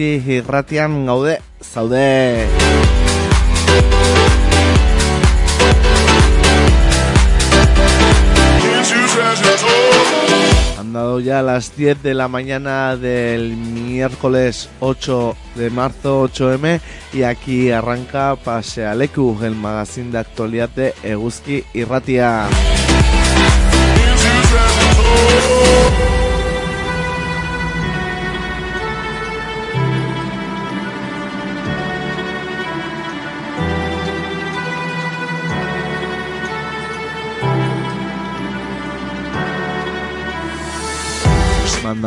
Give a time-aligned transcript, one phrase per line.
[0.00, 2.46] Eguzki irratian gaude, zaude.
[10.78, 16.80] Han dado ya las 10 de la mañana del miércoles 8 de marzo 8M
[17.12, 22.48] y aquí arranca Pasealeku, el magazine de actualidad de Eguzki Irratia.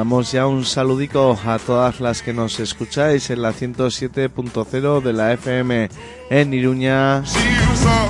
[0.04, 5.32] Mandamos ya un saludico a todas las que nos escucháis en la 107.0 de la
[5.32, 5.90] FM
[6.30, 7.24] en Iruña,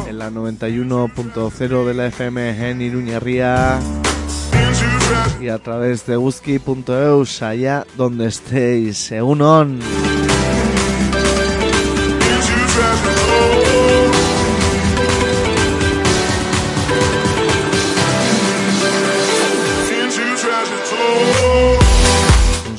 [0.07, 3.79] en la 91.0 de la FM en Iruña Ría
[5.39, 9.11] y a través de whisky.eus allá donde estéis.
[9.11, 9.79] Egunon.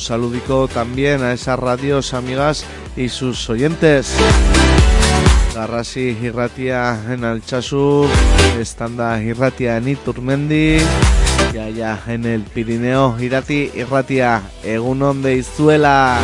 [0.05, 4.15] Saludico también a esas radios amigas y sus oyentes.
[5.55, 8.07] Garrasi Irratia en Alchazu,
[8.61, 10.79] Estanda Irratia en Iturmendi,
[11.55, 16.19] y allá en el Pirineo Irati Irratia, Egunon de Izuela.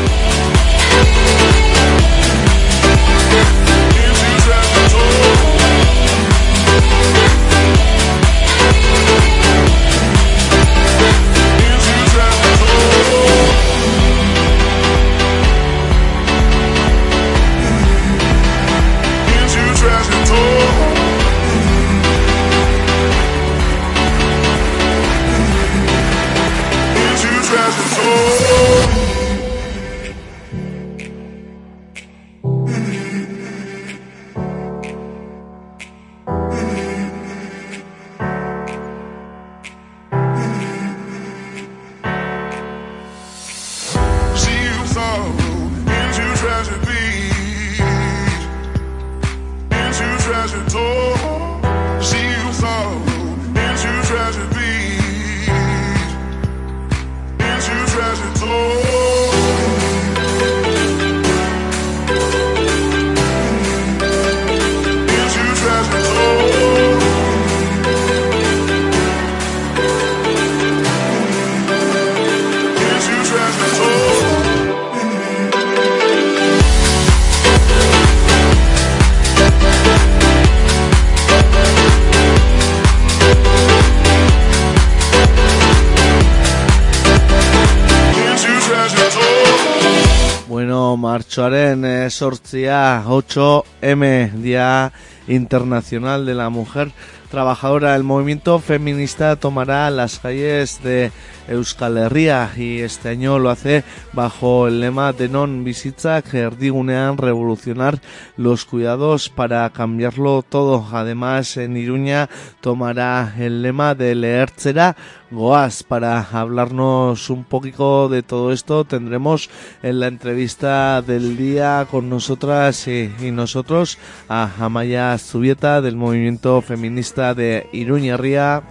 [90.91, 94.93] Bueno, marchoaren eh, sortzia 8M, Día
[95.29, 96.91] Internacional de la Mujer
[97.31, 97.95] Trabajadora.
[97.95, 101.13] El movimiento feminista tomará las calles de
[101.47, 108.03] Euskal Herria y este año lo hace bajo el lema de non bizitzak erdigunean revolucionar
[108.37, 110.85] los cuidados para cambiarlo todo.
[110.91, 112.29] Además, en Iruña
[112.61, 114.97] tomará el lema de leertzera
[115.31, 115.83] Goaz.
[115.83, 119.51] Para hablarnos un poquito de todo esto tendremos
[119.83, 123.99] en la entrevista del día con nosotras y, nosotros
[124.29, 128.63] a Amaya Zubieta del movimiento feminista de Iruña Ría.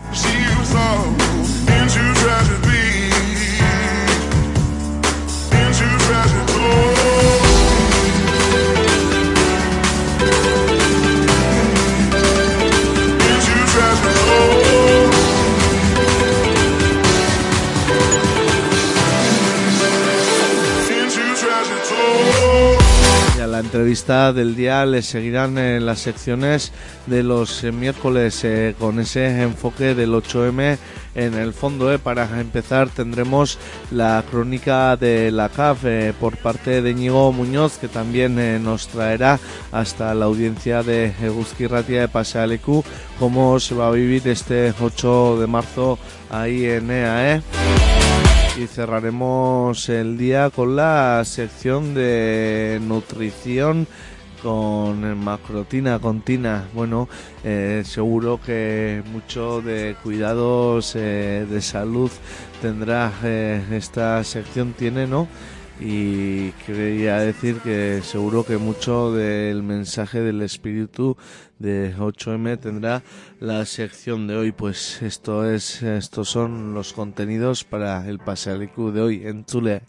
[23.69, 26.71] Entrevista del día le seguirán las secciones
[27.05, 30.79] de los eh, miércoles eh, con ese enfoque del 8M
[31.13, 31.93] en el fondo.
[31.93, 31.99] eh.
[31.99, 33.59] Para empezar tendremos
[33.91, 35.83] la crónica de la CAF
[36.19, 39.39] por parte de Íñigo Muñoz que también nos traerá
[39.71, 42.83] hasta la audiencia de Eguzki Ratia de Pasealecu
[43.19, 45.99] cómo se va a vivir este 8 de marzo
[46.31, 47.98] ahí en EAE
[48.57, 53.87] y cerraremos el día con la sección de nutrición
[54.41, 56.67] con macrotina contina.
[56.73, 57.07] Bueno,
[57.43, 62.11] eh, seguro que mucho de cuidados eh, de salud
[62.61, 65.27] tendrá eh, esta sección, tiene, ¿no?
[65.81, 71.15] Y quería decir que seguro que mucho del mensaje del espíritu
[71.57, 73.01] de 8M tendrá
[73.39, 74.51] la sección de hoy.
[74.51, 79.83] Pues esto es, estos son los contenidos para el Pasealicu de hoy en Chule.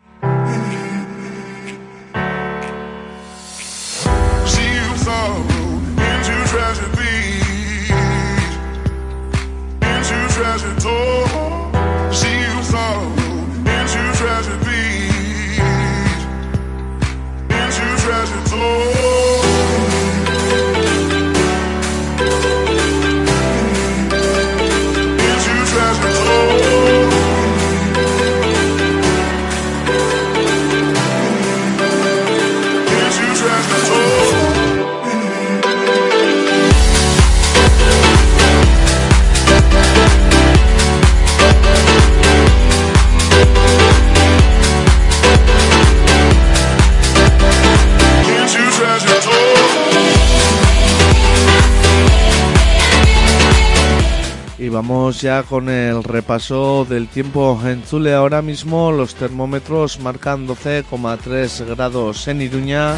[55.21, 58.15] Ya con el repaso del tiempo en Zule.
[58.15, 62.97] Ahora mismo los termómetros marcan 12,3 grados en Iruña.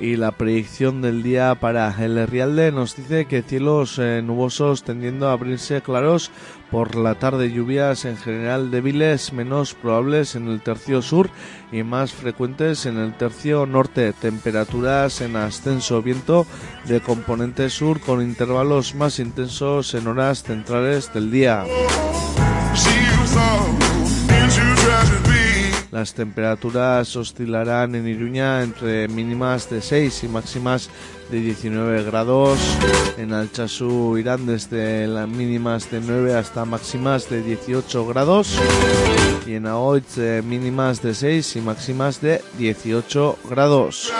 [0.00, 5.28] Y la predicción del día para el Rialde nos dice que cielos eh, nubosos tendiendo
[5.28, 6.30] a abrirse claros
[6.70, 11.28] por la tarde lluvias en general débiles, menos probables en el tercio sur
[11.70, 14.14] y más frecuentes en el tercio norte.
[14.14, 16.46] Temperaturas en ascenso, viento
[16.86, 21.64] de componente sur con intervalos más intensos en horas centrales del día.
[25.90, 30.88] Las temperaturas oscilarán en Iruña entre mínimas de 6 y máximas
[31.30, 32.60] de 19 grados.
[33.18, 38.56] En Alchazú irán desde las mínimas de 9 hasta máximas de 18 grados.
[39.46, 44.12] Y en Aoiz mínimas de 6 y máximas de 18 grados.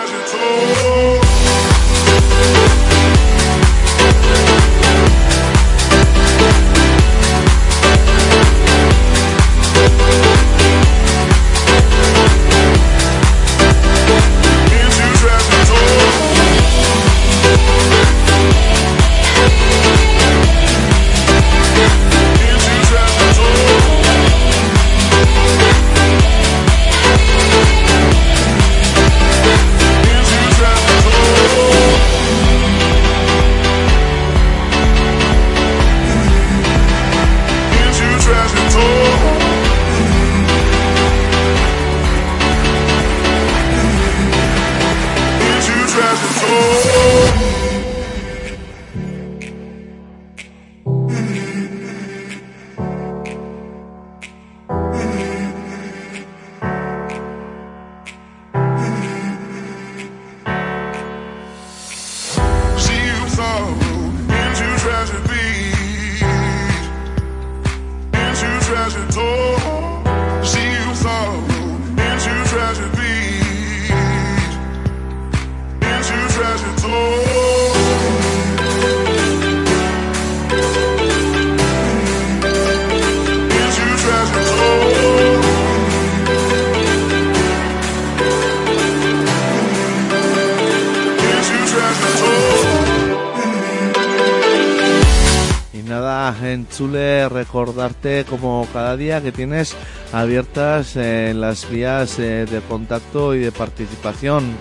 [97.81, 99.75] Recordarte como cada día que tienes
[100.13, 104.55] abiertas eh, las vías eh, de contacto y de participación.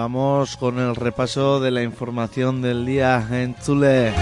[0.00, 4.14] Vamos con el repaso de la información del día en Chule.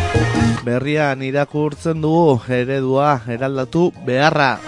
[0.64, 4.58] Berrian irakurtzen dugu eredua eraldatu beharra.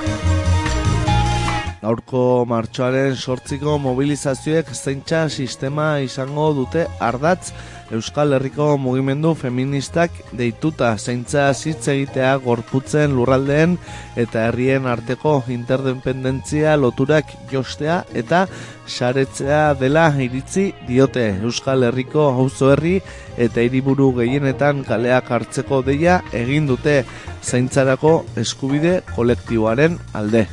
[1.82, 7.50] Gaurko martxoaren sortziko mobilizazioek zeintza sistema izango dute ardatz
[7.90, 13.76] Euskal Herriko mugimendu feministak deituta zeintza hitz egitea gorputzen lurraldeen
[14.16, 18.44] eta herrien arteko interdependentzia loturak jostea eta
[18.86, 23.00] saretzea dela iritzi diote Euskal Herriko auzo herri
[23.36, 27.02] eta hiriburu gehienetan kaleak hartzeko deia egin dute
[27.42, 30.46] zaintzarako eskubide kolektiboaren alde.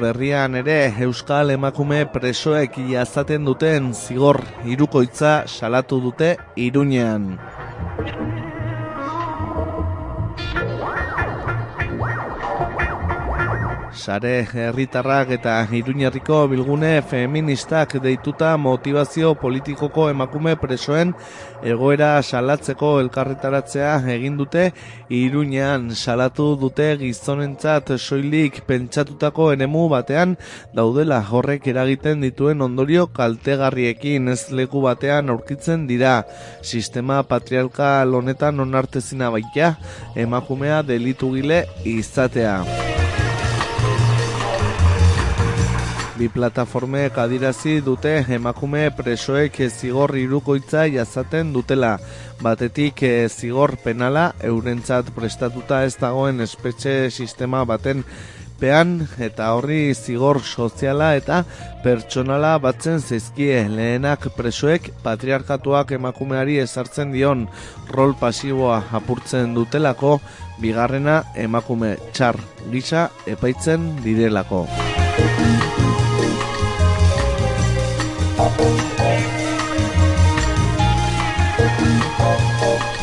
[0.00, 7.34] Berrian ere Euskal emakume presoek jazaten duten zigor irukoitza salatu dute irunean.
[14.00, 21.12] Sare herritarrak eta iruñerriko bilgune feministak deituta motivazio politikoko emakume presoen
[21.72, 24.70] egoera salatzeko elkarretaratzea egin dute.
[25.12, 30.36] Iruñean salatu dute gizonentzat soilik pentsatutako enemu batean.
[30.72, 36.22] Daudela horrek eragiten dituen ondorio kaltegarriekin ez leku batean aurkitzen dira.
[36.62, 39.74] Sistema patriarkal honetan onartezina baita
[40.16, 42.62] emakumea delitugile izatea.
[46.20, 51.94] Bi plataformek adirazi dute emakume presoek zigor irukoitza jazaten dutela.
[52.44, 58.04] Batetik eh, zigor penala eurentzat prestatuta ez dagoen espetxe sistema baten
[58.60, 61.40] pean eta horri zigor soziala eta
[61.86, 67.48] pertsonala batzen zizkie lehenak presoek patriarkatuak emakumeari ezartzen dion
[67.88, 70.18] rol pasiboa apurtzen dutelako
[70.60, 72.36] bigarrena emakume txar
[72.68, 74.66] gisa epaitzen direlako.
[78.42, 78.60] Thank
[82.94, 82.99] you.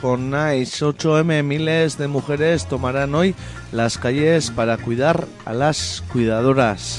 [0.00, 0.84] Con Nice.
[0.84, 3.34] 8M miles de mujeres tomarán hoy
[3.70, 6.98] las calles para cuidar a las cuidadoras.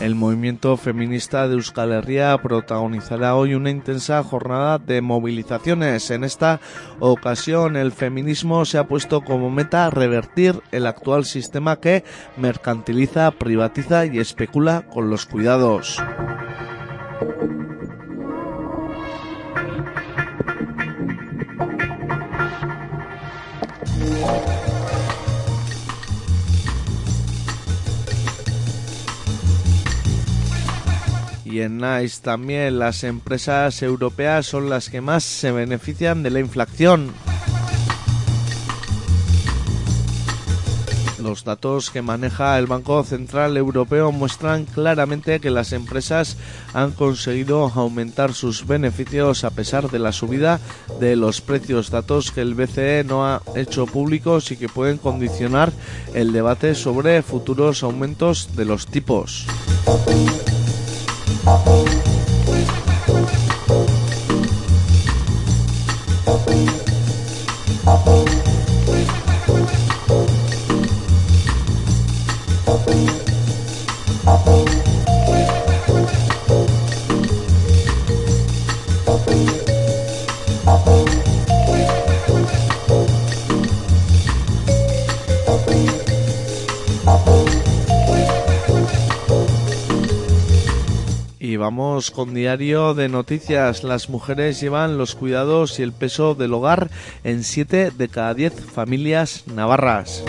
[0.00, 6.10] El movimiento feminista de Euskal Herria protagonizará hoy una intensa jornada de movilizaciones.
[6.10, 6.60] En esta
[6.98, 12.02] ocasión, el feminismo se ha puesto como meta revertir el actual sistema que
[12.36, 16.02] mercantiliza, privatiza y especula con los cuidados.
[31.50, 36.40] Y en NICE también las empresas europeas son las que más se benefician de la
[36.40, 37.14] inflación.
[41.22, 46.36] Los datos que maneja el Banco Central Europeo muestran claramente que las empresas
[46.74, 50.60] han conseguido aumentar sus beneficios a pesar de la subida
[51.00, 55.72] de los precios, datos que el BCE no ha hecho públicos y que pueden condicionar
[56.14, 59.46] el debate sobre futuros aumentos de los tipos.
[61.48, 61.50] Y
[91.68, 93.84] vamos con diario de noticias.
[93.84, 96.88] Las mujeres llevan los cuidados y el peso del hogar
[97.24, 100.24] en 7 de cada 10 familias navarras.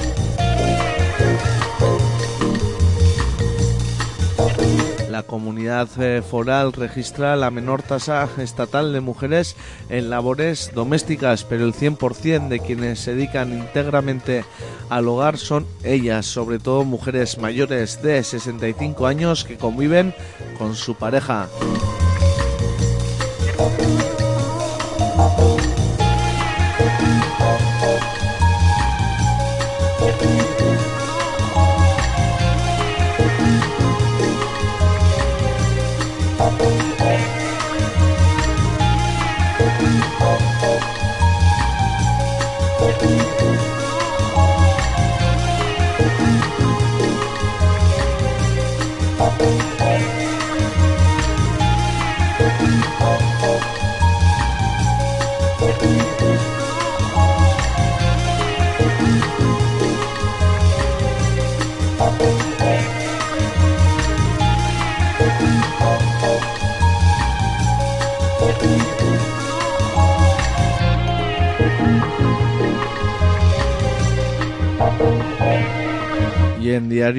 [5.19, 9.57] La comunidad eh, foral registra la menor tasa estatal de mujeres
[9.89, 14.45] en labores domésticas, pero el 100% de quienes se dedican íntegramente
[14.87, 20.15] al hogar son ellas, sobre todo mujeres mayores de 65 años que conviven
[20.57, 21.49] con su pareja.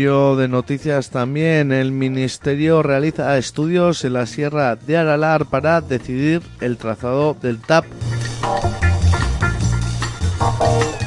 [0.01, 6.79] De Noticias también el Ministerio realiza estudios en la Sierra de Aralar para decidir el
[6.79, 7.85] trazado del TAP.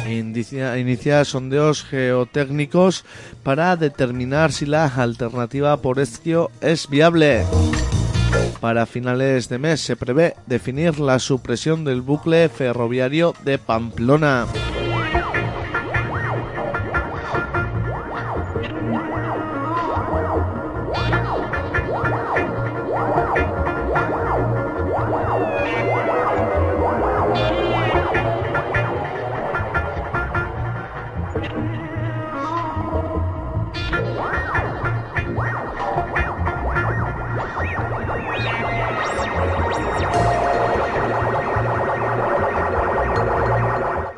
[0.07, 3.03] Inicia, sondeos geotécnicos
[3.41, 7.45] para determinar si la alternativa por esquio es viable.
[8.59, 14.45] Para finales de mes se prevé definir la supresión del bucle ferroviario de Pamplona.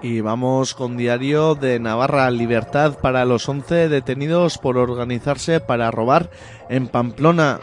[0.06, 6.30] Y vamos con diario de Navarra, libertad para los 11 detenidos por organizarse para robar
[6.70, 7.60] en Pamplona.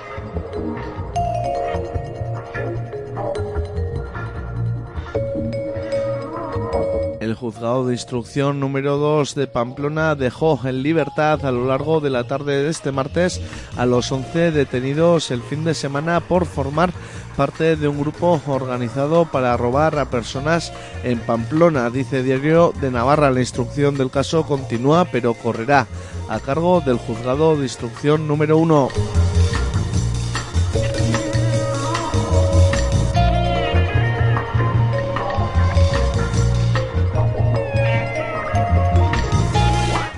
[7.20, 12.10] El juzgado de instrucción número 2 de Pamplona dejó en libertad a lo largo de
[12.10, 13.40] la tarde de este martes
[13.76, 16.92] a los 11 detenidos el fin de semana por formar
[17.36, 21.90] parte de un grupo organizado para robar a personas en Pamplona.
[21.90, 25.86] Dice Diario de Navarra, la instrucción del caso continúa pero correrá
[26.28, 28.88] a cargo del juzgado de instrucción número 1.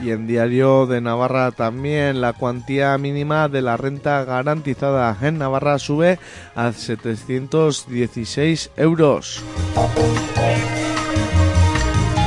[0.04, 5.78] Y en Diario de Navarra también la cuantía mínima de la renta garantizada en Navarra
[5.78, 6.18] sube
[6.54, 9.42] a 716 euros.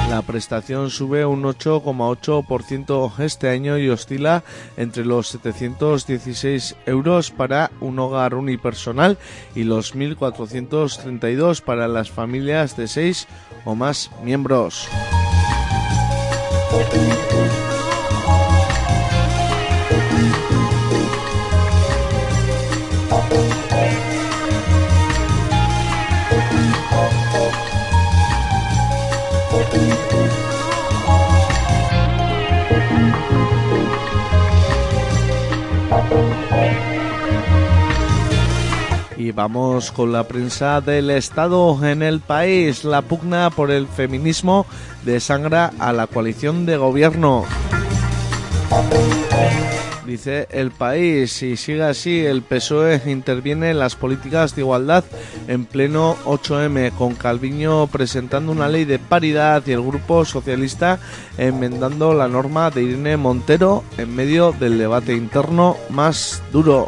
[0.10, 4.44] La prestación sube un 8,8% este año y oscila
[4.76, 9.20] entre los 716 euros para un hogar unipersonal
[9.54, 13.28] y los 1.432 para las familias de 6
[13.66, 14.90] o más miembros.
[39.28, 42.86] Y vamos con la prensa del Estado en el país.
[42.86, 44.66] La pugna por el feminismo
[45.04, 47.44] desangra a la coalición de gobierno.
[50.06, 55.04] Dice el país, si sigue así, el PSOE interviene en las políticas de igualdad
[55.50, 61.00] en pleno 8M, con Calviño presentando una ley de paridad y el Grupo Socialista
[61.38, 66.88] enmendando la norma de Irene Montero en medio del debate interno más duro.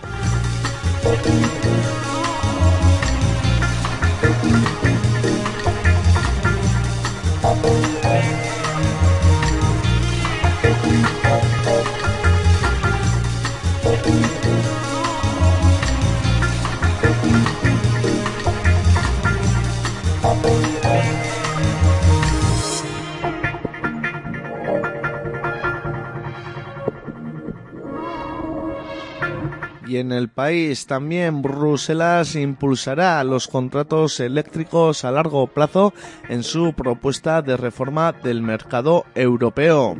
[30.00, 35.94] En el país también Bruselas impulsará los contratos eléctricos a largo plazo
[36.28, 39.96] en su propuesta de reforma del mercado europeo.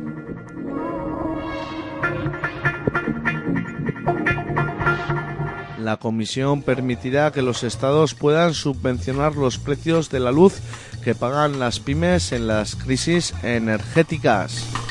[5.78, 10.60] La comisión permitirá que los estados puedan subvencionar los precios de la luz
[11.02, 14.89] que pagan las pymes en las crisis energéticas.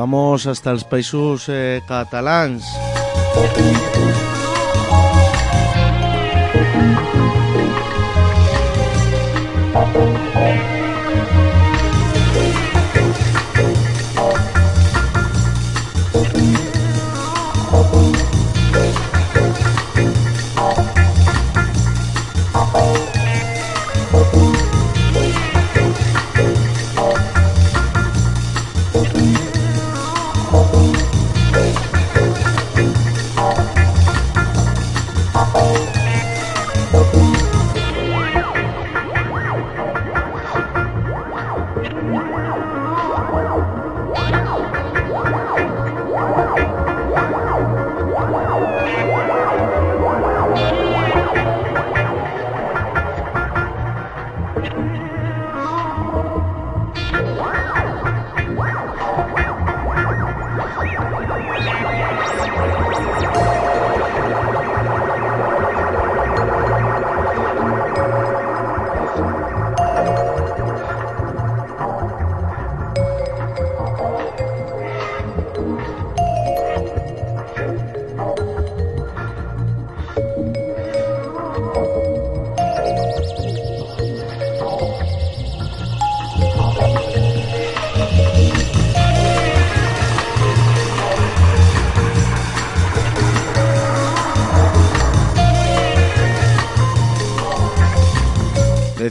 [0.00, 2.64] Vamos hasta los países eh, catalans.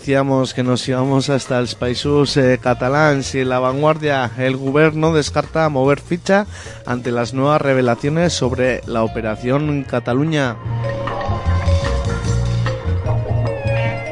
[0.10, 4.32] Decíamos que nos íbamos hasta el Països eh, catalans y la vanguardia.
[4.40, 6.48] El gobierno descarta mover ficha
[6.88, 10.58] ante las nuevas revelaciones sobre la operación Cataluña.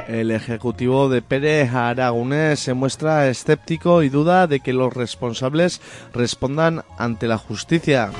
[0.07, 5.81] El ejecutivo de Pérez Aragonés se muestra escéptico y duda de que los responsables
[6.13, 8.11] respondan ante la justicia.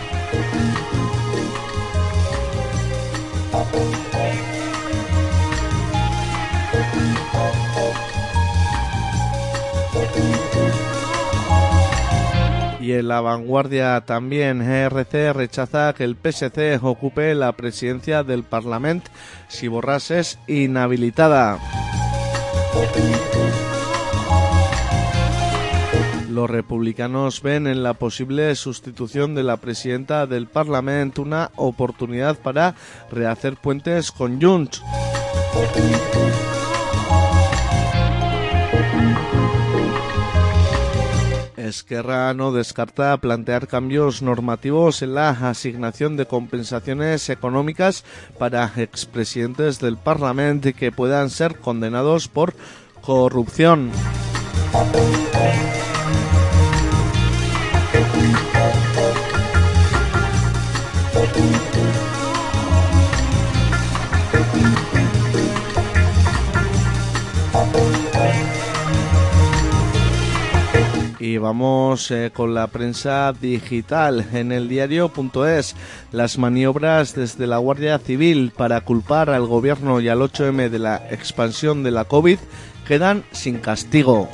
[12.87, 19.11] Y en la vanguardia también, ERC rechaza que el PSC ocupe la presidencia del Parlamento
[19.49, 21.59] si Borras es inhabilitada.
[26.29, 32.73] Los republicanos ven en la posible sustitución de la presidenta del Parlamento una oportunidad para
[33.11, 34.81] rehacer puentes con Junts.
[41.67, 48.03] Esquerra no descarta plantear cambios normativos en la asignación de compensaciones económicas
[48.39, 52.53] para expresidentes del Parlamento que puedan ser condenados por
[53.01, 53.91] corrupción.
[71.27, 75.75] Y vamos eh, con la prensa digital en el diario.es.
[76.13, 81.05] Las maniobras desde la Guardia Civil para culpar al gobierno y al 8M de la
[81.11, 82.39] expansión de la COVID
[82.87, 84.29] quedan sin castigo.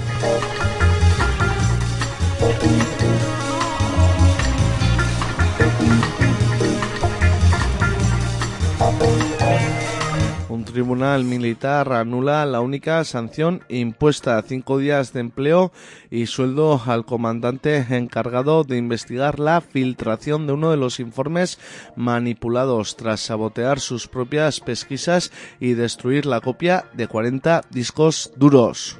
[10.73, 15.71] Tribunal militar anula la única sanción impuesta, cinco días de empleo
[16.09, 21.59] y sueldo al comandante encargado de investigar la filtración de uno de los informes
[21.95, 28.97] manipulados tras sabotear sus propias pesquisas y destruir la copia de 40 discos duros.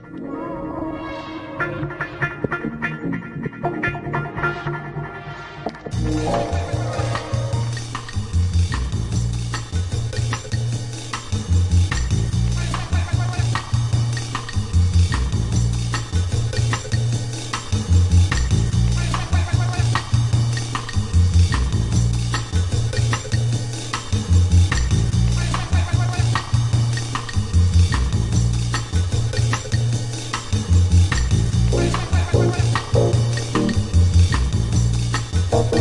[35.54, 35.76] Thank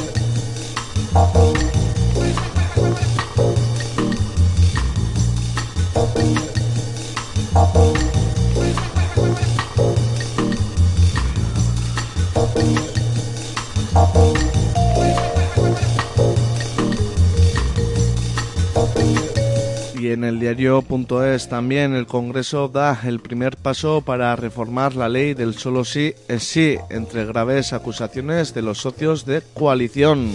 [0.00, 0.05] you.
[20.06, 25.34] Y en el diario.es también el Congreso da el primer paso para reformar la ley
[25.34, 30.32] del solo sí es sí, entre graves acusaciones de los socios de coalición.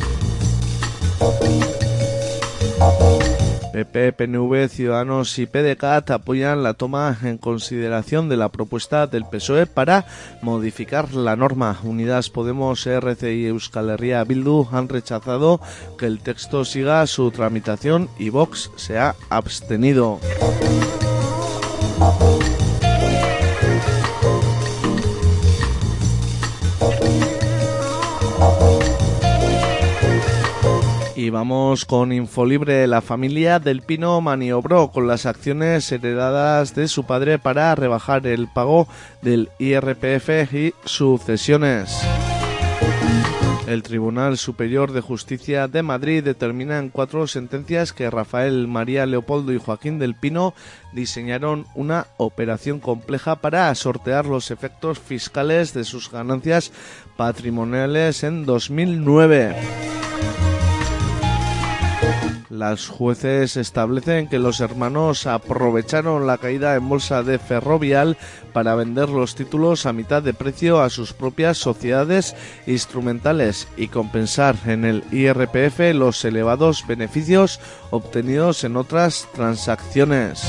[3.71, 9.65] PP, PNV, Ciudadanos y PDCAT apoyan la toma en consideración de la propuesta del PSOE
[9.65, 10.05] para
[10.41, 11.79] modificar la norma.
[11.83, 15.61] Unidas Podemos, RC y Euskal Herria Bildu han rechazado
[15.97, 20.19] que el texto siga su tramitación y Vox se ha abstenido.
[31.21, 32.87] Y vamos con Infolibre.
[32.87, 38.47] La familia del Pino maniobró con las acciones heredadas de su padre para rebajar el
[38.47, 38.87] pago
[39.21, 41.95] del IRPF y sucesiones.
[43.67, 49.53] El Tribunal Superior de Justicia de Madrid determina en cuatro sentencias que Rafael, María Leopoldo
[49.53, 50.55] y Joaquín del Pino
[50.91, 56.71] diseñaron una operación compleja para sortear los efectos fiscales de sus ganancias
[57.15, 59.55] patrimoniales en 2009.
[62.51, 68.17] Las jueces establecen que los hermanos aprovecharon la caída en bolsa de Ferrovial
[68.51, 72.35] para vender los títulos a mitad de precio a sus propias sociedades
[72.67, 80.43] instrumentales y compensar en el IRPF los elevados beneficios obtenidos en otras transacciones.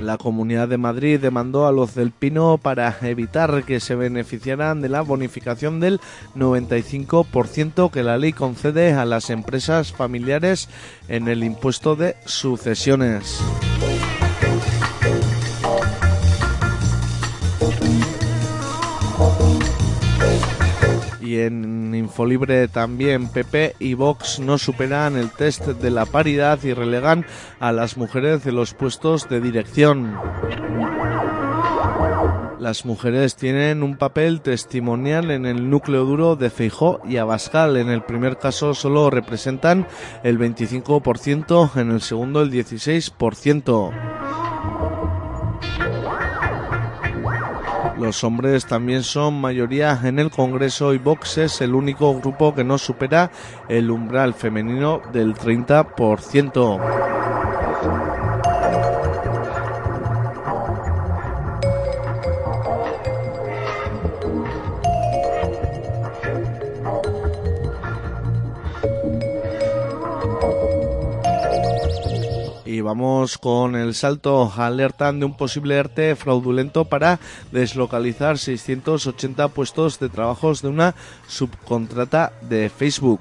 [0.00, 4.88] La Comunidad de Madrid demandó a los del Pino para evitar que se beneficiaran de
[4.88, 6.00] la bonificación del
[6.36, 10.68] 95% que la ley concede a las empresas familiares
[11.08, 13.40] en el impuesto de sucesiones.
[21.30, 26.74] Y en Infolibre también PP y Vox no superan el test de la paridad y
[26.74, 27.24] relegan
[27.60, 30.18] a las mujeres de los puestos de dirección.
[32.58, 37.76] Las mujeres tienen un papel testimonial en el núcleo duro de Feijó y Abascal.
[37.76, 39.86] En el primer caso solo representan
[40.24, 44.49] el 25%, en el segundo el 16%.
[48.00, 52.64] Los hombres también son mayoría en el Congreso y Vox es el único grupo que
[52.64, 53.30] no supera
[53.68, 56.80] el umbral femenino del 30%.
[72.80, 74.52] Vamos con el salto.
[74.56, 77.18] Alertan de un posible ERTE fraudulento para
[77.52, 80.94] deslocalizar 680 puestos de trabajos de una
[81.26, 83.20] subcontrata de Facebook.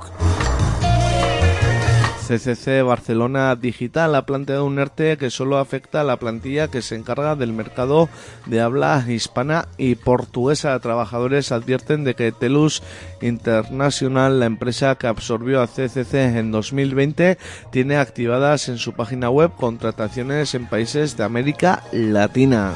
[2.30, 6.96] CCC Barcelona Digital ha planteado un ERTE que solo afecta a la plantilla que se
[6.96, 8.08] encarga del mercado
[8.46, 10.80] de habla hispana y portuguesa.
[10.80, 12.84] Trabajadores advierten de que Telus
[13.22, 17.40] International, la empresa que absorbió a CCC en 2020,
[17.72, 22.76] tiene activadas en su página web contrataciones en países de América Latina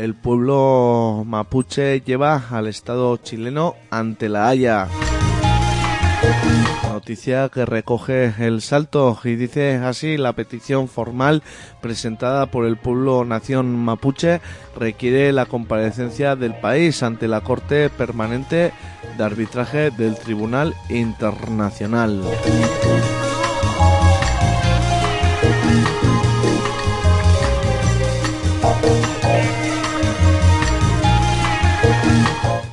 [0.00, 4.88] el pueblo mapuche lleva al Estado chileno ante la Haya.
[6.90, 11.42] Noticia que recoge el salto y dice así la petición formal
[11.82, 14.40] presentada por el pueblo nación mapuche
[14.78, 18.72] requiere la comparecencia del país ante la Corte Permanente
[19.18, 22.22] de Arbitraje del Tribunal Internacional.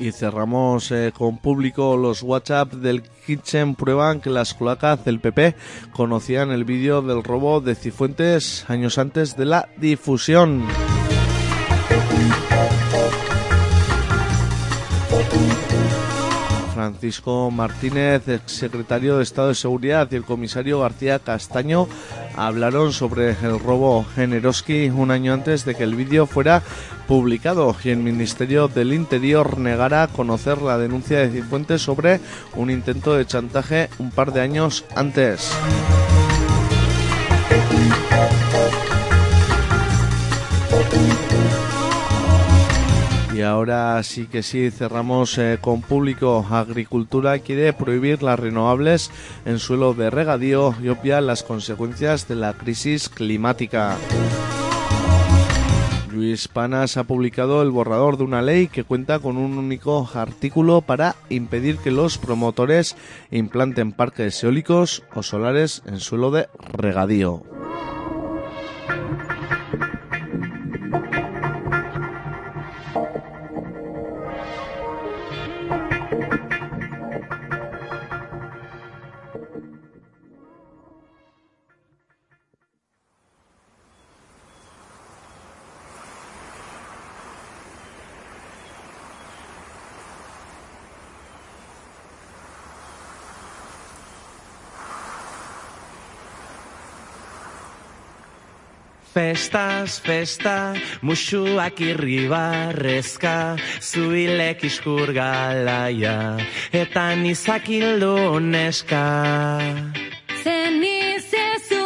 [0.07, 5.53] Y cerramos eh, con público los WhatsApp del Kitchen prueban que las cloacas del PP
[5.91, 10.63] conocían el vídeo del robo de Cifuentes años antes de la difusión.
[16.87, 21.87] Francisco Martínez, ex secretario de Estado de Seguridad, y el comisario García Castaño
[22.37, 26.63] hablaron sobre el robo en Eroski un año antes de que el vídeo fuera
[27.05, 32.21] publicado y el Ministerio del Interior negara conocer la denuncia de Cifuentes sobre
[32.55, 35.51] un intento de chantaje un par de años antes.
[43.37, 46.43] Y ahora sí que sí, cerramos eh, con público.
[46.49, 49.11] Agricultura quiere prohibir las renovables
[49.45, 53.95] en suelo de regadío y obvia las consecuencias de la crisis climática.
[56.11, 60.81] Luis Panas ha publicado el borrador de una ley que cuenta con un único artículo
[60.81, 62.95] para impedir que los promotores
[63.29, 67.43] implanten parques eólicos o solares en suelo de regadío.
[99.17, 106.37] Festaz, festa, musuak irribarrezka, zuilek iskur galaia,
[106.69, 109.01] eta nizakildo neska.
[110.43, 111.81] Zen izezu,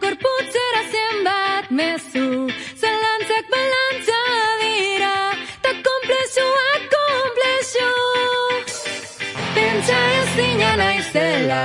[0.00, 2.48] gorputzera zenbat mezu,
[2.80, 4.24] zalantzak balantza
[4.64, 5.14] dira,
[5.60, 7.94] ta komplexuak komplexu.
[9.52, 11.64] Pentsa ez dina naizela,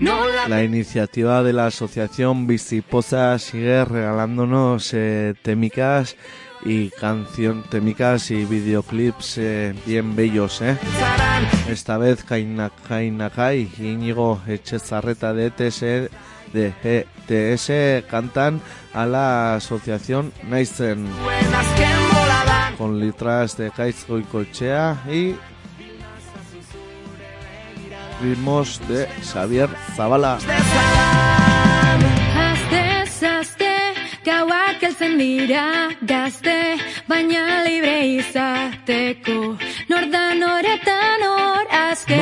[0.00, 6.16] La iniciativa de la asociación Vistiposa sigue regalándonos eh, témicas
[6.64, 10.76] y canción témicas y videoclips eh, bien bellos, ¿eh?
[11.68, 15.80] Esta vez Kainakai y Íñigo Echezarreta de ETS,
[16.52, 16.72] de
[17.28, 18.60] ETS cantan
[18.94, 21.06] a la asociación Naisten
[22.76, 25.34] con letras de Kaiz Goicochea y
[28.22, 30.38] ritmos de Xavier Zavala.
[34.78, 36.76] Gauzak eltzen dira gazte,
[37.08, 39.56] baina libre izateko.
[39.90, 42.20] Nor da noretan hor azke.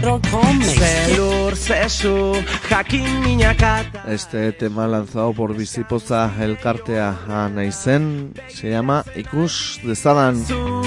[0.00, 2.36] Zelur, zesu,
[2.70, 10.36] jakin minakata Este tema lanzado por Bizipoza Elkartea a Naizen se llama Ikus dezadan.
[10.46, 10.80] zu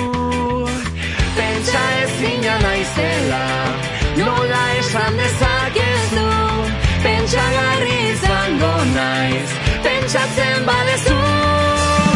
[4.93, 6.27] esan dezakezu
[7.03, 9.49] Pentsagarri izango naiz
[9.85, 11.17] Pentsatzen badezu.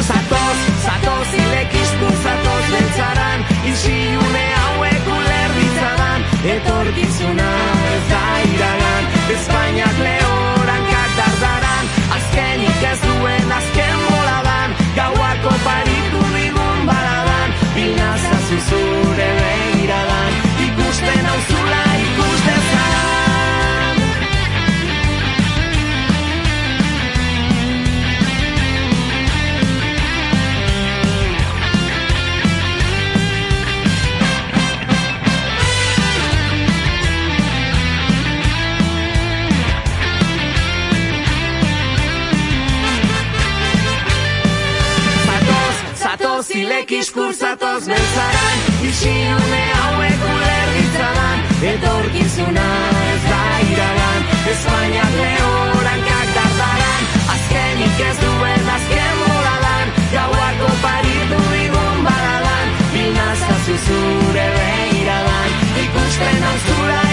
[0.10, 3.40] Zatoz, zatoz ilekizku zatoz beltzaran
[3.72, 6.22] Isilune hauek uler ditzadan
[6.54, 7.50] Etorkizuna
[7.96, 9.10] ez da iragan.
[9.38, 19.37] Espainiak lehorankak dardaran Azkenik ez duen azken boladan Gauak oparitu digun baladan Bilnaza zuzure
[47.04, 48.58] zatoz beltzaran
[48.90, 51.40] Isilune hauek uler ditzadan
[51.72, 52.70] Etorkizuna
[53.14, 54.22] ez da iragan.
[54.52, 65.50] Espainiak lehorankak dardaran Azkenik ez duen azken boladan Gauak oparitu digun baladan Bilnazta zuzure behiradan.
[65.84, 67.07] Ikusten hauzura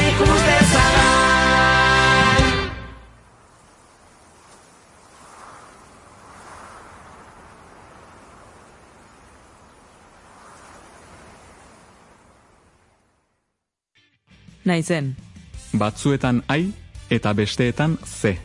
[14.65, 15.17] Naizen,
[15.79, 16.73] Batzuetan ai
[17.11, 18.39] eta besteetan ze.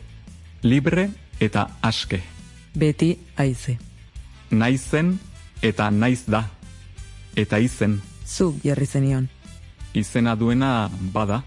[0.62, 1.10] Libre
[1.40, 2.22] eta aske.
[2.76, 3.78] beti aize.
[4.50, 5.18] Naizen
[5.62, 6.44] eta naiz da.
[7.36, 9.28] Eta izen, Zuk jarri zenion.
[9.94, 11.42] izena duena bada.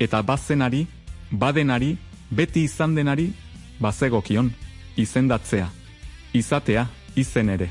[0.00, 0.86] Eta bazenari,
[1.30, 1.96] badenari,
[2.30, 3.32] beti izan denari,
[3.80, 4.52] bazegokion,
[4.96, 5.68] izendatzea.
[6.32, 6.86] Izatea,
[7.16, 7.70] izen ere.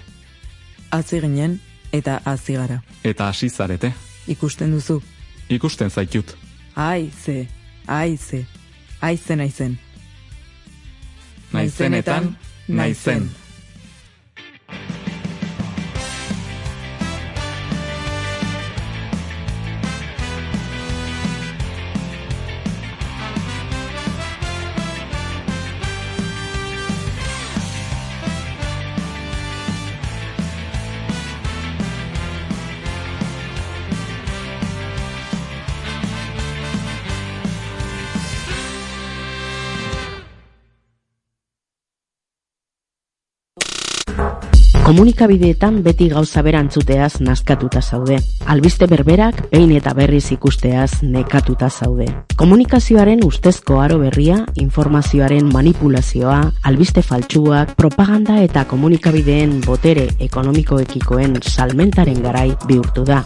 [0.91, 1.59] Hazi ginen
[1.91, 2.81] eta hazi gara.
[3.03, 3.93] Eta hasi zarete.
[4.27, 5.01] Ikusten duzu.
[5.49, 6.37] Ikusten zaitut.
[6.75, 7.47] Aize,
[7.87, 8.45] aize,
[9.01, 9.79] aize naizen.
[11.53, 12.37] Naizenetan,
[12.67, 13.29] naizen.
[44.93, 48.19] Komunikabideetan beti gauza berantzuteaz naskatuta zaude.
[48.45, 52.05] Albiste berberak behin eta berriz ikusteaz nekatuta zaude.
[52.37, 56.39] Komunikazioaren ustezko aro berria, informazioaren manipulazioa,
[56.69, 63.23] albiste faltsuak, propaganda eta komunikabideen botere ekonomikoekikoen salmentaren garai bihurtu da.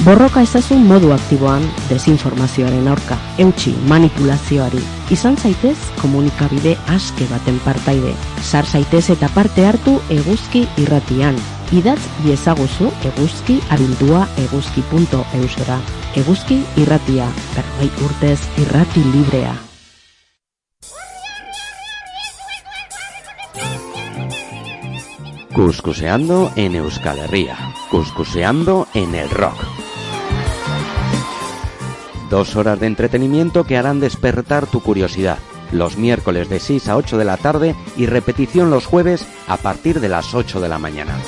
[0.00, 4.80] Borroka ezazun modu aktiboan desinformazioaren aurka, eutxi manipulazioari.
[5.12, 8.14] Izan zaitez komunikabide aske baten partaide.
[8.40, 11.36] Sar zaitez eta parte hartu eguzki irratian.
[11.76, 15.76] Idatz iezaguzu eguzki abildua eguzki.eusera.
[16.16, 19.52] Eguzki irratia, berroi urtez irrati librea.
[25.52, 27.58] Cuscuseando en Euskal Herria.
[27.90, 29.89] Cuscuseando en el rock.
[32.30, 35.38] Dos horas de entretenimiento que harán despertar tu curiosidad.
[35.72, 39.98] Los miércoles de 6 a 8 de la tarde y repetición los jueves a partir
[39.98, 41.18] de las 8 de la mañana.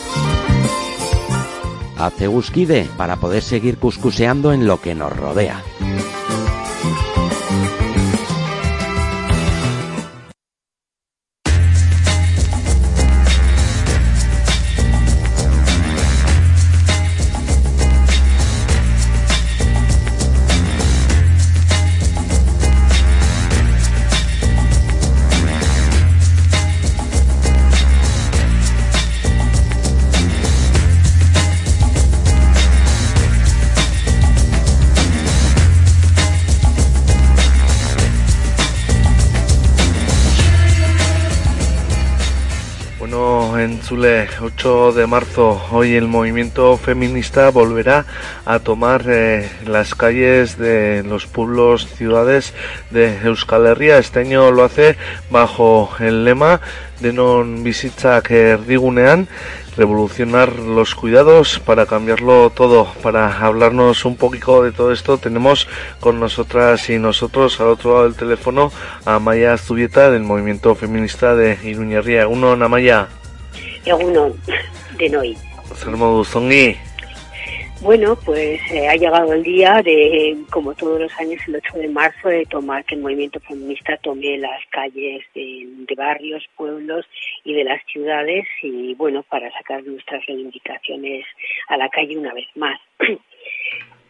[1.98, 5.62] Hace Euskide para poder seguir cuscuseando en lo que nos rodea.
[43.93, 48.07] Entzule, 8 de marzo, hoy el movimiento feminista volverá
[48.47, 52.55] a tomar eh, las calles de los pueblos, ciudades
[52.90, 53.99] de Euskal Herria.
[53.99, 54.97] Este año lo hace
[55.30, 56.62] bajo el lema
[57.01, 59.28] de non bizitzak erdigunean,
[59.76, 62.88] revolucionar los cuidados para cambiarlo todo.
[63.03, 65.68] Para hablarnos un poquito de todo esto tenemos
[66.01, 68.72] con nosotras y nosotros al otro lado del teléfono
[69.05, 72.26] a Maya Zubieta del movimiento feminista de Iruñerría.
[72.26, 73.09] Uno, Namaya.
[73.84, 74.32] Egunon,
[74.98, 75.36] de Noi.
[75.74, 76.76] Zer modu, zongi?
[77.82, 81.88] Bueno, pues eh, ha llegado el día de, como todos los años, el 8 de
[81.88, 87.04] marzo, de tomar que el movimiento feminista tome las calles de, de barrios, pueblos
[87.42, 91.26] y de las ciudades y, bueno, para sacar nuestras reivindicaciones
[91.66, 92.78] a la calle una vez más.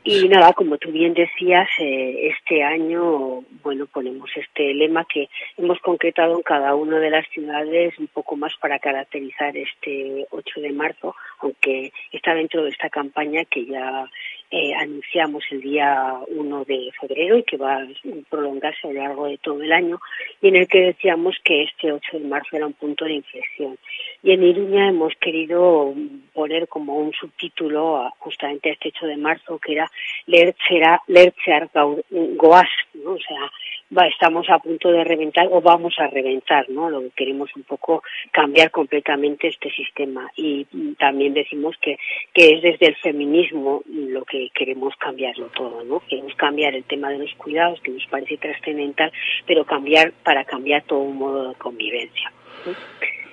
[0.04, 5.78] Y nada, como tú bien decías, eh, este año, bueno, ponemos este lema que hemos
[5.78, 10.72] concretado en cada una de las ciudades un poco más para caracterizar este 8 de
[10.72, 14.10] marzo, aunque está dentro de esta campaña que ya
[14.54, 17.86] eh, anunciamos el día 1 de febrero y que va a
[18.28, 19.98] prolongarse a lo largo de todo el año,
[20.42, 23.78] y en el que decíamos que este 8 de marzo era un punto de inflexión.
[24.22, 25.94] Y en Iruña hemos querido
[26.34, 29.90] poner como un subtítulo a, justamente a este 8 de marzo, que era
[30.26, 31.70] Lertzear
[32.10, 33.12] Goaz, ¿no?
[33.12, 33.50] o sea,
[33.96, 36.90] va, estamos a punto de reventar o vamos a reventar, ¿no?
[36.90, 40.66] Lo que queremos un poco cambiar completamente este sistema y
[40.98, 41.98] también decimos que,
[42.32, 46.02] que es desde el feminismo lo que queremos cambiarlo todo, ¿no?
[46.08, 49.12] Queremos cambiar el tema de los cuidados, que nos parece trascendental,
[49.46, 52.32] pero cambiar para cambiar todo un modo de convivencia.
[52.66, 52.72] ¿no?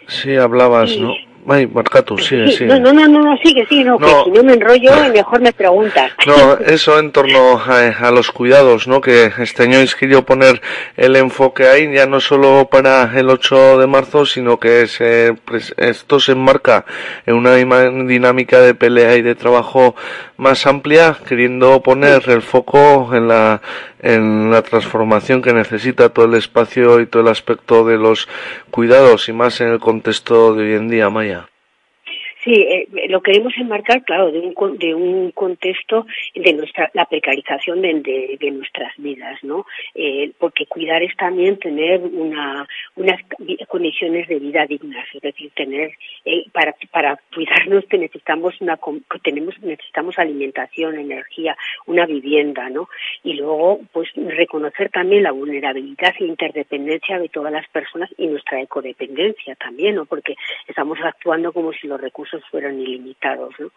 [0.08, 1.14] Sí, hablabas, Y- ¿no?
[1.48, 2.80] Ay, Marcatu, sigue, Sí, sigue.
[2.80, 4.06] No, no, no, no, sigue, sigue, no, No.
[4.08, 6.12] que si no me enrollo, mejor me preguntas.
[6.28, 9.02] No, eso en torno a, a los cuidados, ¿no?
[9.02, 10.62] Que este año querido poner
[10.98, 15.74] el enfoque ahí, ya no solo para el 8 de marzo, sino que se, pres-
[15.78, 16.86] esto se enmarca
[17.26, 19.96] en una dinámica de pelea y de trabajo
[20.38, 23.62] más amplia, queriendo poner el foco en la,
[24.02, 28.28] en la transformación que necesita todo el espacio y todo el aspecto de los
[28.72, 31.39] cuidados y más en el contexto de hoy en día, Maya.
[32.50, 37.84] Sí, eh, lo queremos enmarcar, claro, de un, de un contexto de nuestra, la precarización
[37.84, 39.68] de, de, nuestras vidas, ¿no?
[39.94, 43.22] Eh, porque cuidar es también tener una, unas
[43.68, 45.92] condiciones de vida dignas, es decir, tener,
[46.26, 48.80] eh, para, para cuidarnos necesitamos una,
[49.22, 52.90] tenemos, necesitamos alimentación, energía, una vivienda, ¿no?
[53.24, 58.60] Y luego, pues, reconocer también la vulnerabilidad e interdependencia de todas las personas y nuestra
[58.60, 60.06] ecodependencia también, ¿no?
[60.06, 60.36] Porque
[60.68, 63.72] estamos actuando como si los recursos fueran ilimitados, ¿no?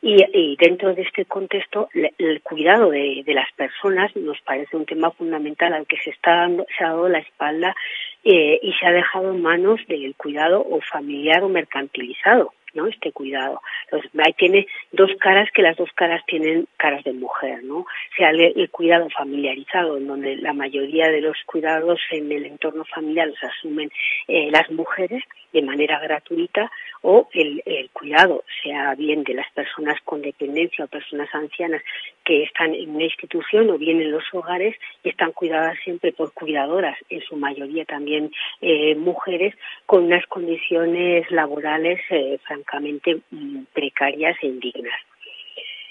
[0.00, 5.10] Y, dentro de este contexto, le- el cuidado de, las personas nos parece un tema
[5.10, 7.74] fundamental al que se está dando, se ha dado la espalda
[8.22, 12.52] eh, y se ha dejado en manos del cuidado o familiar o mercantilizado.
[12.74, 12.86] ¿no?
[12.86, 13.60] este cuidado.
[13.84, 17.86] Entonces, tiene dos caras que las dos caras tienen caras de mujer, ¿no?
[18.16, 22.84] Sea el, el cuidado familiarizado, en donde la mayoría de los cuidados en el entorno
[22.84, 23.90] familiar los asumen
[24.28, 26.70] eh, las mujeres de manera gratuita,
[27.02, 31.82] o el, cuidado, sea bien de las personas con dependencia o personas ancianas
[32.24, 36.32] que están en una institución o bien en los hogares y están cuidadas siempre por
[36.32, 38.30] cuidadoras, en su mayoría también
[38.60, 39.54] eh, mujeres,
[39.86, 45.00] con unas condiciones laborales eh, francamente mm, precarias e indignas.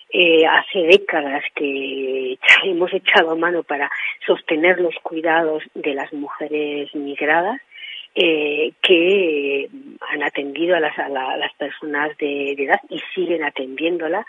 [0.10, 3.92] Eh, hace décadas que hemos echado mano para
[4.26, 7.62] sostener los cuidados de las mujeres migradas
[8.16, 9.70] eh, que
[10.02, 14.26] han atendido a las, a la- a personas de, edad y siguen atendiéndolas,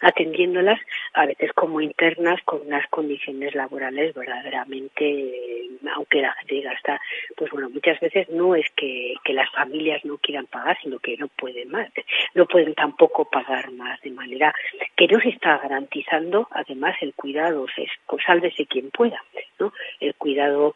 [0.00, 0.80] atendiéndolas
[1.14, 7.00] a veces como internas con unas condiciones laborales verdaderamente, eh, aunque la gente diga está,
[7.36, 11.28] pues bueno, muchas veces no es que, las familias no quieran pagar, sino que no
[11.28, 11.88] pueden más,
[12.34, 14.52] no pueden tampoco pagar más, de manera
[14.96, 17.90] que no se está garantizando además el cuidado, es,
[18.26, 19.22] sálvese quien pueda,
[19.60, 19.72] ¿no?
[20.00, 20.74] El cuidado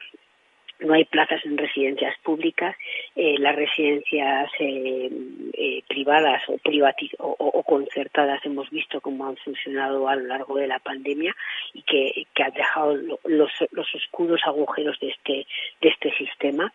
[0.83, 2.77] no hay plazas en residencias públicas,
[3.17, 5.11] eh, las residencias eh,
[5.55, 10.67] eh, privadas o, privatiz o, concertadas hemos visto cómo han funcionado a lo largo de
[10.67, 11.35] la pandemia
[11.73, 15.47] y que, que han dejado lo- los, los oscuros agujeros de este,
[15.81, 16.73] de este sistema.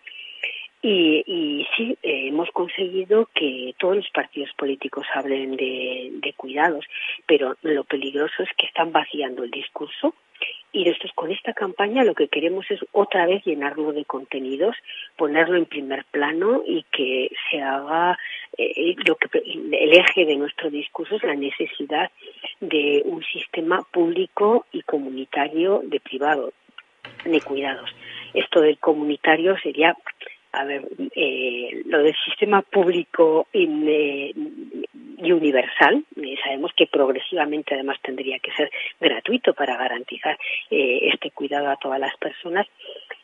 [0.81, 6.85] Y, y sí, eh, hemos conseguido que todos los partidos políticos hablen de, cuidados,
[7.25, 10.13] pero lo peligroso es que están vaciando el discurso
[10.71, 14.75] y nosotros con esta campaña lo que queremos es otra vez llenarlo de contenidos,
[15.15, 18.17] ponerlo en primer plano y que se haga
[18.57, 22.11] eh, lo que el eje de nuestro discurso es la necesidad
[22.59, 26.53] de un sistema público y comunitario de privado
[27.25, 27.89] de cuidados.
[28.33, 29.95] Esto del comunitario sería
[30.57, 34.33] a ver, eh, lo del sistema público eh,
[35.17, 40.37] y universal, eh, sabemos que progresivamente además tendría que ser gratuito para garantizar
[40.69, 42.67] eh, este cuidado a todas las personas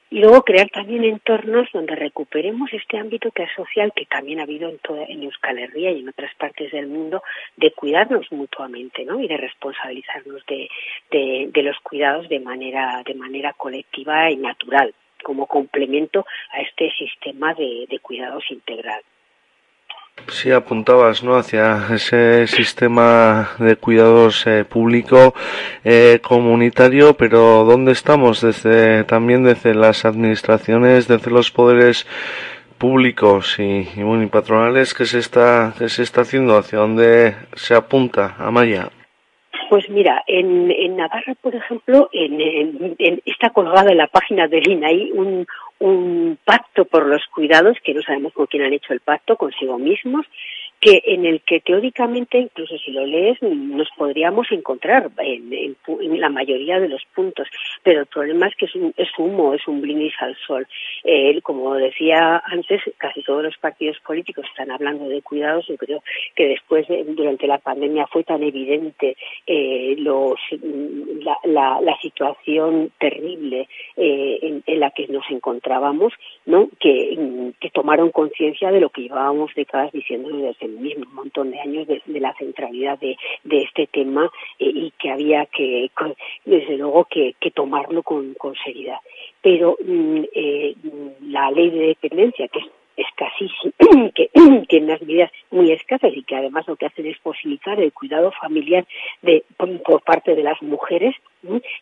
[0.10, 4.44] y luego crear también entornos donde recuperemos este ámbito que es social que también ha
[4.44, 7.24] habido en toda Euskal Herria y en otras partes del mundo
[7.58, 9.20] de cuidarnos mutuamente ¿no?
[9.20, 10.70] y de responsabilizarnos de,
[11.10, 14.94] de, de los cuidados de manera de manera colectiva y natural
[15.24, 19.02] como complemento a este sistema de, cuidados integral.
[20.28, 21.36] Sí, apuntabas, ¿no?
[21.36, 25.34] Hacia ese sistema de cuidados eh, público
[25.84, 28.42] eh, comunitario, pero ¿dónde estamos?
[28.42, 32.06] Desde también desde las administraciones, desde los poderes
[32.78, 36.58] públicos y, y, bueno, y patronales, ¿qué se está qué se está haciendo?
[36.58, 38.92] ¿Hacia dónde se apunta, Amaya?
[39.70, 45.12] Pues mira, en, en Navarra, por ejemplo, en, está colgada en la página del INAI
[45.14, 45.46] un,
[45.80, 49.78] un pacto por los cuidados, que no sabemos con quién han hecho el pacto, consigo
[49.78, 50.26] mismos,
[50.84, 56.20] que en el que teóricamente, incluso si lo lees, nos podríamos encontrar en, en, en,
[56.20, 57.48] la mayoría de los puntos,
[57.84, 60.68] pero el problema es que es, un, es humo, es un brindis al sol.
[61.06, 65.66] Eh, como decía antes, casi todos los partidos políticos están hablando de cuidados.
[65.68, 66.04] Yo creo
[66.36, 69.16] que después, de, durante la pandemia, fue tan evidente
[69.48, 70.38] eh, los,
[71.22, 76.12] la, la, la, situación terrible eh, en, en, la que nos encontrábamos,
[76.46, 76.68] ¿no?
[76.78, 81.60] que, que tomaron conciencia de lo que llevábamos décadas diciendo desde mismo un montón de
[81.60, 85.90] años de, la centralidad de, de este tema eh, y que había que,
[86.46, 89.00] desde luego, que, que tomarlo con, con, seriedad.
[89.42, 90.76] Pero mm, eh,
[91.22, 92.66] la ley de dependencia, que es
[92.96, 93.74] escasísima,
[94.16, 94.30] que
[94.68, 98.32] tiene unas medidas muy escasas y que además lo que hacen es posibilitar el cuidado
[98.32, 98.86] familiar
[99.22, 101.16] de, por parte de las mujeres,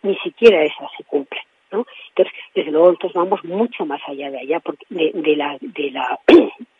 [0.01, 1.41] ni siquiera esa se cumple.
[1.71, 1.85] ¿no?
[2.09, 6.19] Entonces, desde luego, nosotros vamos mucho más allá de allá porque de la, de la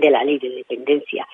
[0.00, 1.26] de la ley de dependencia.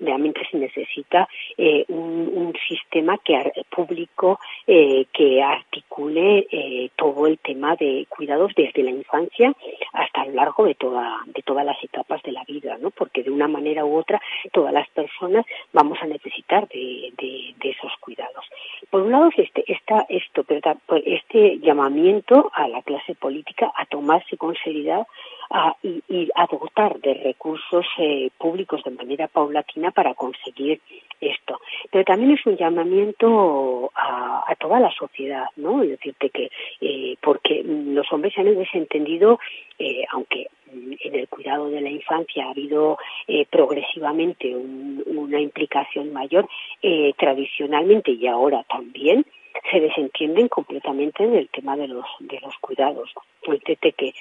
[0.00, 3.34] Realmente se necesita eh, un, sistema que
[3.70, 9.52] público eh, que articule eh, todo el tema de cuidados desde la infancia
[9.92, 12.90] hasta lo largo de toda de todas las etapas de la vida, ¿no?
[12.90, 14.20] Porque de una manera u otra
[14.52, 18.44] todas las personas vamos a necesitar de, de, de esos cuidados.
[18.90, 20.60] Por un lado este está esto, pero
[21.04, 25.06] este llamamiento a la clase política a tomarse con seriedad
[25.52, 30.80] a, y, y a dotar de recursos eh, públicos de manera paulatina para conseguir
[31.20, 31.60] esto.
[31.90, 35.82] Pero también es un llamamiento a, a toda la sociedad, ¿no?
[35.82, 36.50] Es decirte que,
[36.80, 39.38] eh, porque los hombres se han desentendido,
[39.78, 42.96] eh, aunque en el cuidado de la infancia ha habido
[43.28, 46.48] eh, progresivamente un, una implicación mayor,
[46.80, 49.26] eh, tradicionalmente y ahora también,
[49.70, 53.12] se desentienden completamente en el tema de los de los cuidados.
[53.42, 54.14] Fíjate que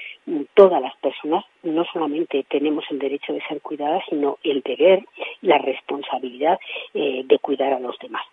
[0.53, 5.05] todas las personas no solamente tenemos el derecho de ser cuidadas, sino el deber,
[5.41, 6.59] la responsabilidad
[6.93, 8.23] eh, de cuidar a los demás.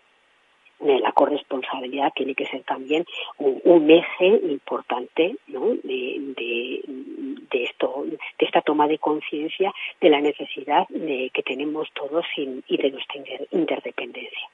[0.80, 3.04] La corresponsabilidad tiene que ser también
[3.38, 5.74] un, eje importante ¿no?
[5.82, 6.84] de,
[7.50, 12.62] de, esto, de esta toma de conciencia de la necesidad de, que tenemos todos y,
[12.68, 14.48] y de nuestra inter, interdependencia.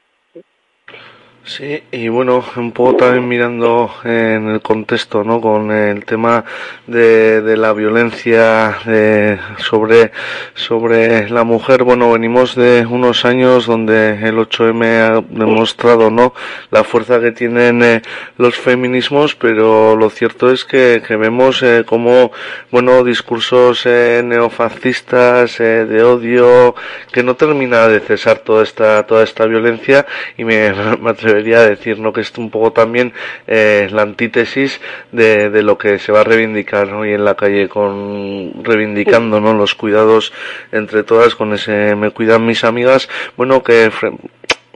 [1.47, 5.43] Sí, y bueno, un poco también mirando en el contexto, ¿no?
[5.43, 6.43] Con el tema
[6.87, 10.11] de, de la violencia de, sobre,
[10.55, 11.85] sobre la mujer.
[11.85, 16.33] Bueno, venimos de unos años donde el 8M ha demostrado, ¿no?
[16.71, 18.01] La fuerza que tienen eh,
[18.39, 22.33] los feminismos, pero lo cierto es que, que vemos eh, como,
[22.71, 26.75] bueno, discursos eh, neofascistas, eh, de odio,
[27.13, 30.07] que no termina de cesar toda esta, toda esta violencia
[30.39, 30.73] y me,
[31.03, 32.13] me debería decir, ¿no?
[32.13, 33.13] Que es un poco también
[33.47, 34.81] eh, la antítesis
[35.13, 39.55] de, de, lo que se va a reivindicar hoy en la calle, con reivindicando, ¿no?
[39.55, 40.33] Los cuidados
[40.73, 43.09] entre todas, con ese me cuidan mis amigas.
[43.37, 43.91] Bueno, que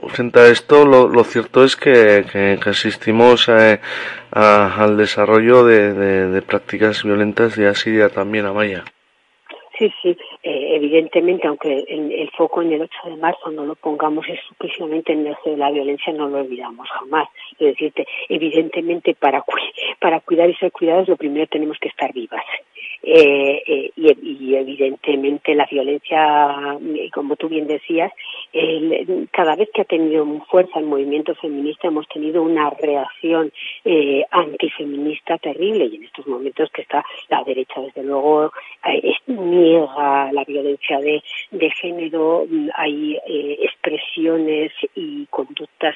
[0.06, 3.80] frente a esto, lo, lo cierto es que, que, asistimos eh,
[4.30, 5.92] a, al desarrollo de,
[6.28, 8.84] de, prácticas violentas de Asiria también a Maya.
[9.78, 10.16] Sí, sí,
[10.88, 15.36] evidentemente, aunque el, foco en el 8 de marzo no lo pongamos exclusivamente en el
[15.44, 17.28] de la violencia, no lo olvidamos jamás.
[17.58, 17.92] Es decir,
[18.28, 19.44] evidentemente para,
[20.00, 22.44] para cuidar y ser cuidados, lo primero tenemos que estar vivas.
[23.02, 26.78] Eh, eh, y, evidentemente la violencia,
[27.12, 28.12] como tú bien decías,
[28.52, 33.52] el, cada vez que ha tenido fuerza el movimiento feminista hemos tenido una reacción
[33.84, 35.86] eh, antifeminista terrible.
[35.86, 38.52] Y en estos momentos que está la derecha desde luego
[38.84, 45.94] eh, niega la violencia de, de género, hay eh, expresiones y conductas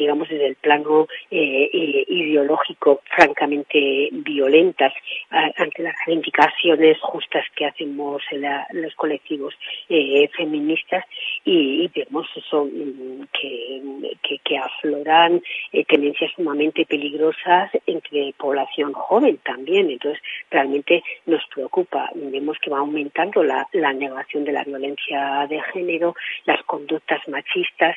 [0.00, 4.92] digamos, desde el plano eh, eh, ideológico francamente violentas
[5.30, 9.54] ante las reivindicaciones justas que hacemos en, la, los colectivos
[9.88, 11.04] eh, feministas
[11.44, 13.82] y, y, vemos eso mm, que,
[14.22, 15.40] que, que afloran
[15.72, 19.90] eh, tendencias sumamente peligrosas entre población joven también.
[19.90, 20.20] Entonces,
[20.50, 22.10] realmente nos preocupa.
[22.14, 26.14] Vemos que va aumentando la, la negación de la violencia de género,
[26.44, 27.96] las conductas machistas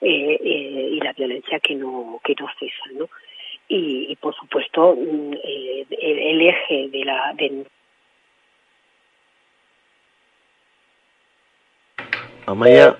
[0.00, 3.08] eh, eh, y la violencia que no, que no cesa, ¿no?
[3.68, 7.34] Y, y por supuesto, mm, eh, el, el, eje de la.
[7.34, 7.66] De...
[12.46, 12.96] Amaya.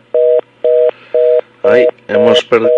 [1.62, 2.70] Ay, hemos perdido.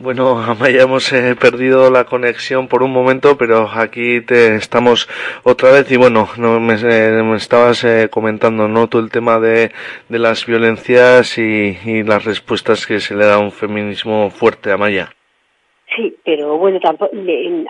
[0.00, 5.08] Bueno, Amaya, hemos eh, perdido la conexión por un momento, pero aquí te estamos
[5.42, 8.88] otra vez y bueno, no, me, eh, me, estabas eh, comentando, ¿no?
[8.88, 9.72] Todo el tema de,
[10.08, 14.72] de las violencias y, y, las respuestas que se le da a un feminismo fuerte,
[14.72, 15.12] Amaya.
[15.96, 17.12] Sí, pero bueno, tampoco,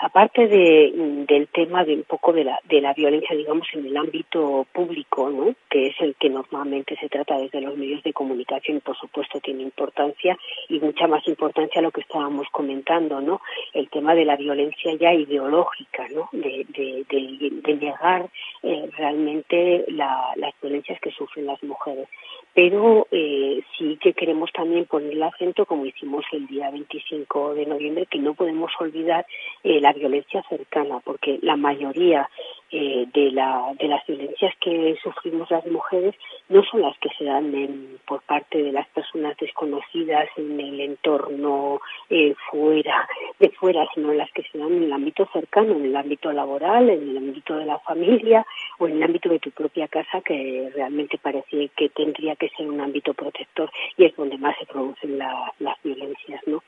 [0.03, 0.93] aparte de,
[1.27, 5.31] del tema de un poco de la, de la violencia, digamos, en el ámbito público,
[5.31, 5.55] ¿no?
[5.71, 9.41] que es el que normalmente se trata desde los medios de comunicación y por supuesto
[9.41, 10.37] tiene importancia
[10.69, 13.41] y mucha más importancia lo que estábamos comentando, ¿no?
[13.73, 16.29] El tema de la violencia ya ideológica, ¿no?
[16.33, 18.29] De, de, de, de negar
[18.63, 22.09] eh, realmente la, las violencias que sufren las mujeres
[22.55, 27.67] pero eh, sí que queremos también poner el acento, como hicimos el día 25 de
[27.67, 29.27] noviembre, que no podemos olvidar
[29.63, 32.29] eh, la violencia cercana, porque la mayoría
[32.73, 36.15] eh, de, la, de las violencias que sufrimos las mujeres
[36.49, 40.81] no son las que se dan en, por parte de las personas desconocidas en el
[40.81, 43.09] entorno eh, fuera,
[43.41, 46.91] de fuera, sino las que se dan en el ámbito cercano, en el ámbito laboral,
[46.91, 48.47] en el ámbito de la familia
[48.81, 52.67] o en el ámbito de tu propia casa, que realmente parece que tendría que ser
[52.67, 56.63] un ámbito protector y es donde más se producen la, las violencias, ¿no?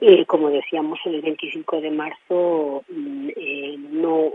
[0.00, 2.84] Eh, como decíamos el 25 de marzo,
[3.34, 4.30] eh, no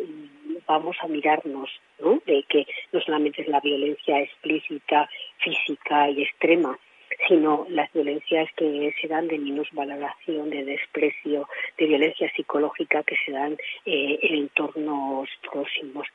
[0.68, 2.20] vamos a mirarnos, ¿no?
[2.26, 5.08] De que no solamente es la violencia explícita,
[5.38, 6.78] física y extrema,
[7.28, 11.48] sino las violencias que se dan de minusvaloración, de desprecio,
[11.78, 13.54] de violencia psicológica que se dan
[13.86, 16.08] eh, en entornos próximos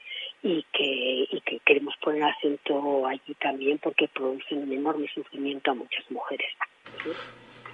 [0.42, 5.74] y que, y que queremos poner acento allí también porque producen un enorme sufrimiento a
[5.74, 6.48] muchas mujeres.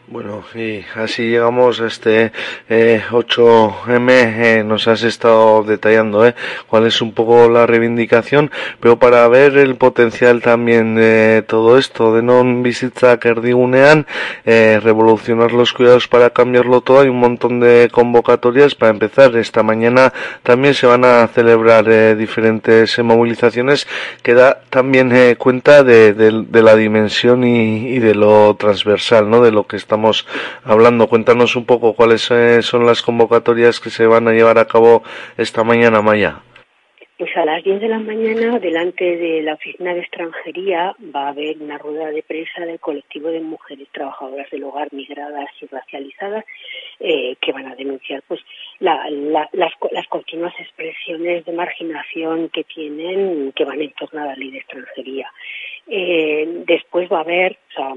[0.06, 2.30] Bueno, y así llegamos a este
[2.68, 6.34] eh, 8M, eh, nos has estado detallando eh,
[6.68, 8.50] cuál es un poco la reivindicación,
[8.80, 14.04] pero para ver el potencial también de todo esto, de non bizitzak erdigunean,
[14.44, 19.34] eh, revolucionar los cuidados para cambiarlo todo, hay un montón de convocatorias para empezar.
[19.36, 23.88] Esta mañana también se van a celebrar eh, diferentes movilizaciones
[24.22, 29.30] que da también eh, cuenta de, de, de, la dimensión y, y de lo transversal,
[29.30, 29.40] ¿no?
[29.40, 30.26] de lo que está estamos
[30.64, 31.06] hablando.
[31.06, 35.04] Cuéntanos un poco cuáles eh, son las convocatorias que se van a llevar a cabo
[35.36, 36.40] esta mañana, Maya.
[37.16, 41.28] Pues a las 10 de la mañana, delante de la oficina de extranjería, va a
[41.28, 46.44] haber una rueda de prensa del colectivo de mujeres trabajadoras del hogar migradas y racializadas
[46.98, 48.40] eh, que van a denunciar pues
[48.80, 54.26] la, la, las, las continuas expresiones de marginación que tienen, que van en torno a
[54.26, 55.30] la ley de extranjería.
[55.86, 57.92] Eh, después va a haber, o sea,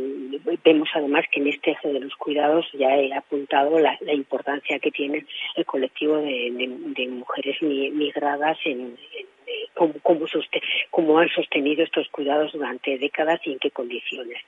[0.64, 4.80] vemos además que en este eje de los cuidados ya he apuntado la, la importancia
[4.80, 5.26] que tiene
[5.56, 8.98] el colectivo de, de, de mujeres migradas en,
[9.74, 10.62] cómo, cómo, sosten,
[10.92, 14.40] cómo han sostenido estos cuidados durante décadas y en qué condiciones.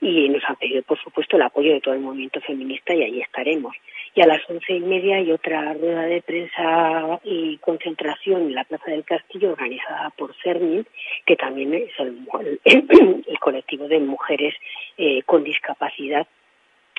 [0.00, 3.20] Y nos han pedido, por supuesto, el apoyo de todo el movimiento feminista y ahí
[3.20, 3.74] estaremos.
[4.14, 8.64] Y a las once y media hay otra rueda de prensa y concentración en la
[8.64, 10.86] Plaza del Castillo organizada por CERMIN,
[11.26, 12.18] que también es el,
[12.64, 14.54] el, colectivo de mujeres
[14.96, 16.26] eh, con discapacidad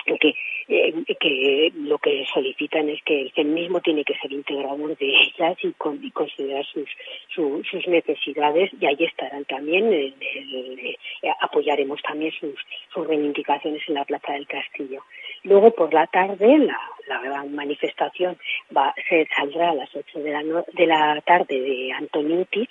[0.04, 0.34] que,
[0.68, 5.58] eh, que lo que solicitan es que el feminismo tiene que ser integrador de ellas
[5.62, 6.88] y, con, y considerar sus,
[7.34, 12.54] su, sus necesidades y ahí estarán también, eh, eh, apoyaremos también sus,
[12.92, 15.02] sus reivindicaciones en la Plaza del Castillo.
[15.42, 16.78] Luego por la tarde la,
[17.10, 18.38] la gran manifestación
[18.74, 22.68] va, se saldrá a las 8 de la, no, de la tarde de Antoniuti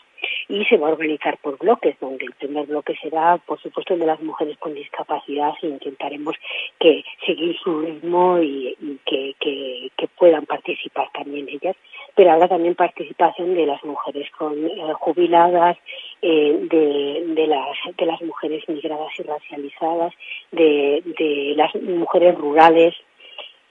[0.47, 3.99] y se va a organizar por bloques, donde el primer bloque será, por supuesto, el
[3.99, 6.35] de las mujeres con discapacidad e intentaremos
[6.79, 8.75] que seguir su ritmo y,
[9.05, 11.75] que, que, puedan participar también ellas,
[12.13, 15.77] pero habrá también participación de las mujeres con eh, jubiladas,
[16.21, 20.13] eh, de, de, las, de las mujeres migradas y racializadas,
[20.51, 22.95] de, de las mujeres rurales,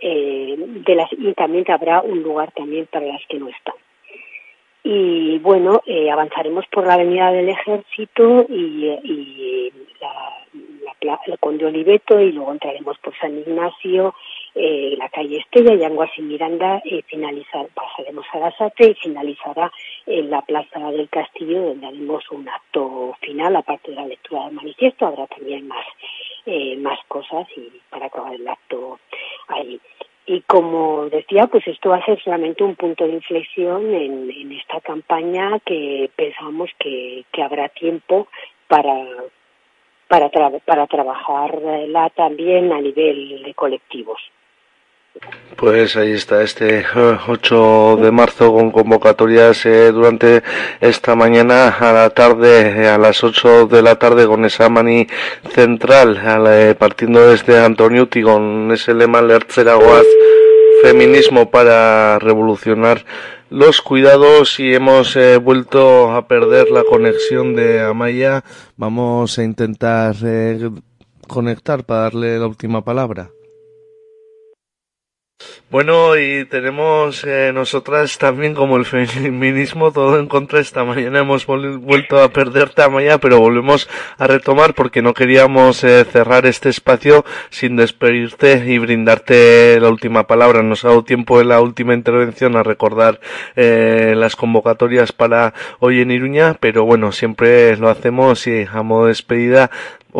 [0.00, 0.56] eh,
[1.12, 3.74] y también habrá un lugar también para las que no están.
[4.84, 10.38] Y bueno, eh, avanzaremos por la avenida del ejército y, y la,
[11.26, 14.14] la, Conde Oliveto y luego entraremos por San Ignacio,
[14.54, 19.70] eh, la calle Estella, Yanguas y Miranda, y finalizar, pasaremos a Gasate y finalizará
[20.06, 24.54] en la Plaza del Castillo, donde haremos un acto final, aparte de la lectura del
[24.54, 25.86] manifiesto, habrá también más,
[26.46, 28.98] eh, más cosas y para acabar el acto
[29.48, 29.80] ahí.
[30.26, 34.52] Y como decía, pues esto va a ser solamente un punto de inflexión en, en
[34.52, 38.28] esta campaña que pensamos que, que habrá tiempo
[38.66, 39.06] para,
[40.06, 44.20] para, para trabajarla también a nivel de colectivos.
[45.56, 50.44] Pues ahí está este 8 de marzo con convocatorias eh, durante
[50.80, 55.08] esta mañana a la tarde, a las 8 de la tarde con esa mani
[55.52, 60.06] central, eh, partiendo desde Antoniuti con ese lema Lertzeragoaz,
[60.82, 63.04] feminismo para revolucionar
[63.50, 68.44] los cuidados y hemos eh, vuelto a perder la conexión de Amaya.
[68.76, 70.70] Vamos a intentar eh,
[71.26, 73.30] conectar para darle la última palabra.
[75.70, 80.60] Bueno, y tenemos eh, nosotras también como el feminismo todo en contra.
[80.60, 86.06] Esta mañana hemos vuelto a perder Tamaya, pero volvemos a retomar porque no queríamos eh,
[86.10, 90.62] cerrar este espacio sin despedirte y brindarte la última palabra.
[90.62, 93.20] Nos ha dado tiempo en la última intervención a recordar
[93.54, 99.04] eh, las convocatorias para hoy en Iruña, pero bueno, siempre lo hacemos y a modo
[99.04, 99.70] de despedida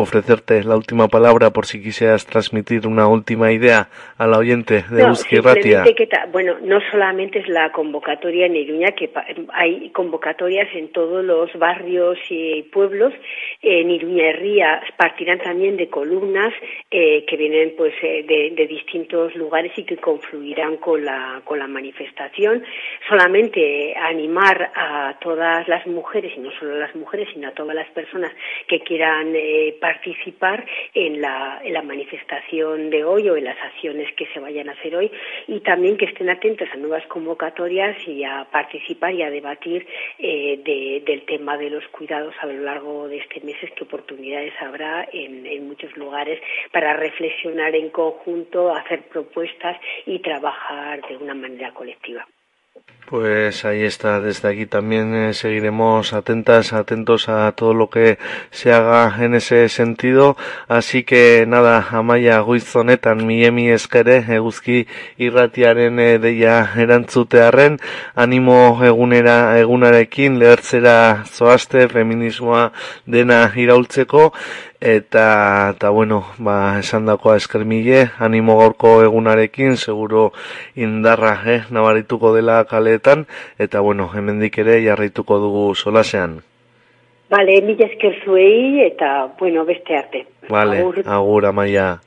[0.01, 5.13] ofrecerte la última palabra por si quisieras transmitir una última idea al oyente de no,
[5.43, 5.83] Ratia.
[6.31, 9.11] Bueno, no solamente es la convocatoria en Iruña, que
[9.53, 13.13] hay convocatorias en todos los barrios y pueblos.
[13.61, 16.53] En Iruña Herría partirán también de columnas
[16.89, 21.67] eh, que vienen pues eh, de, distintos lugares y que confluirán con la, con la
[21.67, 22.63] manifestación.
[23.09, 27.75] Solamente animar a todas las mujeres, y no solo a las mujeres, sino a todas
[27.75, 28.31] las personas
[28.67, 34.39] que quieran eh, participar en la, manifestación de hoy o en las acciones que se
[34.39, 35.09] vayan a hacer hoy
[35.47, 39.87] y también que estén atentos a nuevas convocatorias y a participar y a debatir
[40.19, 44.53] eh, de, del tema de los cuidados a lo largo de este mes, qué oportunidades
[44.61, 46.39] habrá en muchos lugares
[46.71, 52.27] para reflexionar en conjunto, hacer propuestas y trabajar de una manera colectiva.
[53.09, 58.19] Pues ahí está, desde aquí también eh, seguiremos atentas, atentos a todo lo que
[58.51, 60.37] se haga en ese sentido.
[60.67, 64.85] Así que nada, amaia guizonetan miemi eskere, eguzki
[65.17, 67.79] irratiaren eh, deia erantzutearen,
[68.13, 72.73] animo egunera, egunarekin lehertzera zoazte, feminismoa
[73.07, 74.33] dena iraultzeko,
[74.81, 80.31] eta, eta bueno, ba, esan dakoa eskermile, animo gaurko egunarekin, seguro
[80.75, 83.27] indarra, eh, nabarituko dela kaletan,
[83.59, 86.41] eta bueno, hemendik ere jarraituko dugu solasean.
[87.29, 90.25] Vale, mila esker zuei, eta, bueno, beste arte.
[90.49, 91.99] Vale, agur, agur amaia.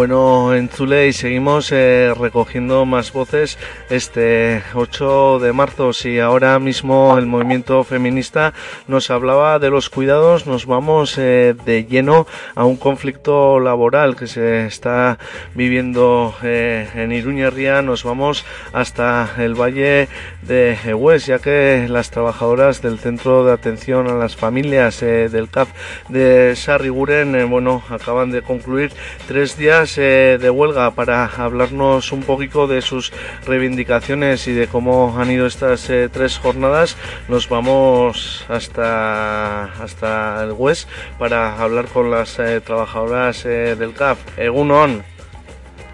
[0.00, 3.58] Bueno, en Zule y seguimos eh, recogiendo más voces
[3.90, 5.92] este 8 de marzo.
[5.92, 8.54] Si ahora mismo el movimiento feminista
[8.88, 14.26] nos hablaba de los cuidados, nos vamos eh, de lleno a un conflicto laboral que
[14.26, 15.18] se está
[15.54, 17.82] viviendo eh, en Iruñería.
[17.82, 20.08] Nos vamos hasta el valle
[20.40, 25.68] de Hues, ya que las trabajadoras del Centro de Atención a las Familias del CAF
[26.08, 28.92] de Sarriguren, bueno, acaban de concluir
[29.28, 33.12] tres días eh, de huelga para hablarnos un poquito de sus
[33.46, 36.96] reivindicaciones y de cómo han ido estas eh, tres jornadas.
[37.28, 40.88] Nos vamos hasta, hasta el WES
[41.18, 44.18] para hablar con las eh, trabajadoras del CAF.
[44.38, 45.02] Egunon.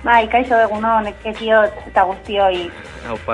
[0.06, 2.70] Bai, kaixo egunon, ekiot eta guztioi.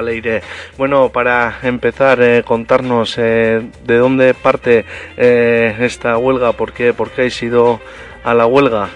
[0.02, 0.42] Leire.
[0.78, 4.84] Bueno, para empezar, eh, contarnos eh, de dónde parte
[5.16, 7.80] eh, esta huelga, por qué, por qué habéis ido
[8.24, 8.88] a la huelga.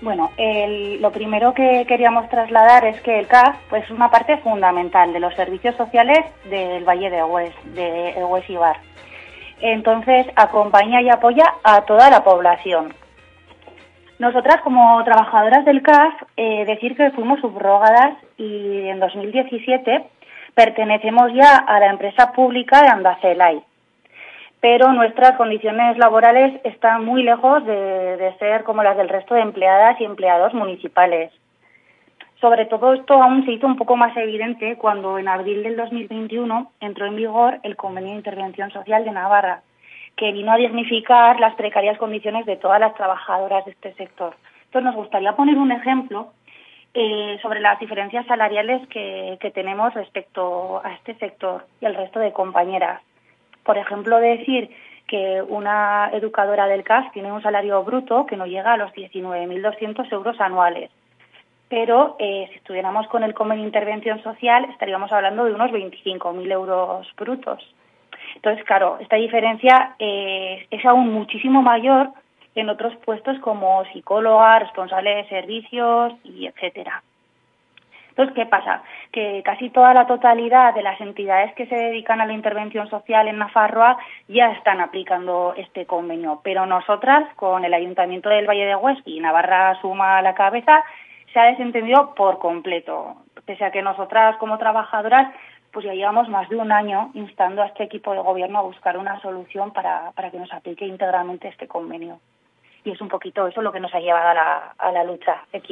[0.00, 4.36] Bueno, el, lo primero que queríamos trasladar es que el CAF pues, es una parte
[4.38, 6.18] fundamental de los servicios sociales
[6.48, 8.76] del Valle de Hues, de Hues Ibar.
[9.60, 12.94] Entonces, acompaña y apoya a toda la población.
[14.20, 20.06] Nosotras, como trabajadoras del CAF, eh, decir que fuimos subrogadas y en 2017
[20.54, 23.62] pertenecemos ya a la empresa pública de Andacelay
[24.60, 30.00] pero nuestras condiciones laborales están muy lejos de, ser como las del resto de empleadas
[30.00, 31.32] y empleados municipales.
[32.40, 36.72] Sobre todo esto aún se hizo un poco más evidente cuando en abril del 2021
[36.80, 39.62] entró en vigor el Convenio de Intervención Social de Navarra,
[40.16, 44.34] que vino a dignificar las precarias condiciones de todas las trabajadoras de este sector.
[44.66, 46.32] Entonces nos gustaría poner un ejemplo
[46.94, 52.32] eh, sobre las diferencias salariales que tenemos respecto a este sector y al resto de
[52.32, 53.02] compañeras.
[53.68, 54.70] Por ejemplo, decir
[55.06, 60.10] que una educadora del CAS tiene un salario bruto que no llega a los 19.200
[60.10, 60.90] euros anuales.
[61.68, 66.50] Pero eh, si estuviéramos con el convenio de intervención social, estaríamos hablando de unos 25.000
[66.50, 67.62] euros brutos.
[68.36, 72.08] Entonces, claro, esta diferencia eh, es aún muchísimo mayor
[72.54, 77.02] en otros puestos como psicóloga, responsable de servicios y etcétera.
[78.18, 78.82] Entonces, ¿qué pasa?
[79.12, 83.28] Que casi toda la totalidad de las entidades que se dedican a la intervención social
[83.28, 83.96] en Nafarroa
[84.26, 89.20] ya están aplicando este convenio, pero nosotras, con el Ayuntamiento del Valle de Huesca y
[89.20, 90.82] Navarra suma a la cabeza,
[91.32, 95.32] se ha desentendido por completo, pese a que nosotras como trabajadoras
[95.70, 98.98] pues ya llevamos más de un año instando a este equipo de gobierno a buscar
[98.98, 102.18] una solución para, para que nos aplique íntegramente este convenio.
[102.82, 105.44] Y es un poquito eso lo que nos ha llevado a la, a la lucha
[105.52, 105.62] de.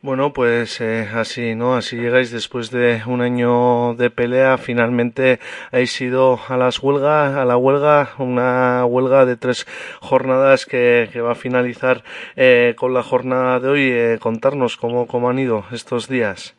[0.00, 1.74] Bueno, pues eh, así, ¿no?
[1.74, 4.56] Así llegáis después de un año de pelea.
[4.56, 5.40] Finalmente
[5.72, 9.66] habéis ido a las huelgas, a la huelga, una huelga de tres
[10.00, 12.04] jornadas que, que va a finalizar
[12.36, 13.90] eh, con la jornada de hoy.
[13.90, 16.54] Eh, contarnos cómo, cómo han ido estos días.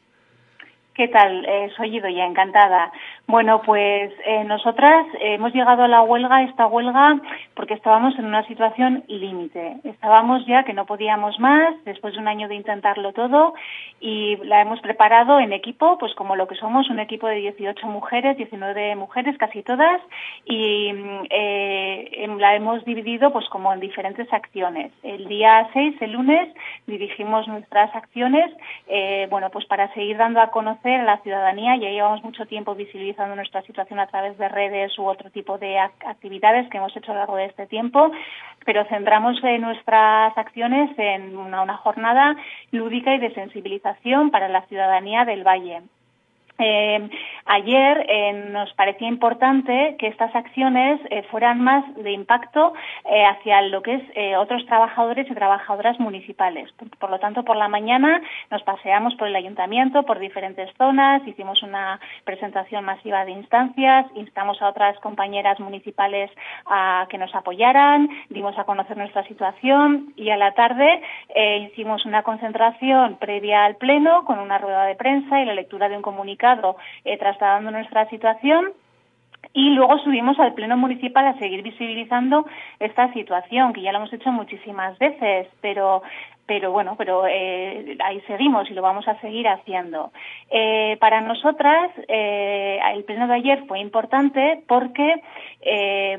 [0.99, 1.45] ¿Qué tal?
[1.45, 2.91] Eh, soy Idoya, encantada.
[3.29, 7.21] Bueno, pues eh, nosotras hemos llegado a la huelga, esta huelga,
[7.53, 9.77] porque estábamos en una situación límite.
[9.83, 13.53] Estábamos ya que no podíamos más, después de un año de intentarlo todo,
[13.99, 17.85] y la hemos preparado en equipo, pues como lo que somos, un equipo de 18
[17.85, 20.01] mujeres, 19 mujeres, casi todas,
[20.45, 20.91] y
[21.29, 24.91] eh, la hemos dividido pues como en diferentes acciones.
[25.03, 26.49] El día 6, el lunes,
[26.87, 28.51] dirigimos nuestras acciones,
[28.87, 32.73] eh, bueno, pues para seguir dando a conocer a la ciudadanía, ya llevamos mucho tiempo
[32.73, 37.11] visibilizando nuestra situación a través de redes u otro tipo de actividades que hemos hecho
[37.11, 38.11] a lo largo de este tiempo,
[38.65, 42.35] pero centramos nuestras acciones en una jornada
[42.71, 45.81] lúdica y de sensibilización para la ciudadanía del Valle.
[46.59, 47.09] Eh,
[47.45, 52.73] ayer eh, nos parecía importante que estas acciones eh, fueran más de impacto
[53.09, 56.69] eh, hacia lo que es eh, otros trabajadores y trabajadoras municipales.
[56.73, 61.25] Por, por, lo tanto, por la mañana nos paseamos por el ayuntamiento, por diferentes zonas,
[61.25, 66.29] hicimos una presentación masiva de instancias, instamos a otras compañeras municipales
[66.65, 71.01] a que nos apoyaran, dimos a conocer nuestra situación y a la tarde
[71.71, 75.95] hicimos una concentración previa al pleno con una rueda de prensa y la lectura de
[75.95, 76.48] un comunicado
[77.05, 78.73] eh, trasladando nuestra situación
[79.53, 82.45] y luego subimos al Pleno Municipal a seguir visibilizando
[82.79, 86.03] esta situación, que ya lo hemos hecho muchísimas veces, pero
[86.49, 90.11] pero bueno, pero eh, ahí seguimos y lo vamos a seguir haciendo.
[90.49, 95.21] Eh, para nosotras, eh, el pleno de ayer fue importante porque,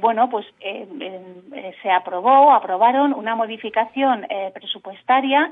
[0.01, 0.47] bueno, pues
[1.83, 4.25] se aprobó, aprobaron una modificación
[4.55, 5.51] presupuestaria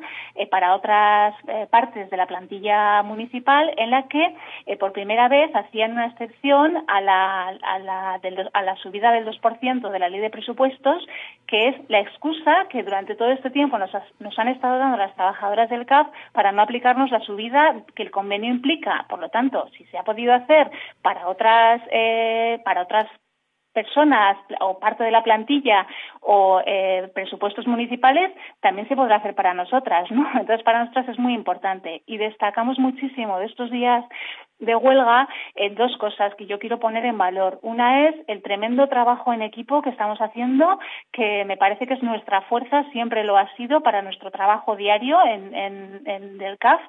[0.49, 1.35] para otras
[1.71, 4.37] partes de la plantilla municipal en la que
[4.79, 9.27] por primera vez hacían una excepción a la, a la, de, a la subida del
[9.27, 11.05] 2% de la ley de presupuestos,
[11.47, 15.15] que es la excusa que durante todo este tiempo nos, nos han estado dando las
[15.15, 19.07] trabajadoras del CAF para no aplicarnos la subida que el convenio implica.
[19.09, 23.09] Por lo tanto, si se ha podido hacer para otras, eh, para otras
[23.73, 25.87] personas o parte de la plantilla
[26.21, 30.27] o eh, presupuestos municipales también se podrá hacer para nosotras, ¿no?
[30.35, 34.05] Entonces para nosotras es muy importante y destacamos muchísimo de estos días
[34.59, 37.59] de huelga en dos cosas que yo quiero poner en valor.
[37.63, 40.79] Una es el tremendo trabajo en equipo que estamos haciendo,
[41.13, 45.19] que me parece que es nuestra fuerza, siempre lo ha sido para nuestro trabajo diario
[45.25, 46.81] en, en, en el CAF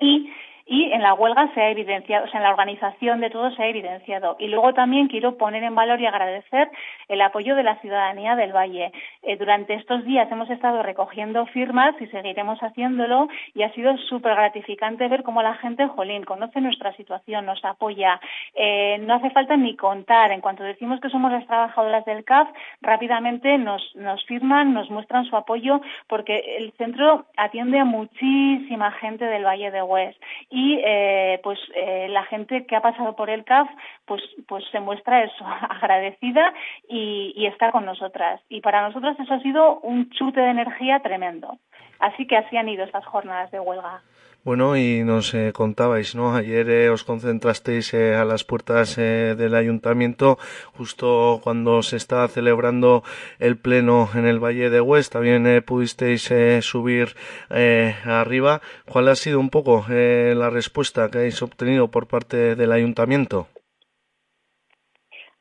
[0.00, 0.30] y
[0.66, 3.62] y en la huelga se ha evidenciado, o sea, en la organización de todo se
[3.62, 4.36] ha evidenciado.
[4.38, 6.70] Y luego también quiero poner en valor y agradecer
[7.08, 8.92] el apoyo de la ciudadanía del Valle.
[9.22, 14.34] Eh, durante estos días hemos estado recogiendo firmas y seguiremos haciéndolo y ha sido súper
[14.34, 18.18] gratificante ver cómo la gente, jolín, conoce nuestra situación, nos apoya.
[18.54, 20.32] Eh, no hace falta ni contar.
[20.32, 22.48] En cuanto decimos que somos las trabajadoras del CAF,
[22.80, 29.26] rápidamente nos, nos firman, nos muestran su apoyo porque el centro atiende a muchísima gente
[29.26, 30.16] del Valle de Hues
[30.54, 33.68] y eh, pues eh, la gente que ha pasado por el CAF
[34.04, 36.54] pues pues se muestra eso agradecida
[36.88, 38.40] y, está con nosotras.
[38.48, 41.58] Y para nosotras eso ha sido un chute de energía tremendo.
[41.98, 44.02] Así que así han ido estas jornadas de huelga
[44.44, 46.36] bueno, y nos eh, contabais, ¿no?
[46.36, 50.38] Ayer eh, os concentrasteis eh, a las puertas del ayuntamiento,
[50.76, 53.02] justo cuando se estaba celebrando
[53.38, 55.08] el pleno en el Valle de Hues.
[55.08, 56.30] También pudisteis
[56.60, 57.14] subir
[57.48, 58.60] arriba.
[58.86, 63.48] ¿Cuál ha sido un poco la respuesta que habéis obtenido por parte del ayuntamiento?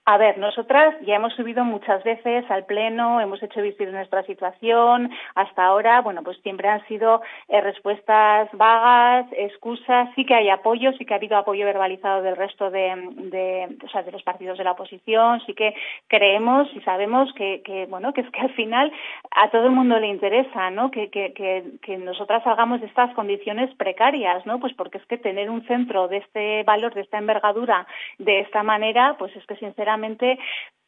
[0.05, 5.09] A ver, nosotras ya hemos subido muchas veces al pleno, hemos hecho visible nuestra situación.
[5.33, 10.09] Hasta ahora, bueno, pues siempre han sido eh, respuestas vagas, excusas.
[10.15, 13.87] Sí que hay apoyo, sí que ha habido apoyo verbalizado del resto de, de, o
[13.87, 15.39] sea, de los partidos de la oposición.
[15.45, 15.73] Sí que
[16.09, 18.91] creemos y sabemos que, que, bueno, que es que al final
[19.31, 20.91] a todo el mundo le interesa, ¿no?
[20.91, 24.59] Que, que, que, que nosotras salgamos de estas condiciones precarias, ¿no?
[24.59, 28.63] Pues porque es que tener un centro de este valor, de esta envergadura, de esta
[28.63, 30.37] manera, pues es que sinceramente verdaderamente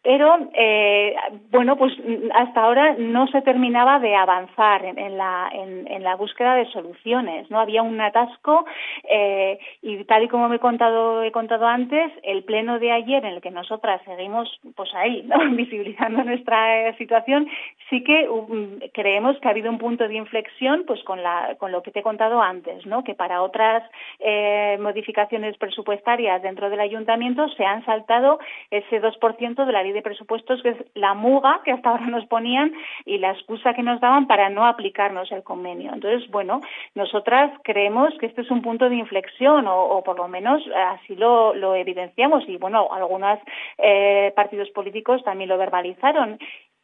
[0.05, 1.15] pero eh,
[1.51, 1.91] bueno pues
[2.35, 7.49] hasta ahora no se terminaba de avanzar en, en la en, la búsqueda de soluciones
[7.49, 8.65] no había un atasco
[9.09, 13.25] eh, y tal y como me he contado he contado antes el pleno de ayer
[13.25, 15.37] en el que nosotras seguimos pues ahí ¿no?
[15.55, 17.47] visibilizando nuestra eh, situación
[17.89, 21.71] sí que um, creemos que ha habido un punto de inflexión pues con la con
[21.71, 23.81] lo que te he contado antes no que para otras
[24.19, 28.37] eh, modificaciones presupuestarias dentro del ayuntamiento se han saltado
[28.69, 32.25] ese 2% de la ley de presupuestos, que es la muga que hasta ahora nos
[32.27, 32.71] ponían
[33.05, 35.91] y la excusa que nos daban para no aplicarnos el convenio.
[35.93, 36.61] Entonces, bueno,
[36.93, 40.61] nosotras creemos que este es un punto de inflexión o, o por lo menos
[40.93, 43.39] así lo, lo, evidenciamos y, bueno, algunos
[43.77, 46.37] eh, partidos políticos también lo verbalizaron.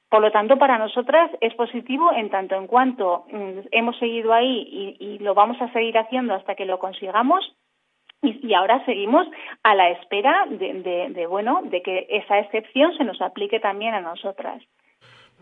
[0.09, 4.97] Por lo tanto, para nosotras es positivo en tanto en cuanto mm, hemos seguido ahí
[4.99, 7.55] y, y lo vamos a seguir haciendo hasta que lo consigamos
[8.21, 9.27] y, y, ahora seguimos
[9.63, 13.93] a la espera de, de, de, bueno, de que esa excepción se nos aplique también
[13.93, 14.61] a nosotras.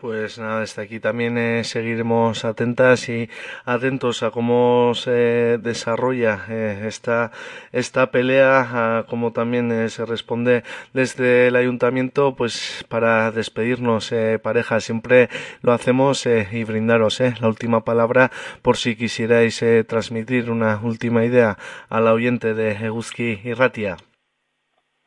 [0.00, 3.28] Pues nada, desde aquí también eh, seguiremos atentas y
[3.66, 7.32] atentos a cómo se desarrolla eh, esta,
[7.72, 10.64] esta pelea, a cómo también eh, se responde
[10.94, 15.28] desde el ayuntamiento, pues para despedirnos, eh, pareja, siempre
[15.60, 18.30] lo hacemos eh, y brindaros la última palabra
[18.62, 21.58] por si quisierais transmitir una última idea
[21.90, 23.98] al oyente de Eguzki y Ratia.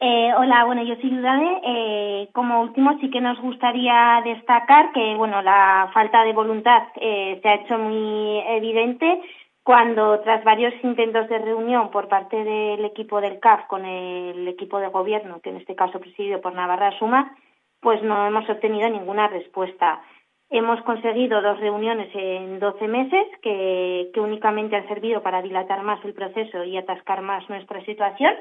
[0.05, 1.61] Eh, hola, bueno, yo soy Dudane.
[1.63, 7.39] Eh, como último, sí que nos gustaría destacar que, bueno, la falta de voluntad eh,
[7.41, 9.21] se ha hecho muy evidente
[9.63, 14.77] cuando, tras varios intentos de reunión por parte del equipo del CAF con el equipo
[14.79, 17.37] de gobierno, que en este caso presidido por Navarra Suma,
[17.79, 20.01] pues no hemos obtenido ninguna respuesta.
[20.49, 26.03] Hemos conseguido dos reuniones en 12 meses que, que únicamente han servido para dilatar más
[26.03, 28.33] el proceso y atascar más nuestra situación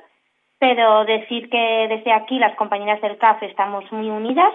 [0.63, 4.53] pero decir que desde aquí las compañeras del CAF estamos muy unidas,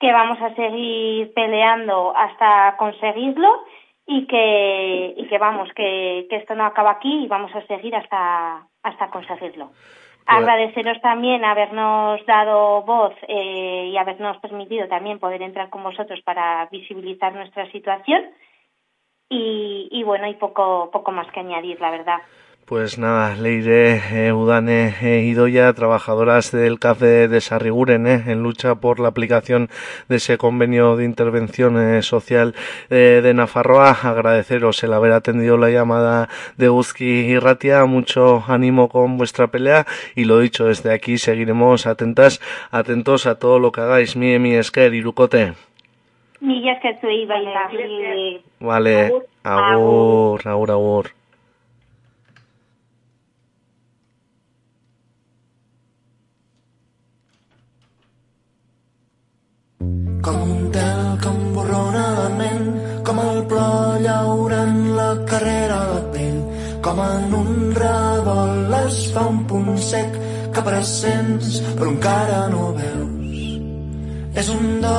[0.00, 3.62] que vamos a seguir peleando hasta conseguirlo
[4.04, 7.94] y que, y que vamos, que, que esto no acaba aquí y vamos a seguir
[7.94, 9.68] hasta, hasta conseguirlo.
[9.68, 10.26] Pues...
[10.26, 16.66] Agradeceros también habernos dado voz eh, y habernos permitido también poder entrar con vosotros para
[16.72, 18.24] visibilizar nuestra situación.
[19.28, 22.18] Y, y bueno, y poco, poco más que añadir, la verdad.
[22.66, 28.42] Pues nada, Leire eh, Udane eh, Idoya, trabajadoras del CAF de, de Sarriguren, eh, en
[28.42, 29.68] lucha por la aplicación
[30.08, 32.54] de ese convenio de intervención eh, social
[32.88, 33.90] eh, de Nafarroa.
[33.90, 37.84] Agradeceros el haber atendido la llamada de Uzki y Ratia.
[37.84, 39.84] Mucho ánimo con vuestra pelea
[40.14, 44.16] y lo dicho, desde aquí seguiremos atentas, atentos a todo lo que hagáis.
[44.16, 45.52] Mi, mi, esker, irukote.
[46.40, 46.98] Mi, esker,
[48.58, 49.12] Vale.
[49.42, 51.23] Agur, agur, agur.
[60.24, 62.68] Com un tel que emborrona la ment,
[63.06, 66.40] com el plor llaurant la carrera a la pell,
[66.84, 70.16] com en un revolt es fa un punt sec
[70.54, 73.38] que pressents però encara no veus.
[74.42, 74.94] És un do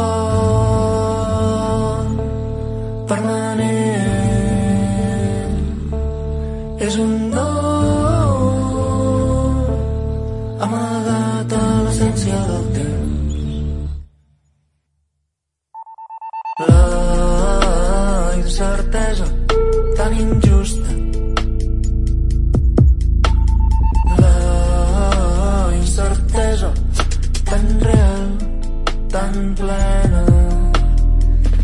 [3.09, 4.05] permanent,
[6.87, 7.49] és un do
[10.69, 12.74] amagat a l'essència del
[18.45, 19.25] incertesa
[19.97, 20.89] tan injusta.
[24.21, 26.71] La incertesa
[27.43, 28.27] tan real,
[29.09, 30.23] tan plena.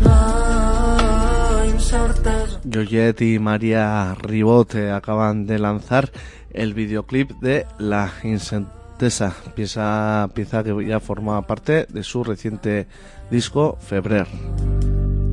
[0.02, 6.10] La incertesa Joyet y María Ribot eh, acaban de lanzar
[6.50, 12.88] el videoclip de La Incentesa, pieza, pieza que ya forma parte de su reciente
[13.30, 14.26] disco Febrer.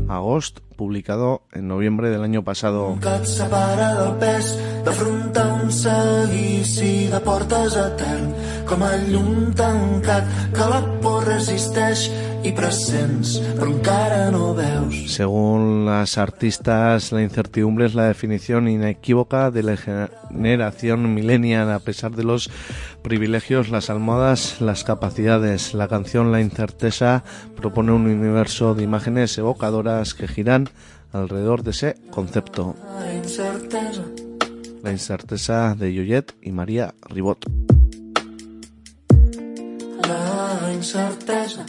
[0.10, 2.98] Agost, publicado en noviembre del año pasado.
[8.66, 12.08] Com llum tancat que la por resisteix
[13.68, 21.14] encara no veus Según las artistas, la incertidumbre es la definición inequívoca de la generación
[21.14, 21.72] millennial.
[21.72, 22.50] A pesar de los
[23.04, 27.24] privilegios, las almohadas, las capacidades, la canción La Incerteza
[27.56, 30.70] propone un universo de imágenes evocadoras que giran
[31.12, 32.76] alrededor de ese concepto.
[32.98, 33.14] la
[34.84, 37.46] La incerteza de Yoyet y María Ribot.
[40.10, 41.64] la incertesa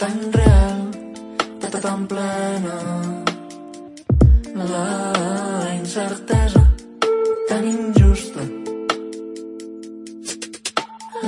[0.00, 0.78] tan real
[1.60, 2.76] tota tan plena
[4.54, 6.62] la incertesa
[7.48, 8.42] tan injusta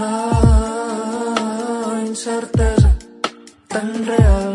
[0.00, 0.16] la
[2.10, 2.90] incertesa
[3.68, 4.51] tan real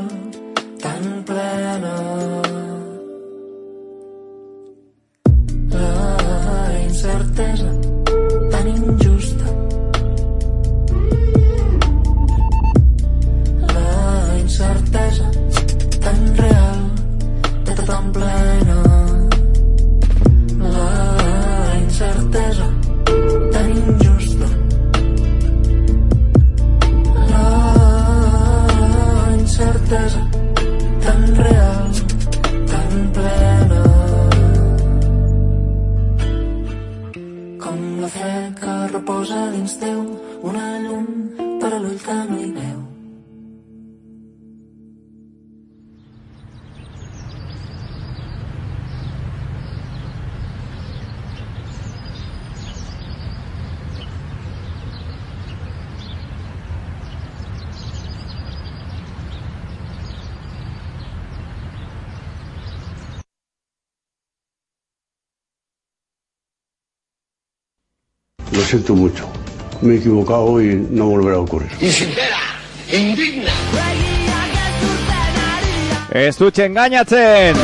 [68.67, 69.27] siento mucho.
[69.81, 71.71] Me he equivocado y no volverá a ocurrir.
[76.11, 77.55] Ez dutxe engainatzen!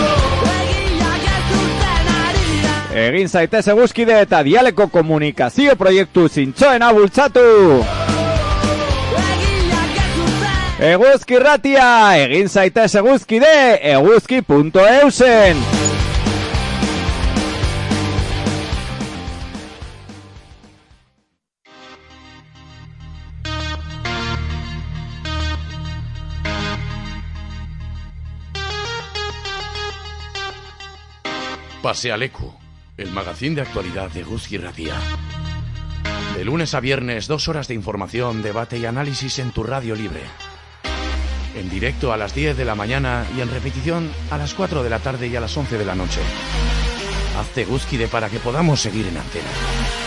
[2.94, 7.46] Egin zaitez eguzkide eta dialeko komunikazio proiektu zintxoena bultzatu!
[10.94, 11.88] Eguzki ratia!
[12.28, 13.56] Egin zaitez eguzkide
[13.96, 15.83] eguzki.eusen!
[31.84, 32.58] Pasealeco,
[32.96, 34.96] el magazín de actualidad de Guzki Ratia.
[36.34, 40.22] De lunes a viernes, dos horas de información, debate y análisis en tu radio libre.
[41.58, 44.90] En directo a las 10 de la mañana y en repetición a las 4 de
[44.90, 46.22] la tarde y a las 11 de la noche.
[47.38, 50.03] Hazte Guzkide para que podamos seguir en antena.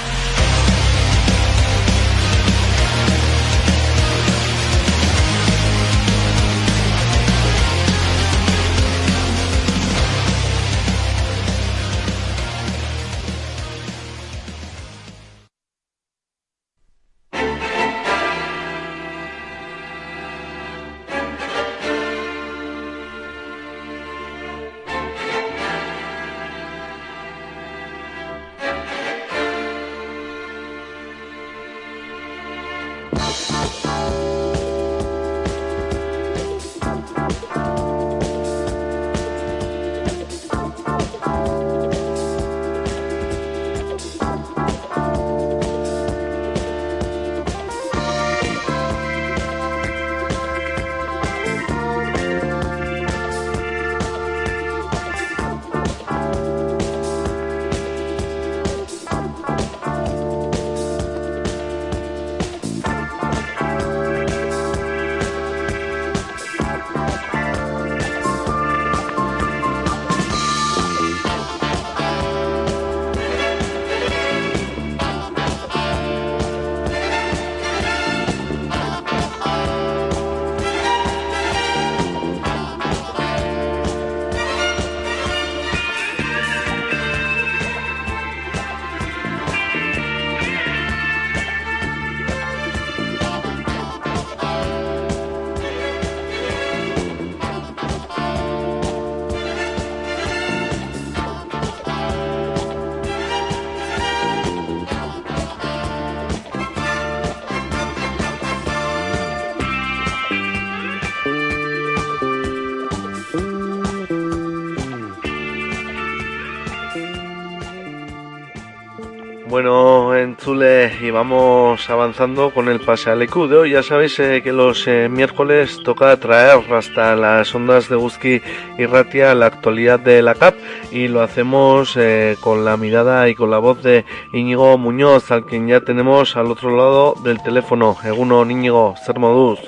[121.17, 123.71] Vamos avanzando con el pase al EQ de hoy.
[123.71, 128.43] Ya sabéis eh, que los eh, miércoles toca traer hasta las ondas de Guzki
[128.77, 130.57] y Ratia la actualidad de la CAP
[130.93, 135.47] y lo hacemos eh, con la mirada y con la voz de Íñigo Muñoz, al
[135.47, 137.97] quien ya tenemos al otro lado del teléfono.
[138.05, 139.61] Eguno, Íñigo, ser modus.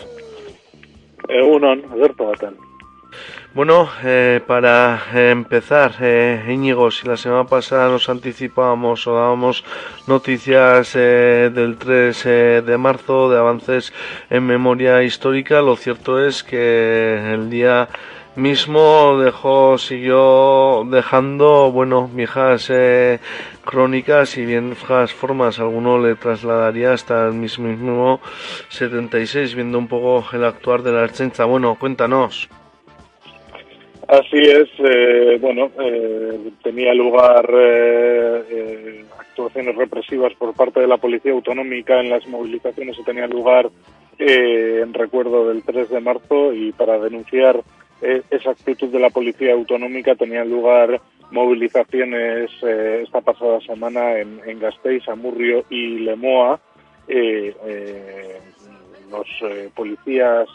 [1.29, 2.68] Egunon.
[3.59, 9.65] Bueno, eh, para eh, empezar, eh, Íñigo, si la semana pasada nos anticipábamos o dábamos
[10.07, 13.93] noticias eh, del 3 eh, de marzo de avances
[14.31, 17.89] en memoria histórica, lo cierto es que el día
[18.37, 23.19] mismo dejó, siguió dejando, bueno, viejas eh,
[23.65, 25.59] crónicas y viejas formas.
[25.59, 28.21] Alguno le trasladaría hasta el mismo
[28.69, 31.45] 76, viendo un poco el actuar de la Archenza.
[31.45, 32.49] Bueno, cuéntanos.
[34.09, 40.97] Así es, eh, bueno, eh, tenía lugar eh, eh, actuaciones represivas por parte de la
[40.97, 43.69] Policía Autonómica en las movilizaciones que tenían lugar
[44.19, 47.63] eh, en recuerdo del 3 de marzo y para denunciar
[48.01, 54.59] eh, esa actitud de la Policía Autonómica tenían lugar movilizaciones esta pasada semana en, en
[54.59, 56.59] Gasteiz, Amurrio y Lemoa.
[59.11, 59.27] Los
[59.75, 60.49] policías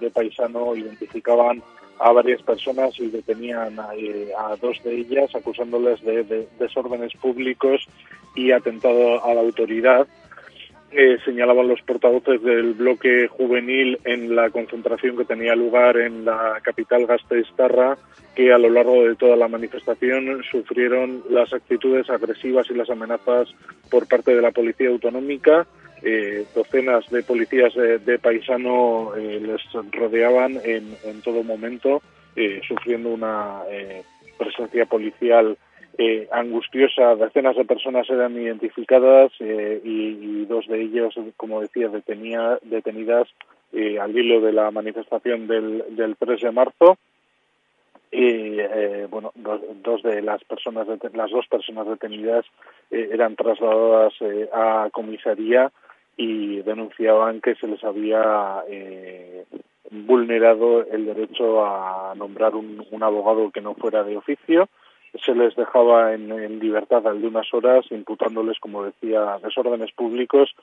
[0.00, 1.62] de Paisano identificaban
[1.98, 7.12] a varias personas y detenían a, eh, a dos de ellas acusándoles de, de desórdenes
[7.14, 7.88] públicos
[8.34, 10.06] y atentado a la autoridad.
[10.92, 16.60] Eh, señalaban los portavoces del bloque juvenil en la concentración que tenía lugar en la
[16.62, 17.98] capital Gasteiztarra
[18.36, 23.48] que a lo largo de toda la manifestación sufrieron las actitudes agresivas y las amenazas
[23.90, 25.66] por parte de la policía autonómica.
[26.02, 29.62] Eh, docenas de policías de, de paisano eh, les
[29.92, 32.02] rodeaban en, en todo momento,
[32.36, 34.02] eh, sufriendo una eh,
[34.38, 35.56] presencia policial
[35.98, 37.16] eh, angustiosa.
[37.16, 43.28] Decenas de personas eran identificadas eh, y, y dos de ellos, como decía, detenía, detenidas
[43.72, 46.98] eh, al hilo de la manifestación del, del 3 de marzo
[48.12, 52.44] y eh, bueno dos, dos de las personas las dos personas detenidas
[52.90, 55.72] eh, eran trasladadas eh, a comisaría
[56.16, 59.44] y denunciaban que se les había eh,
[59.90, 64.68] vulnerado el derecho a nombrar un, abogado que no fuera de oficio.
[65.24, 70.54] Se les dejaba en, libertad al de unas horas imputándoles como decía desórdenes públicos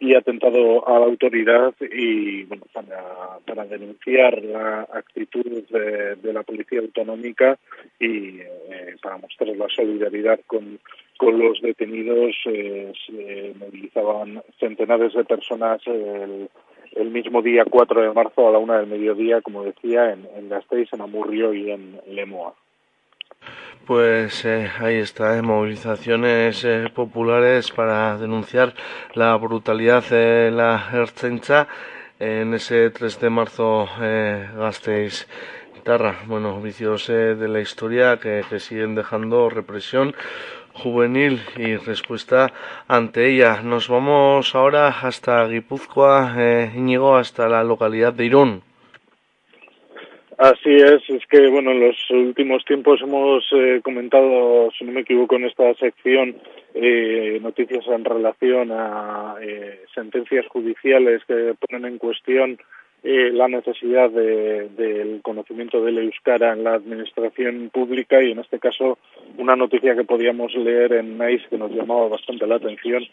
[0.00, 6.42] y atentado a la autoridad y bueno para, para denunciar la actitud de, de la
[6.44, 7.58] policía autonómica
[7.98, 10.78] y eh, para mostrar la solidaridad con,
[11.18, 16.48] con los detenidos eh, se movilizaban centenares de personas el,
[16.98, 20.92] el mismo día 4 de marzo a la una del mediodía, como decía, en, Gasteiz,
[20.92, 22.54] en Amurrio y en Lemoa.
[23.86, 28.74] Pues eh, ahí está, eh, movilizaciones eh, populares para denunciar
[29.14, 31.68] la brutalidad de la Ertzaintza
[32.18, 33.88] en ese 3 de marzo
[34.56, 35.28] Gasteiz
[35.84, 36.16] Tarra.
[36.26, 40.14] Bueno, vicios de la historia que, que siguen dejando represión
[40.82, 42.52] juvenil y respuesta
[42.86, 43.62] ante ella.
[43.62, 48.62] Nos vamos ahora hasta Guipúzcoa, eh, Íñigo, hasta la localidad de Irún.
[50.38, 55.00] Así es, es que bueno, en los últimos tiempos hemos eh, comentado, si no me
[55.00, 56.36] equivoco, en esta sección
[56.74, 62.56] eh, noticias en relación a eh, sentencias judiciales que ponen en cuestión
[63.02, 68.58] eh, la necesidad de, del conocimiento del euskara en la administración pública y en este
[68.58, 68.98] caso
[69.36, 73.04] una noticia que podíamos leer en NICE que nos llamaba bastante la atención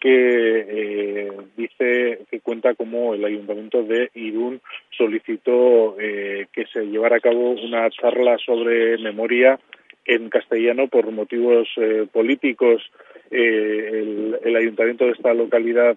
[0.00, 4.60] que eh, dice que cuenta como el ayuntamiento de Irún
[4.96, 9.58] solicitó eh, que se llevara a cabo una charla sobre memoria
[10.04, 12.82] en castellano por motivos eh, políticos.
[13.30, 15.96] Eh, el, el, ayuntamiento de esta localidad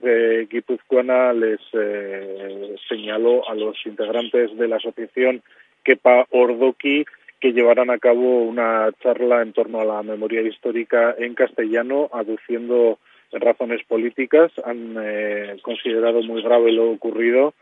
[0.49, 5.41] guipuzcoana les eh, señaló a los integrantes de la asociación
[5.83, 7.05] Kepa Ordoki
[7.39, 12.99] que llevaran a cabo una charla en torno a la memoria histórica en castellano, aduciendo
[13.31, 14.51] razones políticas.
[14.63, 17.53] Han eh, considerado muy grave lo ocurrido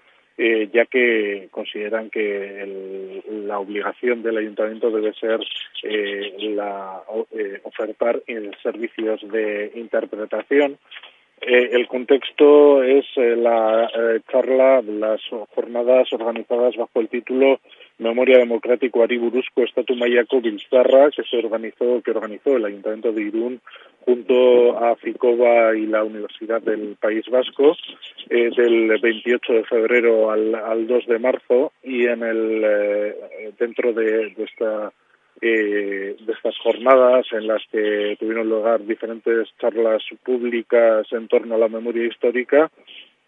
[0.42, 5.42] eh, ya que consideran que el, la obligación del ayuntamiento debe ser
[5.84, 7.02] eh, la,
[7.32, 8.22] eh, ofertar
[8.64, 10.78] servicios de interpretación.
[11.42, 15.22] Eh, el contexto es eh, la eh, charla, las
[15.54, 17.60] jornadas organizadas bajo el título
[18.00, 23.22] Memoria Democrático Ari Buruzko Estatu Mailako Biltzarra, que se organizó, que organizó el Ayuntamiento de
[23.22, 23.62] Irún
[24.06, 27.76] junto a FICOBA y la Universidad del País Vasco
[28.30, 33.94] eh, del 28 de febrero al, al 2 de marzo y en el eh, dentro
[33.94, 34.92] de, de esta
[35.42, 41.60] eh, de estas jornadas en las que tuvieron lugar diferentes charlas públicas en torno a
[41.60, 42.70] la memoria histórica.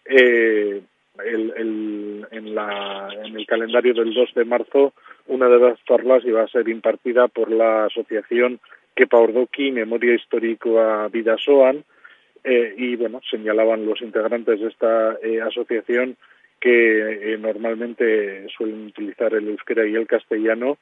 [0.05, 0.81] Eh,
[1.25, 4.93] el, en, la, el calendario del 2 de marzo,
[5.27, 8.59] una de las charlas iba a ser impartida por la asociación
[8.95, 11.83] Kepa Ordoki, Memoria Histórica Vidasoan,
[12.43, 16.17] eh, y bueno, señalaban los integrantes de esta eh, asociación
[16.61, 20.77] que eh, normalmente suelen utilizar el euskera y el castellano,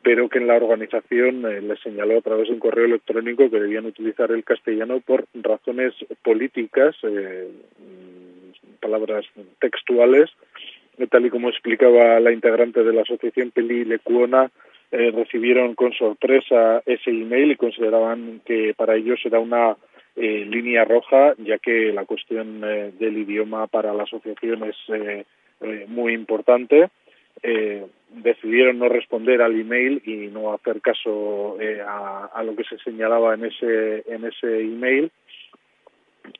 [0.00, 3.58] pero que en la organización eh, les señaló a través de un correo electrónico que
[3.58, 5.92] debían utilizar el castellano por razones
[6.22, 7.48] políticas, eh,
[8.84, 9.24] palabras
[9.60, 10.30] textuales,
[11.10, 14.50] tal y como explicaba la integrante de la asociación Peli Lecuona,
[14.92, 19.76] eh, recibieron con sorpresa ese email y consideraban que para ellos era una
[20.16, 25.24] eh, línea roja, ya que la cuestión eh, del idioma para la asociación es eh,
[25.62, 26.90] eh, muy importante.
[27.42, 32.64] Eh, decidieron no responder al email y no hacer caso eh, a, a, lo que
[32.64, 35.10] se señalaba en ese en ese email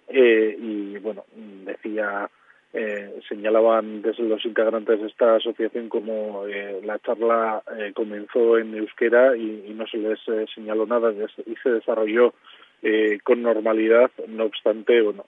[0.09, 1.25] eh, y bueno
[1.65, 2.31] decía
[2.73, 8.75] eh, señalaban desde los integrantes de esta asociación como eh, la charla eh, comenzó en
[8.75, 12.35] euskera y, y no se les eh, señaló nada y se desarrolló
[12.83, 14.11] eh, con normalidad.
[14.29, 15.25] No obstante, bueno,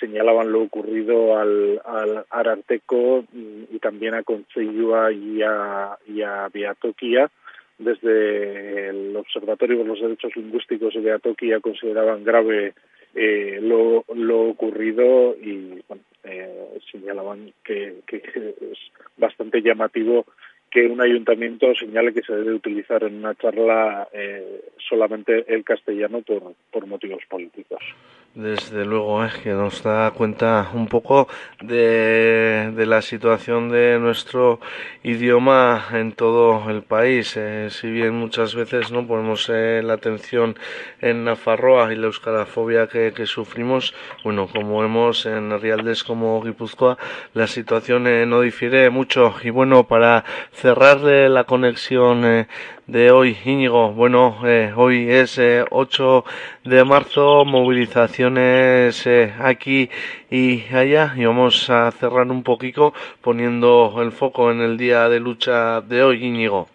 [0.00, 6.48] señalaban lo ocurrido al, al Ararteco y también a Conceyua y a, y a.
[7.78, 12.72] Desde el Observatorio de los Derechos Lingüísticos de Beatokia consideraban grave
[13.14, 18.78] eh, lo, lo ocurrido y bueno, eh, señalaban que, que es
[19.16, 20.26] bastante llamativo
[20.76, 26.20] que un ayuntamiento señale que se debe utilizar en una charla eh, solamente el castellano
[26.20, 27.80] por, por motivos políticos.
[28.36, 31.26] Desde luego, es eh, que nos da cuenta un poco
[31.62, 34.60] de, de, la situación de nuestro
[35.02, 37.34] idioma en todo el país.
[37.38, 40.54] Eh, si bien muchas veces no ponemos eh, la atención
[41.00, 46.98] en Nafarroa y la euskarafobia que, que, sufrimos, bueno, como vemos en Rialdes como Guipúzcoa,
[47.32, 49.34] la situación eh, no difiere mucho.
[49.42, 50.26] Y bueno, para
[50.66, 52.46] cerrarle la conexión
[52.88, 53.92] de hoy, Íñigo.
[53.92, 56.24] Bueno, eh, hoy es eh, 8
[56.64, 59.88] de marzo, movilizaciones eh, aquí
[60.28, 65.20] y allá y vamos a cerrar un poquito poniendo el foco en el día de
[65.20, 66.66] lucha de hoy, Íñigo.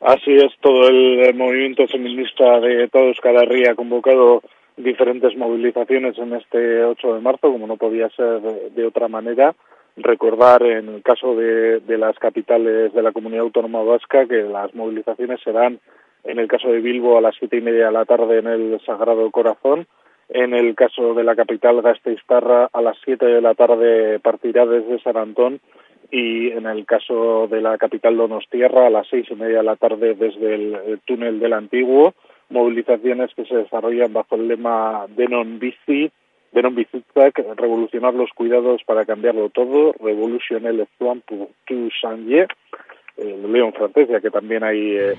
[0.00, 4.42] Así es, todo el movimiento feminista de toda Euskal Herria ha convocado
[4.76, 9.54] diferentes movilizaciones en este 8 de marzo, como no podía ser de otra manera
[9.96, 14.74] recordar en el caso de, de, las capitales de la comunidad autónoma vasca que las
[14.74, 15.80] movilizaciones serán
[16.24, 18.80] en el caso de Bilbo a las siete y media de la tarde en el
[18.84, 19.86] Sagrado Corazón,
[20.28, 25.00] en el caso de la capital Gasteiztarra a las siete de la tarde partirá desde
[25.02, 25.60] San Antón.
[26.12, 29.76] Y en el caso de la capital Donostierra a las seis y media de la
[29.76, 32.14] tarde desde el, el túnel del Antiguo,
[32.48, 36.10] movilizaciones que se desarrollan bajo el lema Denon Bici,
[36.52, 42.48] Denon Bizitzak, revolucionar los cuidados para cambiarlo todo, revolucionar el Zuan pour tout changer,
[43.16, 45.14] lo leo en francés, ya que también hay eh,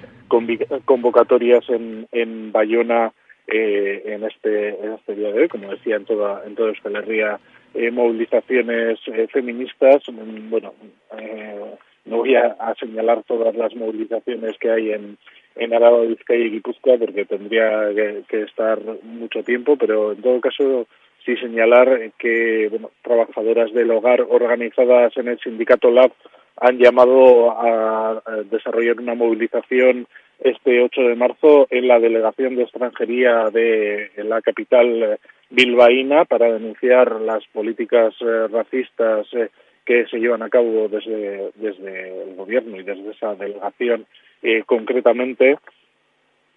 [0.85, 3.13] convocatorias en, Bayona
[3.47, 6.95] eh, en este en este día de hoy, como decía en toda en toda Euskal
[6.95, 7.39] Herria,
[7.73, 10.03] eh, movilizaciones eh, feministas,
[10.49, 10.73] bueno,
[11.17, 11.75] eh,
[12.05, 15.17] no voy a, señalar todas las movilizaciones que hay en
[15.55, 17.89] en Araba, Vizcaya y Guipúzcoa porque tendría
[18.29, 20.87] que estar mucho tiempo, pero en todo caso
[21.25, 26.11] sí señalar que bueno, trabajadoras del hogar organizadas en el sindicato LAB
[26.57, 30.07] han llamado a, desarrollar una movilización
[30.39, 35.19] este 8 de marzo en la delegación de extranjería de la capital
[35.51, 39.49] bilbaína para denunciar las políticas eh, racistas eh,
[39.85, 44.05] que se llevan a cabo desde, desde el gobierno y desde esa delegación
[44.41, 45.57] eh, concretamente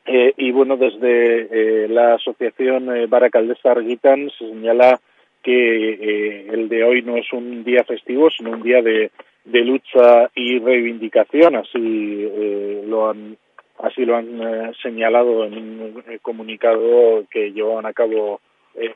[0.06, 5.01] eh, y bueno, desde eh, la asociación eh, Baracaldesa Arguitan se señala
[5.43, 9.10] que eh, el de hoy no es un día festivo, sino un día de,
[9.44, 13.36] de lucha y reivindicación, así eh, lo han
[13.78, 18.40] así lo han eh, señalado en un comunicado que llevaban a cabo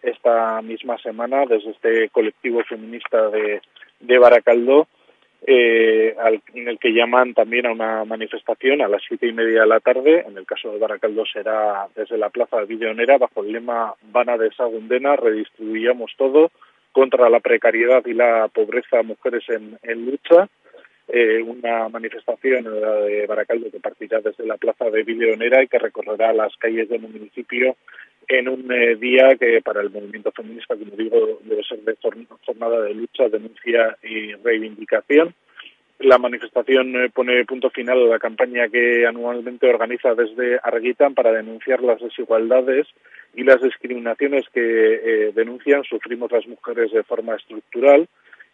[0.03, 3.61] esta misma semana desde este colectivo feminista de,
[4.01, 4.89] de Baracaldo
[5.47, 9.61] eh, al, en el que llaman también a una manifestación a las siete y media
[9.61, 10.25] de la tarde.
[10.27, 14.37] En el caso de Baracaldo será desde la plaza de Videonera bajo el lema Vana
[14.37, 16.51] de Sagundena, redistribuyamos todo
[16.93, 20.49] contra la precariedad y la pobreza mujeres en, lucha.
[21.11, 26.35] Eh, una manifestación de Baracaldo que partirá desde la plaza de Videonera y que recorrerá
[26.35, 27.77] las calles del municipio
[28.29, 31.97] en un eh, día que para el movimiento feminista, como digo, debe ser de
[32.45, 35.35] jornada de lucha, denuncia y reivindicación.
[36.01, 41.33] la manifestación eh, pone punto final a la campaña que anualmente organiza desde Arguitan para
[41.33, 42.87] denunciar las desigualdades
[43.35, 48.09] y las discriminaciones que eh, denuncian sufrimos las mujeres de forma estructural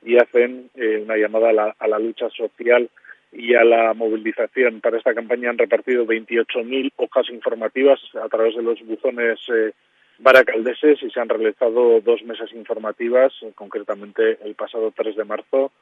[0.05, 0.69] y hacen
[1.03, 2.91] una llamada a la, a la lucha social
[3.35, 4.81] y a la movilización.
[4.81, 9.73] Para esta campaña han repartido 28.000 hojas informativas a través de los buzones eh,
[10.19, 15.73] baracaldeses y se han realizado dos mesas informativas, eh, concretamente el pasado 3 de marzo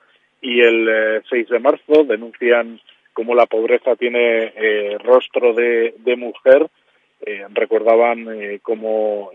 [0.40, 2.04] y el eh, 6 de marzo.
[2.04, 2.80] Denuncian
[3.12, 6.68] cómo la pobreza tiene eh, rostro de, de mujer.
[7.24, 9.30] Eh, recordaban eh, cómo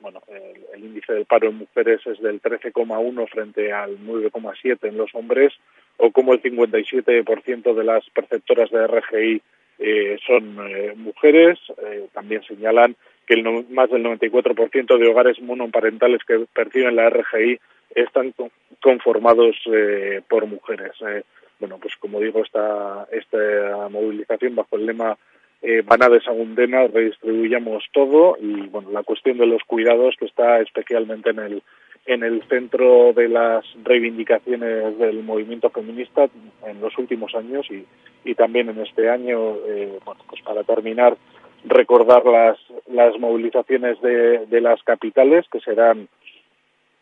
[0.00, 4.96] bueno, el, el índice del paro en mujeres es del 13,1 frente al 9,7 en
[4.96, 5.52] los hombres,
[5.96, 9.42] o como el 57% de las perceptoras de RGI
[9.78, 11.58] eh, son eh, mujeres.
[11.82, 12.96] Eh, también señalan
[13.26, 17.60] que el no, más del 94% de hogares monoparentales que perciben la RGI
[17.94, 18.50] están con,
[18.82, 20.92] conformados eh, por mujeres.
[21.06, 21.22] Eh,
[21.58, 25.16] bueno, pues como digo, esta, esta movilización bajo el lema
[25.62, 30.24] eh, van a de Sagundena, redistribuyamos todo y bueno, la cuestión de los cuidados que
[30.24, 31.62] está especialmente en el
[32.06, 36.28] en el centro de las reivindicaciones del movimiento feminista
[36.66, 37.86] en los últimos años y,
[38.24, 41.16] y también en este año, eh, bueno, pues para terminar,
[41.64, 42.58] recordar las,
[42.88, 46.08] las movilizaciones de, de las capitales que serán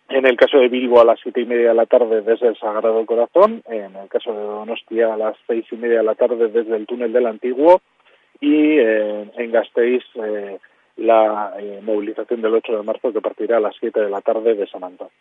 [0.08, 2.56] en el caso de Bilbo a las siete y media de la tarde desde el
[2.56, 6.48] Sagrado Corazón, en el caso de Donostia a las seis y media de la tarde
[6.48, 7.82] desde el túnel del Antiguo
[8.40, 10.58] y eh, en Gasteiz eh,
[10.98, 14.54] la eh, movilización del 8 de marzo que partirá a las 7 de la tarde
[14.54, 15.12] de San Antonio.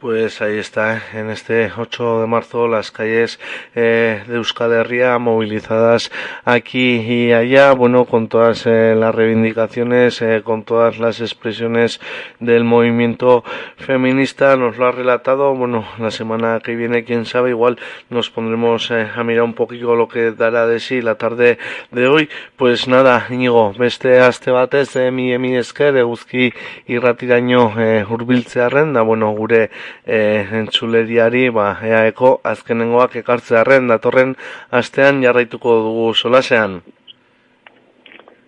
[0.00, 3.40] Pues ahí está, en este 8 de marzo las calles
[3.74, 6.10] eh, de Euskal Herria movilizadas
[6.44, 12.00] aquí y allá, bueno, con todas eh, las reivindicaciones, eh, con todas las expresiones
[12.38, 13.44] del movimiento
[13.76, 17.78] feminista, nos lo ha relatado, bueno, la semana que viene, quién sabe, igual
[18.10, 21.56] nos pondremos a mirar un poquito lo que dará de sí la tarde
[21.92, 26.50] de hoy, pues nada, Íñigo, beste aste batez, mi emi esker, eguzki
[26.90, 29.68] irratiraino eh, hurbiltzearren, da bueno, gure
[30.06, 34.34] eh, entzuleriari, ba, eaeko azkenengoak ekartzearren, datorren
[34.82, 36.80] astean jarraituko dugu solasean.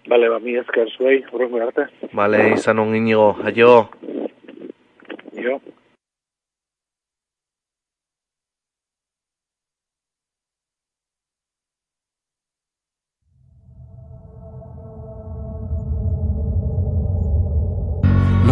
[0.06, 1.88] Bale, ba, mi esker zuei, horrengo arte.
[2.12, 3.88] Bale, izan on Íñigo, aio.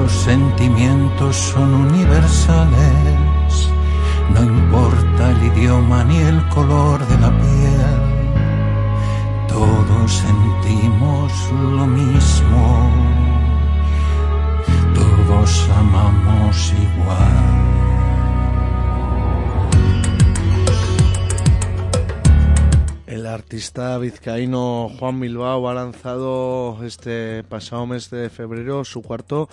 [0.05, 3.71] Los sentimientos son universales,
[4.35, 8.03] no importa el idioma ni el color de la piel.
[9.49, 12.91] Todos sentimos lo mismo,
[14.95, 17.65] todos amamos igual.
[23.07, 29.49] El artista vizcaíno Juan Bilbao ha lanzado este pasado mes de febrero su cuarto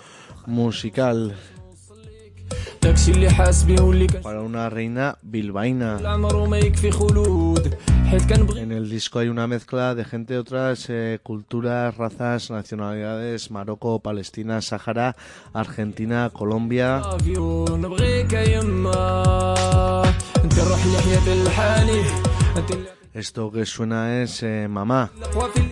[0.45, 1.35] musical
[4.23, 5.99] para una reina bilbaína.
[8.57, 13.99] En el disco hay una mezcla de gente de otras eh, culturas, razas, nacionalidades, Marocco,
[13.99, 15.15] Palestina, Sahara,
[15.53, 17.01] Argentina, Colombia.
[23.13, 25.11] Esto que suena es eh, mamá,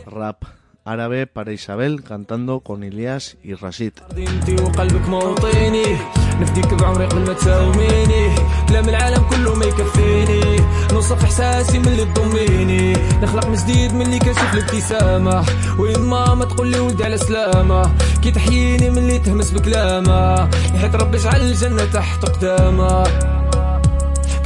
[0.05, 0.58] rap.
[0.91, 3.93] árabe para Isabel cantando con Ilias y Rashid.
[10.93, 12.93] نوصف إحساسي من اللي تضميني.
[12.93, 14.19] نخلق من جديد من اللي
[14.53, 15.45] الابتسامه
[15.79, 17.91] وين ماما تقول لي على سلامة.
[18.21, 20.49] كي تحييني من اللي تهمس بكلامة.
[20.75, 23.03] يحيط ربي جعل الجنة تحت قدامة.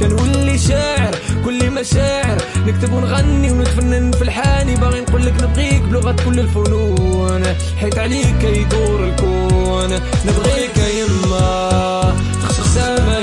[0.00, 1.14] كنولي شاعر
[1.44, 4.74] كل مشاعر نكتب ونغني ونتفنن في الحاني.
[4.76, 7.42] باغي نقول لك نبغيك بلغة كل الفنون.
[7.80, 9.90] حيت عليك يدور الكون.
[10.26, 13.18] نبغيك يما تخشى سما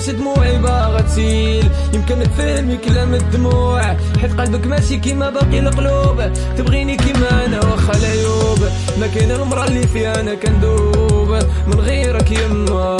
[0.00, 1.70] علاش دموعي باغا تسيل.
[1.94, 3.96] يمكن تفهمي كلام الدموع.
[4.20, 6.32] حيت قلبك ماشي كيما باقي القلوب.
[6.58, 8.58] تبغيني كيما أنا واخا العيوب.
[9.00, 11.38] ما كاين المرا اللي فيها أنا كندوب.
[11.66, 12.96] من غيرك يما.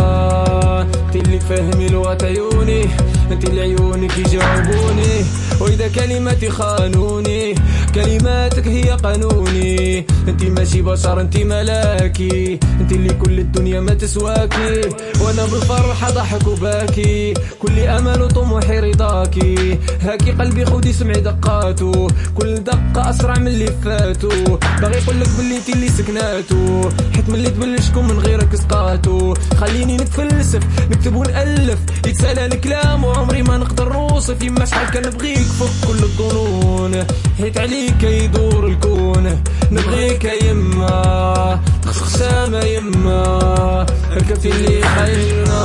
[0.80, 2.86] أنت اللي فاهمي لغة عيوني
[3.30, 5.24] أنت اللي عيونك يجاوبوني
[5.60, 7.54] وإذا إذا كلماتي خانوني
[7.94, 10.06] كلماتك هي قانوني.
[10.28, 12.58] أنت ماشي بشر أنت ملاكي.
[12.80, 14.80] أنت اللي كل الدنيا ما تسواكي.
[15.20, 17.34] وأنا بالفرحة ضحك وباكي.
[17.58, 19.78] كل أمل وطموحي رضاكي.
[20.00, 25.56] هاكي قلبي خودي سمعي دقاتو كل دقة أسرع من اللي فاتو باغي يقول لك باللي
[25.56, 26.90] أنت اللي سكناتو.
[27.14, 31.78] حيت من اللي تبلشكم من غيرك سقاتو خليني نتفلسف نكتب ونألف.
[32.06, 34.42] يتسالى الكلام وعمري ما نقدر نوصف.
[34.42, 35.49] يما شحال كنبغيك.
[35.58, 37.06] فوق كل الظنون.
[37.38, 39.42] حيت عليك يدور الكون.
[39.72, 43.86] نبغيك يما خسامة يما
[44.16, 45.62] الكفي اللي خيرنا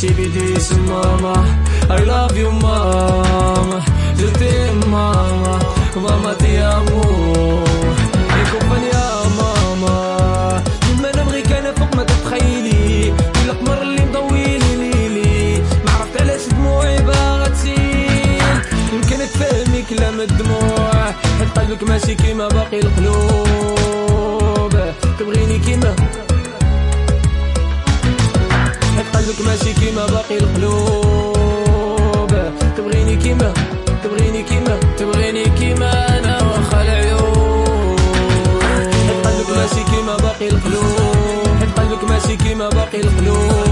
[0.00, 0.54] شي بيدي
[0.88, 1.34] ماما
[1.88, 3.82] I love you ماما
[4.18, 5.58] جوتي ماما
[5.96, 7.85] ماما تي أمور.
[19.90, 24.72] كلام الدموع حيت قلبك ماشي كيما باقي القلوب.
[25.18, 25.96] تبغيني كيما.
[28.96, 32.32] حيت قلبك ماشي كيما باقي القلوب.
[32.76, 33.54] تبغيني كيما.
[34.04, 34.80] تبغيني كيما.
[34.98, 37.96] تبغيني كيما أنا وأخا العيون.
[38.92, 41.46] حيت قلبك ماشي كيما باقي القلوب.
[41.60, 43.65] حيت قلبك ماشي كيما باقي القلوب.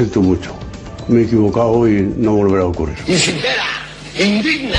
[0.00, 0.54] Siento mucho.
[1.08, 2.96] Me he equivocado y no volverá a ocurrir.
[4.18, 4.78] indigna.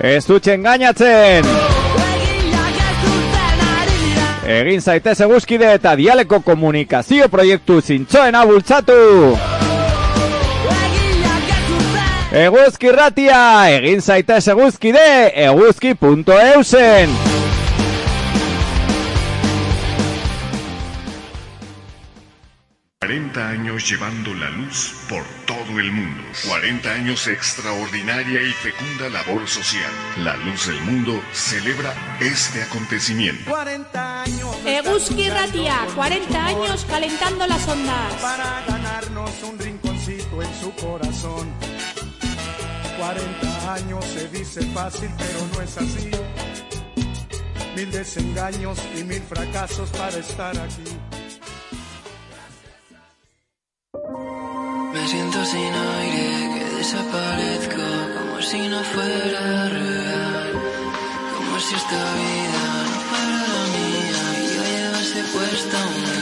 [0.00, 1.46] Ez dut engainatzen!
[4.46, 8.98] Egin zaitez eguzkide eta dialeko komunikazio proiektu zintxoena bultzatu!
[12.32, 13.42] Eguzki ratia!
[13.78, 15.06] Egin zaitez eguzkide
[15.46, 17.18] eguzki.eusen!
[23.12, 26.22] 40 años llevando la luz por todo el mundo.
[26.48, 29.92] 40 años extraordinaria y fecunda labor social.
[30.24, 33.50] La luz del mundo celebra este acontecimiento.
[33.50, 34.56] 40 años.
[34.64, 38.14] Eguski Ratia, 40 años calentando las ondas.
[38.14, 41.52] Para ganarnos un rinconcito en su corazón.
[42.98, 46.10] 40 años se dice fácil, pero no es así.
[47.76, 51.01] Mil desengaños y mil fracasos para estar aquí.
[54.92, 57.82] Me siento sin aire, que desaparezco
[58.18, 60.52] como si no fuera real.
[61.36, 66.21] Como si esta vida no fuera la mía y yo llevase puesta un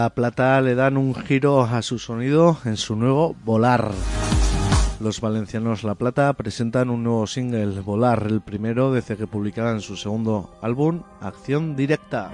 [0.00, 3.90] La Plata le dan un giro a su sonido en su nuevo Volar.
[4.98, 9.98] Los valencianos La Plata presentan un nuevo single, Volar, el primero desde que publicaran su
[9.98, 12.30] segundo álbum, Acción Directa.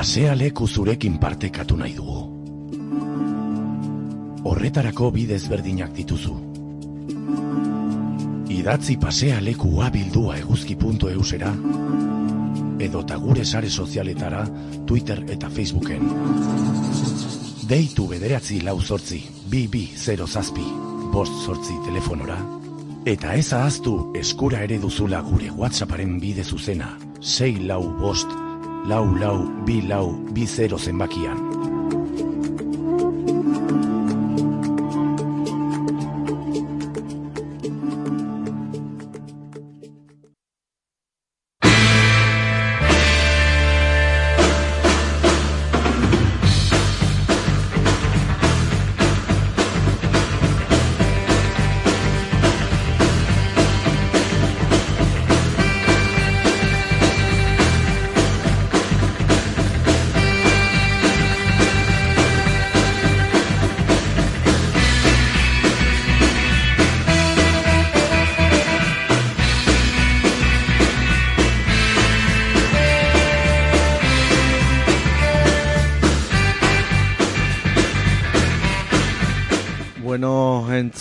[0.00, 2.20] Pasea leku zurekin partekatu nahi dugu.
[4.48, 6.36] Horretarako bidez berdinak dituzu.
[8.56, 11.52] Idatzi pasea leku abildua eguzki.eusera
[12.88, 14.46] edota gure sare sozialetara
[14.88, 16.08] Twitter eta Facebooken.
[17.68, 19.20] Deitu bederatzi lau zortzi,
[19.52, 20.64] bi bi zero zazpi,
[21.12, 22.40] bost zortzi telefonora,
[23.04, 28.48] eta ez ahaztu eskura ere duzula gure WhatsApparen bide zuzena, sei lau bost,
[28.88, 31.49] lau lau bi lau bi zero zenbakian.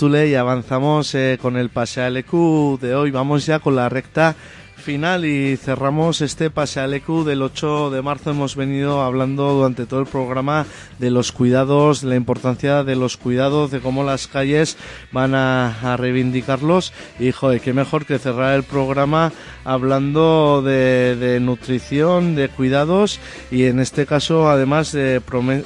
[0.02, 3.12] Y avanzamos eh, con el Pasealecu de hoy.
[3.12, 4.34] Vamos ya con la recta
[4.78, 8.32] final y cerramos este Pasealecu del 8 de marzo.
[8.32, 10.66] Hemos venido hablando durante todo el programa
[11.00, 14.78] de los cuidados, la importancia de los cuidados, de cómo las calles
[15.12, 16.94] van a, a reivindicarlos.
[17.20, 19.34] Y joder, qué mejor que cerrar el programa
[19.66, 23.20] hablando de, nutrición, de cuidados
[23.52, 25.64] y en este caso además de prome-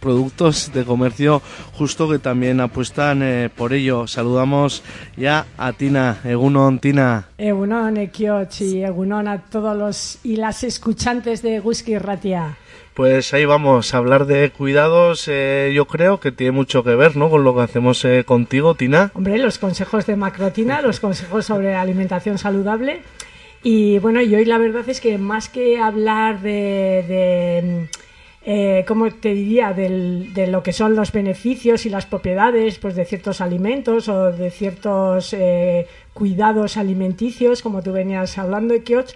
[0.00, 1.42] productos de comercio
[1.72, 4.06] justo que también apuestan eh, por ello.
[4.06, 4.82] Saludamos
[5.16, 7.28] ya a Tina, Egunon Tina.
[7.38, 12.56] Egunon, Ekioch y Egunon a todos los y las escuchantes de Gusky Ratia.
[12.94, 15.28] Pues ahí vamos a hablar de cuidados.
[15.28, 17.30] eh, yo creo que tiene mucho que ver, ¿no?
[17.30, 19.12] Con lo que hacemos eh, contigo, Tina.
[19.14, 23.02] Hombre, los consejos de Macrotina, los consejos sobre alimentación saludable.
[23.62, 27.88] Y bueno, y hoy la verdad es que más que hablar de, de
[28.44, 29.72] eh, ¿cómo te diría?
[29.72, 34.32] Del- de lo que son los beneficios y las propiedades pues, de ciertos alimentos o
[34.32, 39.10] de ciertos eh, cuidados alimenticios, como tú venías hablando, Kioch,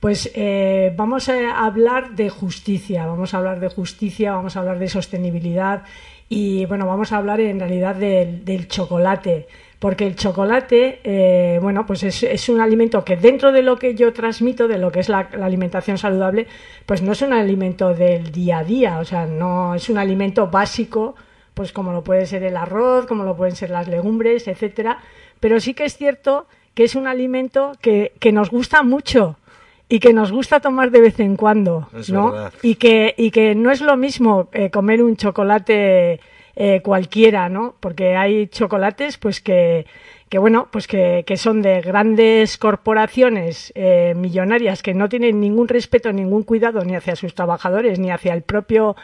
[0.00, 4.78] pues eh, vamos a hablar de justicia, vamos a hablar de justicia, vamos a hablar
[4.80, 5.84] de sostenibilidad
[6.28, 9.46] y bueno, vamos a hablar en realidad del chocolate,
[9.82, 13.96] porque el chocolate, eh, bueno, pues es, es un alimento que dentro de lo que
[13.96, 16.46] yo transmito, de lo que es la, la alimentación saludable,
[16.86, 20.46] pues no es un alimento del día a día, o sea, no es un alimento
[20.46, 21.16] básico,
[21.54, 25.00] pues como lo puede ser el arroz, como lo pueden ser las legumbres, etcétera,
[25.40, 29.36] pero sí que es cierto que es un alimento que, que nos gusta mucho
[29.88, 32.30] y que nos gusta tomar de vez en cuando, Es ¿no?
[32.30, 32.52] verdad.
[32.62, 36.20] Y que, y que no es lo mismo eh, comer un chocolate
[36.56, 37.74] eh, cualquiera, ¿no?
[37.80, 39.86] Porque hay chocolates, pues que,
[40.28, 45.68] que bueno, pues que, que son de grandes corporaciones eh, millonarias que no tienen ningún
[45.68, 48.96] respeto, ningún cuidado ni hacia sus trabajadores, ni hacia el propio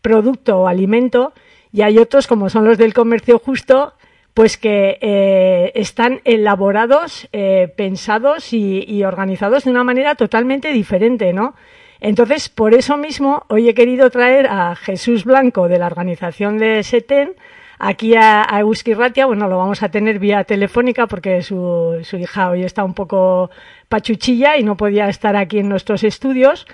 [0.00, 1.32] producto o alimento,
[1.72, 3.94] y hay otros, como son los del comercio justo,
[4.32, 11.32] pues que eh, están elaborados, eh, pensados y, y organizados de una manera totalmente diferente,
[11.32, 11.54] ¿no?
[12.00, 16.82] Entonces, por eso mismo, hoy he querido traer a Jesús Blanco de la organización de
[16.82, 17.34] SETEN
[17.78, 19.26] aquí a, a Euski Ratia.
[19.26, 23.50] Bueno, lo vamos a tener vía telefónica porque su, su hija hoy está un poco
[23.88, 26.66] pachuchilla y no podía estar aquí en nuestros estudios.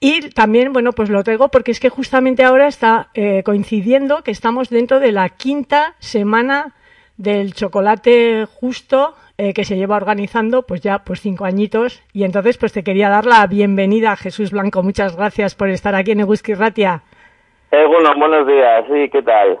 [0.00, 4.30] Y también, bueno, pues lo traigo porque es que justamente ahora está eh, coincidiendo que
[4.30, 6.74] estamos dentro de la quinta semana
[7.16, 12.02] del chocolate justo eh, que se lleva organizando pues ya pues cinco añitos.
[12.12, 14.82] Y entonces pues te quería dar la bienvenida a Jesús Blanco.
[14.82, 17.02] Muchas gracias por estar aquí en Eguski Ratia.
[17.70, 19.58] Eh, bueno, buenos días, sí, ¿qué tal?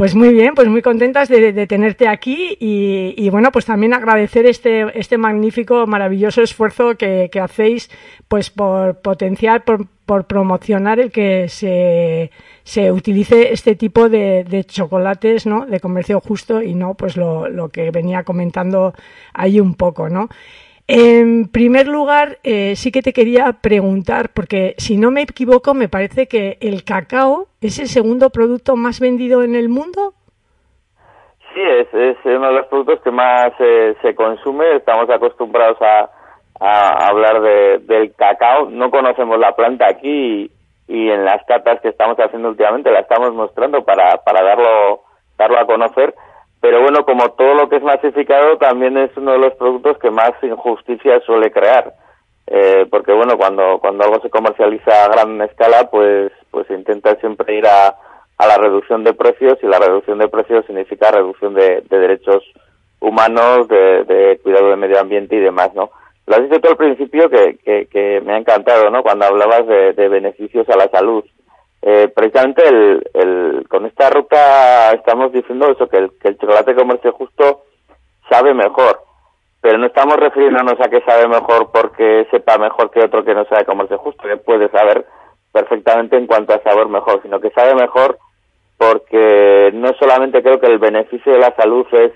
[0.00, 3.92] pues muy bien pues muy contentas de, de tenerte aquí y, y, bueno pues también
[3.92, 7.90] agradecer este este magnífico maravilloso esfuerzo que, que hacéis
[8.26, 12.30] pues por potenciar por, por promocionar el que se
[12.62, 15.66] se utilice este tipo de, chocolates, ¿no?
[15.66, 18.92] De comercio justo y no, pues lo, lo, que venía comentando
[19.34, 20.28] ahí un poco, ¿no?
[20.92, 25.88] En primer lugar, eh, sí que te quería preguntar, porque si no me equivoco, me
[25.88, 30.14] parece que el cacao es el segundo producto más vendido en el mundo.
[31.54, 34.76] Sí, es, es uno de los productos que más eh, se consume.
[34.76, 36.10] Estamos acostumbrados a,
[36.58, 38.68] a hablar de, del cacao.
[38.68, 40.50] No conocemos la planta aquí
[40.90, 45.02] y, en las catas que estamos haciendo últimamente la estamos mostrando para, para darlo,
[45.38, 46.14] darlo a conocer.
[46.60, 50.10] Pero bueno, como todo lo que es masificado, también es uno de los productos que
[50.10, 51.94] más injusticia suele crear.
[52.46, 57.54] eh, porque bueno, cuando, cuando algo se comercializa a gran escala, pues, pues intenta siempre
[57.54, 57.94] ir a,
[58.36, 62.42] a la reducción de precios y la reducción de precios significa reducción de, de derechos
[63.00, 65.90] humanos, de, de cuidado del medio ambiente y demás, ¿no?
[66.26, 67.58] Lo has dicho tú al principio que,
[67.90, 69.02] que, me ha encantado, ¿no?
[69.02, 71.24] Cuando hablabas de, de beneficios a la salud.
[71.82, 76.74] Eh, precisamente el, el, con esta ruta estamos diciendo eso, que el, que el chocolate
[76.74, 77.62] comercio justo
[78.28, 79.00] sabe mejor,
[79.60, 83.44] pero no estamos refiriéndonos a que sabe mejor porque sepa mejor que otro que no
[83.46, 85.06] sabe comercio justo, que puede saber
[85.52, 88.18] perfectamente en cuanto a sabor mejor, sino que sabe mejor
[88.80, 92.12] porque no solamente creo que el beneficio de la salud es,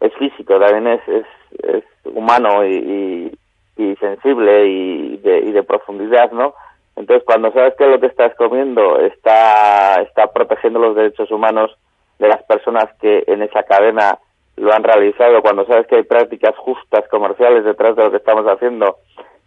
[0.00, 1.26] es físico, también es, es,
[1.62, 3.36] es humano y,
[3.76, 6.54] y, sensible y de, y de profundidad, ¿no?
[6.96, 11.76] Entonces, cuando sabes que lo que estás comiendo está, está protegiendo los derechos humanos
[12.18, 14.18] de las personas que en esa cadena
[14.56, 18.44] lo han realizado, cuando sabes que hay prácticas justas comerciales detrás de lo que estamos
[18.46, 18.96] haciendo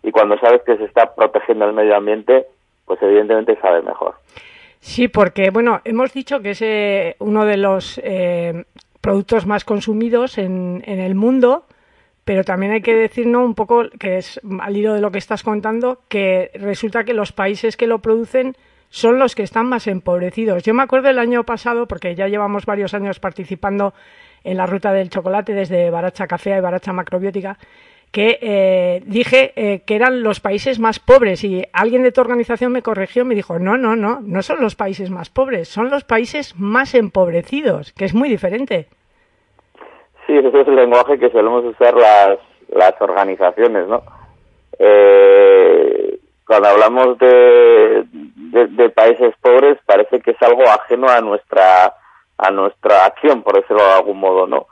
[0.03, 2.45] y cuando sabes que se está protegiendo el medio ambiente,
[2.85, 4.15] pues evidentemente sabe mejor.
[4.79, 8.63] Sí, porque bueno, hemos dicho que es eh, uno de los eh,
[8.99, 11.65] productos más consumidos en, en el mundo
[12.31, 15.43] pero también hay que decirnos un poco, que es al hilo de lo que estás
[15.43, 18.55] contando, que resulta que los países que lo producen
[18.89, 20.63] son los que están más empobrecidos.
[20.63, 23.93] Yo me acuerdo el año pasado, porque ya llevamos varios años participando
[24.45, 27.57] en la ruta del chocolate desde Baracha Café y Baracha Macrobiótica,
[28.11, 32.71] que eh, dije eh, que eran los países más pobres y alguien de tu organización
[32.71, 35.89] me corrigió y me dijo, no, no, no, no son los países más pobres, son
[35.89, 38.87] los países más empobrecidos, que es muy diferente.
[40.31, 42.37] Sí, ese es el lenguaje que solemos usar las,
[42.69, 44.01] las organizaciones, ¿no?
[44.79, 51.95] Eh, cuando hablamos de, de, países pobres parece que es algo ajeno a nuestra
[52.37, 54.67] a nuestra acción, por decirlo de algún modo, ¿no?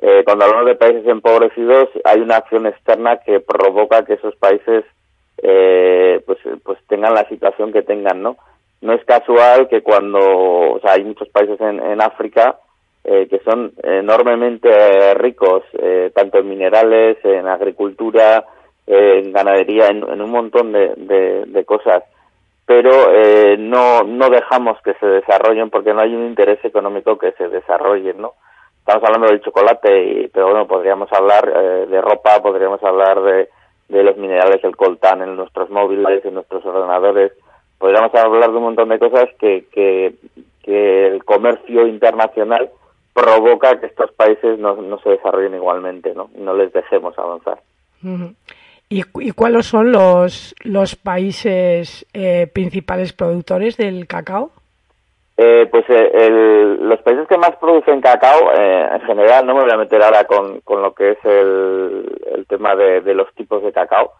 [0.00, 4.86] Eh, cuando hablamos de países empobrecidos hay una acción externa que provoca que esos países
[5.42, 8.38] eh, pues pues tengan la situación que tengan, ¿no?
[8.80, 12.58] No es casual que cuando, o sea, hay muchos países en, en África
[13.04, 18.44] eh, que son enormemente ricos, eh, tanto en minerales, en agricultura,
[18.86, 22.02] en ganadería, en, un montón de, de, cosas,
[22.66, 27.32] pero eh, no, no dejamos que se desarrollen porque no hay un interés económico que
[27.32, 28.32] se desarrolle, ¿no?
[28.78, 33.48] Estamos hablando del chocolate, y, pero bueno, podríamos hablar eh, de ropa, podríamos hablar de,
[33.88, 37.32] de los minerales, el coltán en nuestros móviles, en nuestros ordenadores,
[37.78, 40.14] podríamos hablar de un montón de cosas que, que,
[40.62, 42.70] que el comercio internacional
[43.14, 46.28] provoca que estos países no, no se desarrollen igualmente, ¿no?
[46.36, 47.60] No les dejemos avanzar.
[48.90, 54.50] ¿Y, ¿Y, cuáles son los, los países eh, principales productores del cacao?
[55.36, 59.62] Eh, pues eh, el, los países que más producen cacao, eh, en general, no me
[59.62, 63.32] voy a meter ahora con, con lo que es el, el tema de, de, los
[63.34, 64.12] tipos de cacao,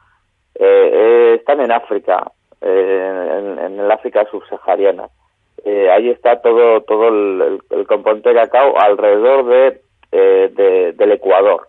[0.55, 2.31] están en África,
[2.61, 5.09] en, en el África subsahariana
[5.65, 9.81] eh, ahí está todo todo el, componente de cacao alrededor de,
[10.13, 11.69] eh, de, del Ecuador,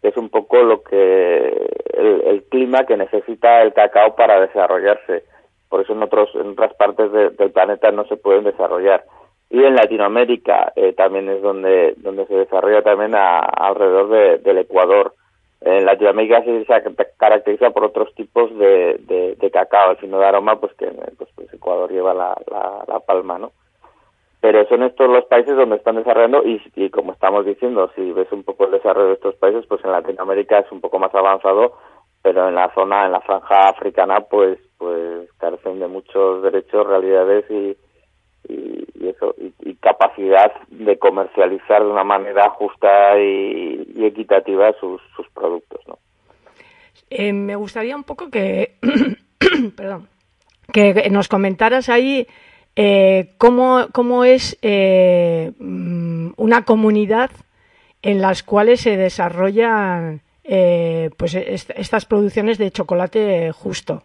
[0.00, 1.48] que es un poco lo que
[1.92, 5.24] el, el, clima que necesita el cacao para desarrollarse.
[5.68, 9.04] Por eso en otros en otras partes de, del planeta no se pueden desarrollar.
[9.50, 14.58] Y en Latinoamérica eh, también es donde donde se desarrolla también a, alrededor de, del
[14.58, 15.14] Ecuador.
[15.64, 16.66] En Latinoamérica se
[17.16, 20.86] caracteriza por otros tipos de, de, de cacao, el fino de aroma, pues que
[21.16, 23.52] pues, pues Ecuador lleva la, la, la, palma, ¿no?
[24.42, 28.30] Pero son estos los países donde están desarrollando y, y, como estamos diciendo, si ves
[28.30, 31.78] un poco el desarrollo de estos países, pues en Latinoamérica es un poco más avanzado,
[32.20, 37.50] pero en la zona, en la franja africana, pues pues carecen de muchos derechos, realidades
[37.50, 37.74] y,
[38.48, 45.80] y, eso y, capacidad de comercializar de una manera justa y, equitativa sus, sus productos
[45.86, 45.98] ¿no?
[47.10, 48.76] Eh, me gustaría un poco que
[49.76, 50.08] perdón
[50.72, 52.26] que nos comentaras ahí
[52.76, 57.30] eh, cómo, cómo es eh, una comunidad
[58.02, 64.02] en las cuales se desarrollan eh, pues est estas producciones de chocolate justo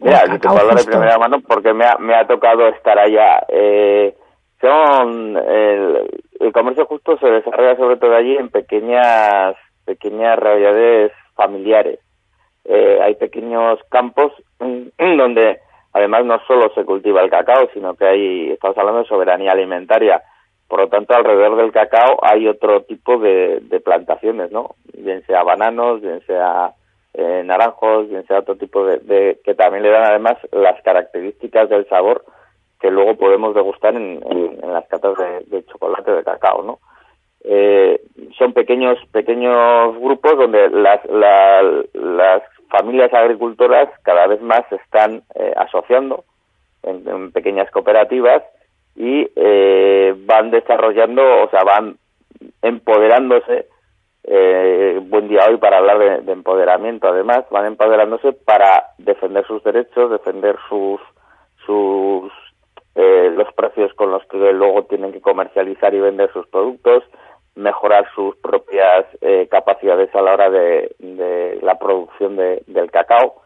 [0.00, 3.44] Mira, yo te puedo de primera mano porque me ha, me ha tocado estar allá.
[3.48, 4.14] Eh,
[4.60, 12.00] son el, el, comercio justo se desarrolla sobre todo allí en pequeñas pequeñas realidades familiares.
[12.64, 15.58] Eh, hay pequeños campos donde
[15.92, 20.22] además no solo se cultiva el cacao, sino que hay estamos hablando de soberanía alimentaria.
[20.68, 24.74] Por lo tanto, alrededor del cacao hay otro tipo de, de plantaciones, ¿no?
[24.92, 26.74] Bien sea bananos, bien sea
[27.14, 31.88] eh, naranjos, bien sea otro tipo de, que también le dan además las características del
[31.88, 32.24] sabor
[32.80, 35.14] que luego podemos degustar en, en, en las catas
[35.46, 36.78] de, chocolate de cacao, ¿no?
[37.44, 38.00] Eh,
[38.36, 41.62] son pequeños pequeños grupos donde las la,
[41.94, 46.24] las familias agricultoras cada vez más se están eh, asociando
[46.82, 48.42] en, pequeñas cooperativas
[48.96, 51.96] y eh, van desarrollando, o sea, van
[52.62, 53.66] empoderándose.
[54.30, 57.08] Eh, buen día hoy para hablar de, empoderamiento.
[57.08, 61.00] Además, van empoderándose para defender sus derechos, defender sus
[61.64, 62.32] sus
[62.94, 67.04] los precios con los que luego tienen que comercializar y vender sus productos,
[67.58, 73.42] mejorar sus propias eh, capacidades a la hora de, la producción del cacao.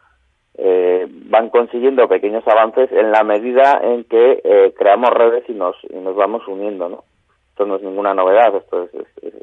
[0.55, 5.77] Eh, van consiguiendo pequeños avances en la medida en que eh, creamos redes y nos,
[5.89, 7.05] y nos vamos uniendo, ¿no?
[7.49, 8.87] Esto no es ninguna novedad, esto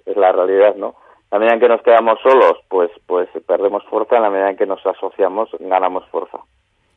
[0.05, 0.95] es, la realidad, ¿no?
[1.31, 4.57] La medida en que nos quedamos solos, pues, pues perdemos fuerza, en la medida en
[4.57, 6.39] que nos asociamos, ganamos fuerza.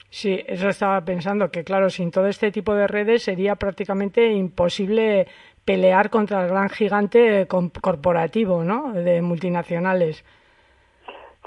[0.08, 5.26] Sí, eso estaba pensando, que claro, sin todo este tipo de redes sería prácticamente imposible
[5.64, 8.92] pelear contra el gran gigante corporativo, ¿no?
[8.92, 10.24] De multinacionales.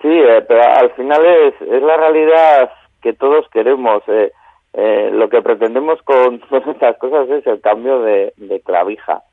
[0.02, 2.72] Sí, eh, pero al final es, es la realidad
[3.02, 4.04] que todos queremos.
[4.08, 4.32] Eh,
[4.74, 9.24] eh, lo que pretendemos con todas estas cosas es el cambio de, de clavija.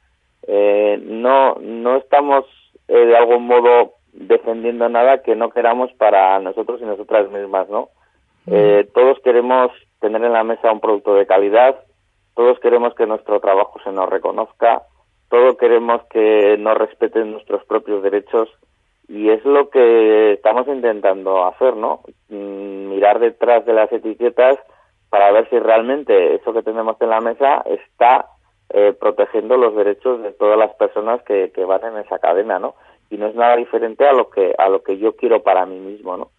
[0.47, 2.45] no, no estamos
[2.99, 7.89] de algún modo defendiendo nada que no queramos para nosotros y nosotras mismas, ¿no?
[8.93, 9.71] todos queremos
[10.01, 11.79] tener en la mesa un producto de calidad,
[12.35, 14.83] todos queremos que nuestro trabajo se nos reconozca,
[15.29, 18.51] todos queremos que nos respeten nuestros propios derechos
[19.09, 22.01] y es lo que estamos intentando hacer, ¿no?
[22.29, 24.59] Mm, mirar detrás de las etiquetas
[25.11, 28.27] para ver si realmente eso que tenemos en la mesa está
[28.73, 32.75] eh, protegiendo los derechos de todas las personas que, que van en esa cadena, ¿no?
[33.11, 35.79] Y no es nada diferente a lo que a lo que yo quiero para mí
[35.79, 36.31] mismo, ¿no?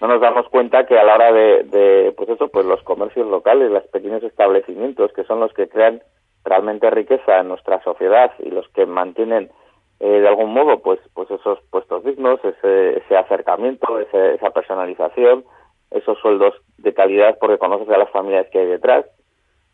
[0.00, 3.70] no nos damos cuenta que a la hora de, pues eso, pues los comercios locales,
[3.70, 6.02] los pequeños establecimientos, que son los que crean
[6.44, 9.50] realmente riqueza en nuestra sociedad y los que mantienen
[9.98, 15.44] eh, de algún modo pues pues esos puestos dignos ese, ese acercamiento esa personalización
[15.90, 19.06] esos sueldos de calidad porque conoces a las familias que hay detrás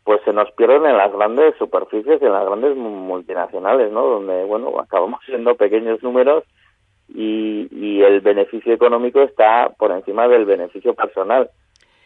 [0.03, 4.43] pues se nos pierden en las grandes superficies y en las grandes multinacionales no donde
[4.43, 6.43] bueno acabamos siendo pequeños números
[7.07, 11.49] y, y el beneficio económico está por encima del beneficio personal.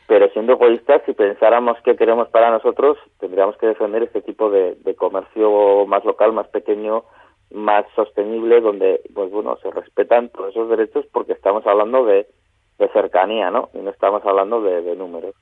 [0.08, 4.78] Pero siendo egoístas, si pensáramos qué queremos para nosotros, tendríamos que defender este tipo de,
[4.96, 7.04] comercio más local, más pequeño,
[7.52, 12.26] más sostenible, donde, pues bueno, se respetan todos esos derechos porque estamos hablando de,
[12.94, 13.70] cercanía, ¿no?
[13.74, 15.36] Y no estamos hablando de números.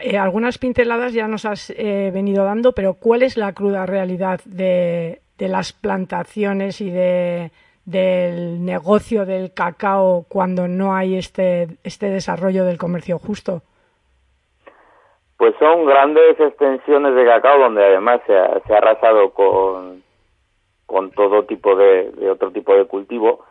[0.00, 4.40] Eh, algunas pinceladas ya nos has eh, venido dando, pero ¿cuál es la cruda realidad
[4.44, 7.50] de, de las plantaciones y de
[7.84, 13.62] del negocio del cacao cuando no hay este, este desarrollo del comercio justo?
[15.36, 20.02] Pues son grandes extensiones de cacao donde además se ha, se ha arrasado con,
[20.86, 23.44] con todo tipo de, de, otro tipo de cultivo.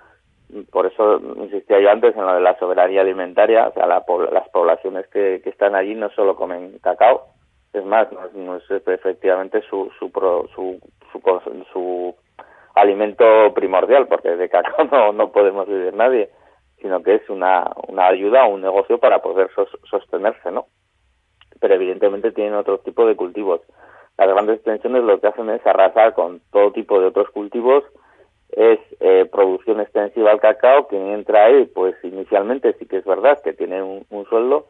[0.72, 3.68] Por eso insistía yo antes en lo de la soberanía alimentaria.
[3.68, 7.28] O sea, la, las poblaciones que, que, están allí no solo comen cacao,
[7.74, 10.10] es más, no es, efectivamente su, su,
[10.56, 10.80] su,
[11.12, 12.16] su, su
[12.76, 16.30] alimento primordial, porque de cacao no, no podemos vivir nadie,
[16.82, 19.50] sino que es una, una ayuda, un negocio para poder
[19.90, 20.66] sostenerse, ¿no?
[21.60, 23.62] Pero evidentemente tienen otro tipo de cultivos.
[24.18, 27.84] Las grandes extensiones lo que hacen es arrasar con todo tipo de otros cultivos,
[28.52, 33.42] es eh, producción extensiva al cacao, quien entra ahí, pues inicialmente sí que es verdad
[33.44, 34.68] que tiene un, un sueldo,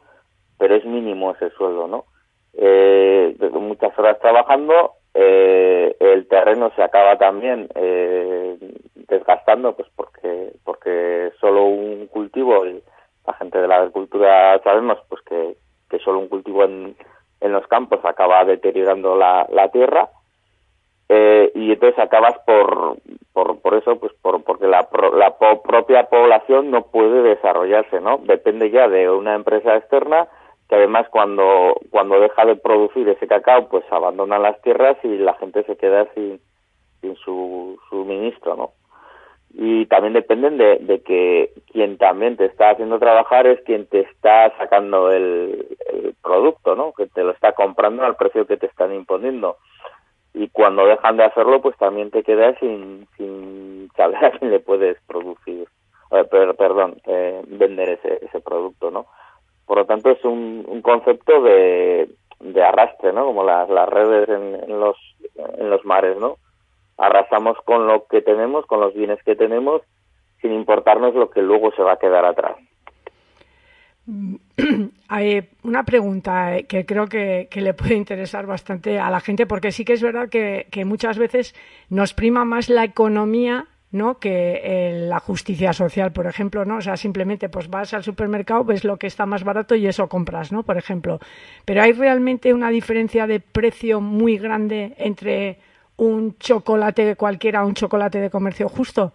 [0.58, 2.06] pero es mínimo ese sueldo, ¿no?
[2.54, 8.58] Eh, muchas horas trabajando eh, el terreno se acaba también eh,
[8.96, 12.82] desgastando pues porque porque solo un cultivo y
[13.26, 15.56] la gente de la agricultura sabemos pues que,
[15.90, 16.96] que solo un cultivo en,
[17.40, 20.10] en los campos acaba deteriorando la, la tierra
[21.14, 22.96] eh, y entonces acabas por,
[23.34, 28.20] por, por eso, pues por, porque la, la propia población no puede desarrollarse, ¿no?
[28.20, 30.30] Depende ya de una empresa externa
[30.70, 35.34] que además cuando, cuando deja de producir ese cacao, pues abandonan las tierras y la
[35.34, 36.40] gente se queda sin,
[37.02, 38.72] sin su suministro, ¿no?
[39.54, 44.00] Y también dependen de, de, que quien también te está haciendo trabajar es quien te
[44.00, 46.94] está sacando el, el producto, ¿no?
[46.94, 49.58] Que te lo está comprando al precio que te están imponiendo.
[50.34, 54.60] Y cuando dejan de hacerlo, pues también te quedas sin, sin saber a quién le
[54.60, 55.68] puedes producir,
[56.12, 56.24] eh,
[56.58, 59.06] perdón, eh, vender ese, ese producto, ¿no?
[59.66, 62.10] Por lo tanto, es un, un concepto de,
[62.40, 63.26] de arrastre, ¿no?
[63.26, 64.98] Como las, las redes en, en, los,
[65.36, 66.38] en los mares, ¿no?
[66.98, 69.82] Arrasamos con lo que tenemos, con los bienes que tenemos,
[70.42, 72.58] sin importarnos lo que luego se va a quedar atrás.
[75.08, 79.72] Hay una pregunta eh, que creo que, le puede interesar bastante a la gente, porque
[79.72, 81.56] sí que es verdad que, muchas veces
[81.90, 84.20] nos prima más la economía ¿no?
[84.20, 86.78] que eh, la justicia social, por ejemplo, ¿no?
[86.78, 90.08] O sea, simplemente pues vas al supermercado, ves lo que está más barato y eso
[90.08, 90.64] compras, ¿no?
[90.64, 91.20] Por ejemplo.
[91.66, 95.60] Pero hay realmente una diferencia de precio muy grande entre
[95.98, 99.14] un chocolate cualquiera, un chocolate de comercio justo.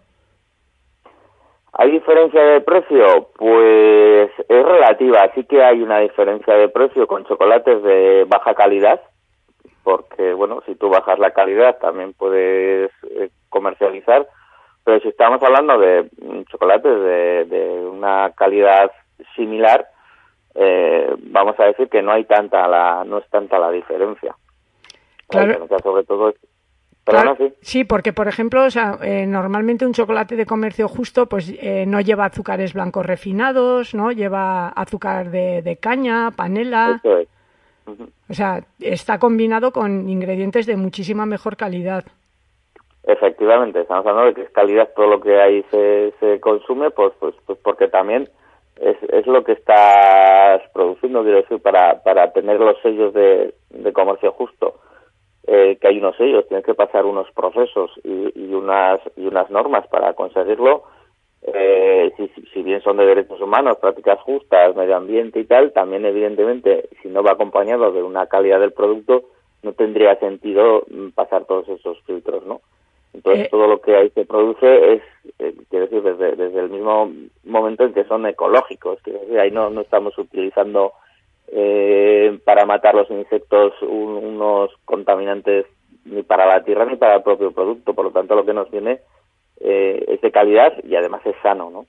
[1.77, 3.29] ¿Hay diferencia de precio?
[3.37, 5.31] Pues es relativa.
[5.35, 9.01] Sí que hay una diferencia de precio con chocolates de baja calidad,
[9.83, 14.27] porque, bueno, si tú bajas la calidad también puedes eh, comercializar
[14.87, 16.09] pero si estamos hablando de
[16.49, 16.89] chocolates
[17.49, 18.89] de, una calidad
[19.35, 19.85] similar,
[20.55, 24.33] eh, vamos a decir que no hay tanta la, no es tanta la diferencia.
[25.27, 25.67] Claro.
[25.83, 26.33] sobre todo
[27.61, 27.83] sí.
[27.83, 32.01] porque por ejemplo, o sea, eh, normalmente un chocolate de comercio justo, pues eh, no
[32.01, 37.01] lleva azúcares blancos refinados, no lleva azúcar de, de caña, panela.
[38.29, 42.03] O sea, está combinado con ingredientes de muchísima mejor calidad.
[43.03, 47.13] Efectivamente, estamos hablando de que es calidad todo lo que ahí se, se consume, pues,
[47.19, 48.27] pues, pues porque también
[48.81, 53.93] es, es lo que estás produciendo, quiero decir, para, para tener los sellos de, de
[53.93, 54.75] comercio justo,
[55.47, 59.49] eh, que hay unos sellos, tienes que pasar unos procesos y, y unas, y unas
[59.49, 60.83] normas para conseguirlo,
[61.41, 66.05] eh, si, si bien son de derechos humanos, prácticas justas, medio ambiente y tal, también
[66.05, 69.23] evidentemente, si no va acompañado de una calidad del producto,
[69.63, 72.61] no tendría sentido mm, pasar todos esos filtros, ¿no?
[73.13, 75.01] Entonces, Eh, todo lo que ahí se produce es,
[75.39, 77.11] eh, quiero decir, desde, desde el mismo
[77.45, 78.99] momento en que son ecológicos.
[79.01, 80.91] Quiero decir, ahí no, no estamos utilizando
[81.47, 85.65] eh, para matar los insectos un- unos contaminantes
[86.05, 87.93] ni para la tierra ni para el propio producto.
[87.93, 88.99] Por lo tanto, lo que nos viene
[89.59, 91.85] eh, es de calidad y además es sano, ¿no?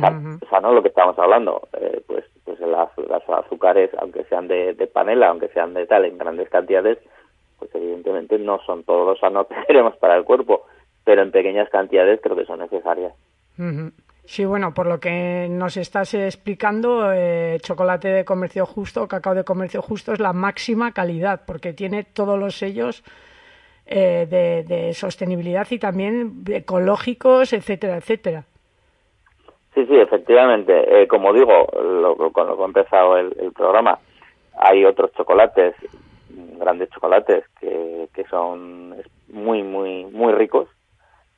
[0.00, 0.08] Sa-
[0.50, 1.62] Sano lo que estamos hablando.
[1.80, 6.04] Eh, pues pues las, las azúcares, aunque sean de, de panela, aunque sean de tal,
[6.06, 6.98] en grandes cantidades,
[7.58, 10.64] pues evidentemente no son todos los sanos que queremos para el cuerpo,
[11.04, 13.12] pero en pequeñas cantidades creo que son necesarias.
[14.28, 19.42] Sí, bueno, por lo que nos estás explicando, eh, chocolate de comercio justo, cacao de
[19.42, 23.02] comercio justo es la máxima calidad, porque tiene todos los sellos
[23.86, 28.44] eh, de, sostenibilidad y también ecológicos, etcétera, etcétera.
[29.74, 30.74] Sí, sí, efectivamente.
[31.02, 33.98] Eh, como digo, lo, lo- cuando he empezado el, el programa,
[34.58, 35.74] hay otros chocolates,
[36.58, 38.94] grandes chocolates, que, que son
[39.28, 40.68] muy, muy, muy ricos,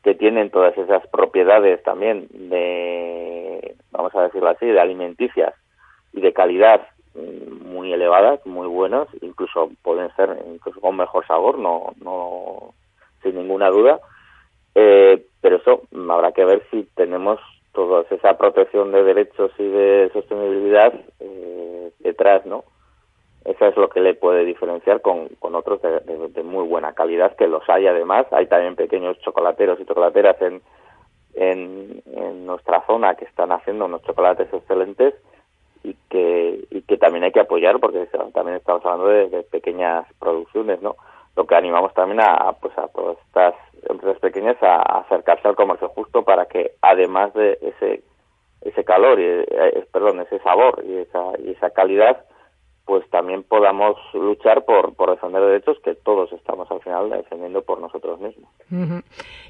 [0.03, 5.55] que tienen todas esas propiedades también de, vamos a decirlo así, de alimenticias
[6.13, 11.59] y de calidad mm, muy elevadas, muy buenos, incluso pueden ser incluso con mejor sabor,
[11.59, 12.75] no, no,
[13.23, 14.01] sin ninguna duda.
[14.75, 17.41] Eh, pero eso habrá que ver si tenemos
[17.73, 22.65] toda esa protección de derechos y de sostenibilidad eh, detrás, ¿no?
[23.45, 27.49] Eso es lo que le puede diferenciar con, con otros de, muy buena calidad, que
[27.49, 28.27] los hay además.
[28.33, 30.63] Hay también pequeños chocolateros y chocolateras en,
[31.35, 35.15] en, nuestra zona que están haciendo unos chocolates excelentes
[35.85, 40.83] y que, y que también hay que apoyar porque también estamos hablando de, pequeñas producciones,
[40.83, 40.97] ¿no?
[41.37, 43.55] Lo que animamos también a, pues a todas estas
[43.89, 48.03] empresas pequeñas a, a acercarse al comercio justo para que además de ese
[48.63, 52.25] ese calor y eh, perdón ese sabor y esa y esa calidad
[52.91, 57.81] pues también podamos luchar por, por defender derechos que todos estamos al final defendiendo por
[57.81, 58.51] nosotros mismos.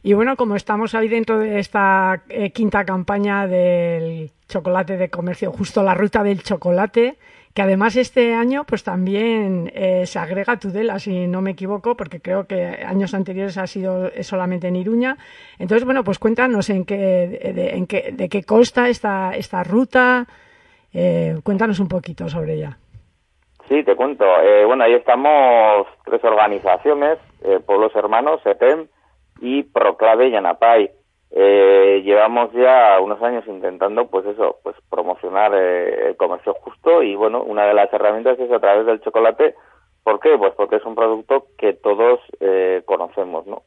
[0.03, 5.53] Y bueno, como estamos ahí dentro de esta eh, quinta campaña del chocolate de comercio,
[5.53, 7.17] justo la ruta del chocolate,
[7.55, 12.21] que además este año pues también eh, se agrega Tudela, si no me equivoco, porque
[12.21, 15.17] creo que años anteriores ha sido eh, solamente en Iruña.
[15.59, 16.95] Entonces, bueno, pues cuéntanos en qué,
[17.55, 20.27] de, en qué, de qué consta esta, esta ruta,
[21.43, 22.77] cuéntanos un poquito sobre ella.
[23.71, 24.25] Sí, te cuento.
[24.43, 28.89] Eh, bueno, ahí estamos tres organizaciones, eh, Pueblos Hermanos, EPEM
[29.41, 30.91] y Proclave y.
[31.33, 37.15] Eh, llevamos ya unos años intentando, pues eso, pues promocionar eh, el comercio justo y
[37.15, 39.55] bueno, una de las herramientas es a través del chocolate.
[40.03, 40.37] ¿Por qué?
[40.37, 43.63] Pues porque es un producto que todos eh, conocemos, ¿no?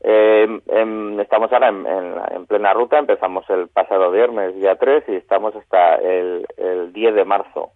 [0.00, 5.14] Em, estamos ahora en, en, en plena ruta, empezamos el pasado viernes, día 3, y
[5.14, 7.70] estamos hasta el, el 10 de marzo.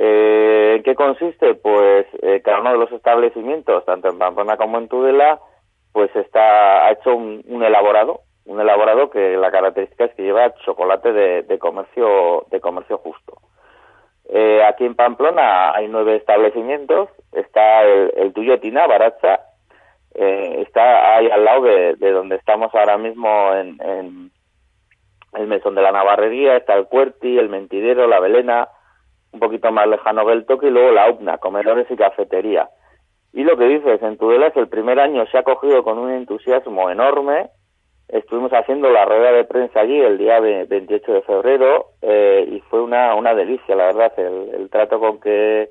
[0.00, 1.56] Eh, ¿En qué consiste?
[1.56, 5.40] Pues eh, cada uno de los establecimientos, tanto en Pamplona como en Tudela,
[5.92, 11.12] pues está ha hecho un, elaborado, un elaborado que la característica es que lleva chocolate
[11.12, 13.38] de, comercio de comercio justo.
[14.28, 19.40] Eh, aquí en Pamplona hay nueve establecimientos, está el, el tuyo Tina Baracha,
[20.14, 24.30] eh, está ahí al lado de, de donde estamos ahora mismo en, en
[25.32, 28.68] el Mesón de la Navarrería, está el Cuerti, el Mentidero, la Belena,
[29.32, 32.68] un poquito más lejano que el Toque y luego la UPNA, comedores y cafetería.
[33.32, 36.10] Y lo que dices, en Tudela es el primer año se ha cogido con un
[36.10, 37.50] entusiasmo enorme
[38.08, 42.80] estuvimos haciendo la rueda de prensa allí el día 28 de febrero eh, y fue
[42.82, 45.70] una, una delicia, la verdad, el, el trato con que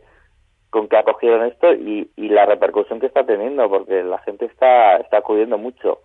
[0.69, 4.97] con que acogieron esto y, y la repercusión que está teniendo, porque la gente está,
[4.97, 5.99] está acudiendo mucho.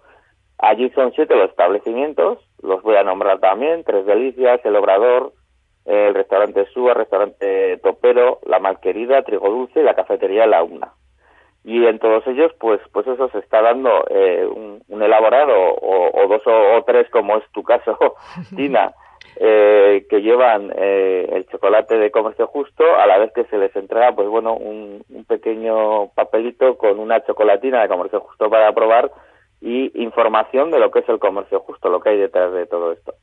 [0.57, 5.33] Allí son siete los establecimientos, los voy a nombrar también, Tres Delicias, El Obrador,
[5.85, 10.93] el restaurante Súa, restaurante Topero, La Malquerida, Trigo Dulce y la cafetería La Una.
[11.65, 16.43] Y en todos ellos, pues, pues eso se está dando eh, un, elaborado o, dos
[16.47, 17.97] o, tres, como es tu caso,
[18.57, 18.93] Tina,
[19.37, 23.75] eh, que llevan eh, el chocolate de comercio justo, a la vez que se les
[23.77, 29.11] entrega, pues bueno, un, un pequeño papelito con una chocolatina de comercio justo para probar
[29.61, 32.93] y información de lo que es el comercio justo, lo que hay detrás de todo
[32.93, 33.15] esto.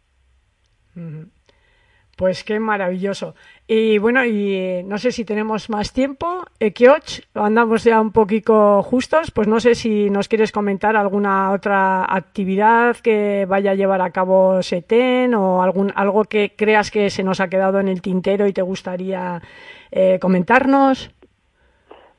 [2.20, 3.34] Pues qué maravilloso.
[3.66, 6.44] Y bueno, y no sé si tenemos más tiempo.
[6.60, 12.04] Ekioch, andamos ya un poquito justos, pues no sé si nos quieres comentar alguna otra
[12.04, 17.24] actividad que vaya a llevar a cabo SETEN o algún, algo que creas que se
[17.24, 19.42] nos ha quedado en el tintero y te gustaría
[19.90, 21.16] eh, comentarnos.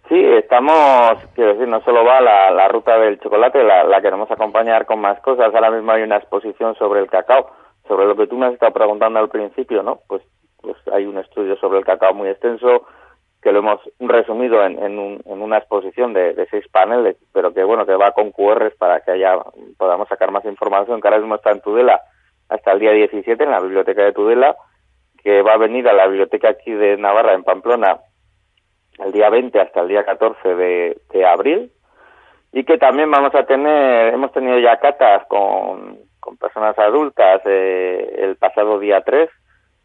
[0.09, 4.31] Sí, estamos, quiero decir, no solo va la, la ruta del chocolate, la, la queremos
[4.31, 5.55] acompañar con más cosas.
[5.55, 8.73] Ahora mismo hay una exposición sobre el cacao sobre lo que tú me has estado
[8.73, 10.01] preguntando al principio, ¿no?
[10.07, 10.23] Pues,
[10.61, 12.87] pues hay un estudio sobre el cacao muy extenso
[13.43, 17.65] que lo hemos resumido en, en, un, en una exposición de, seis paneles, pero que
[17.65, 19.39] bueno, que va con QRs para que haya,
[19.79, 22.01] podamos sacar más información, que ahora mismo está en Tudela
[22.49, 24.57] hasta el día 17 en la biblioteca de Tudela,
[25.23, 28.01] que va a venir a la biblioteca aquí de Navarra en Pamplona
[28.99, 31.73] el día 20 hasta el día 14 de, de abril,
[32.53, 35.99] y que también vamos a tener, hemos tenido ya catas con
[36.63, 39.29] adultas eh, el pasado día 3,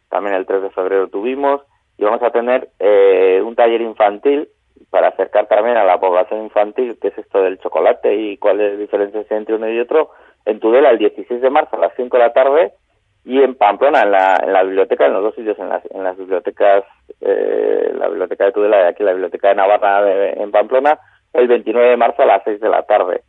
[0.10, 1.62] también el 3 de febrero tuvimos,
[1.98, 4.50] y vamos a tener eh, un taller infantil
[4.90, 9.30] para acercar también a la población infantil qué es esto del chocolate y cuáles diferencias
[9.32, 10.12] entre uno y otro,
[10.46, 12.74] en Tudela el 16 de marzo a las 5 de la tarde
[13.24, 16.04] y en Pamplona, en la, en la biblioteca, en los dos sitios, en las, en
[16.04, 16.84] las bibliotecas,
[17.22, 21.00] eh, la biblioteca de Tudela y aquí la biblioteca de Navarra en Pamplona,
[21.34, 23.22] el 29 de marzo a las 6 de la tarde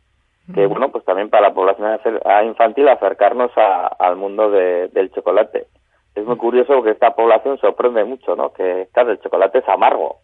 [0.53, 1.99] que bueno pues también para la población
[2.45, 5.67] infantil acercarnos a, al mundo de, del chocolate.
[6.15, 10.19] Es muy curioso porque esta población sorprende mucho no que claro el chocolate es amargo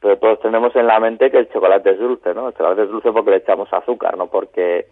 [0.00, 2.90] pero todos tenemos en la mente que el chocolate es dulce no el chocolate es
[2.90, 4.86] dulce porque le echamos azúcar no porque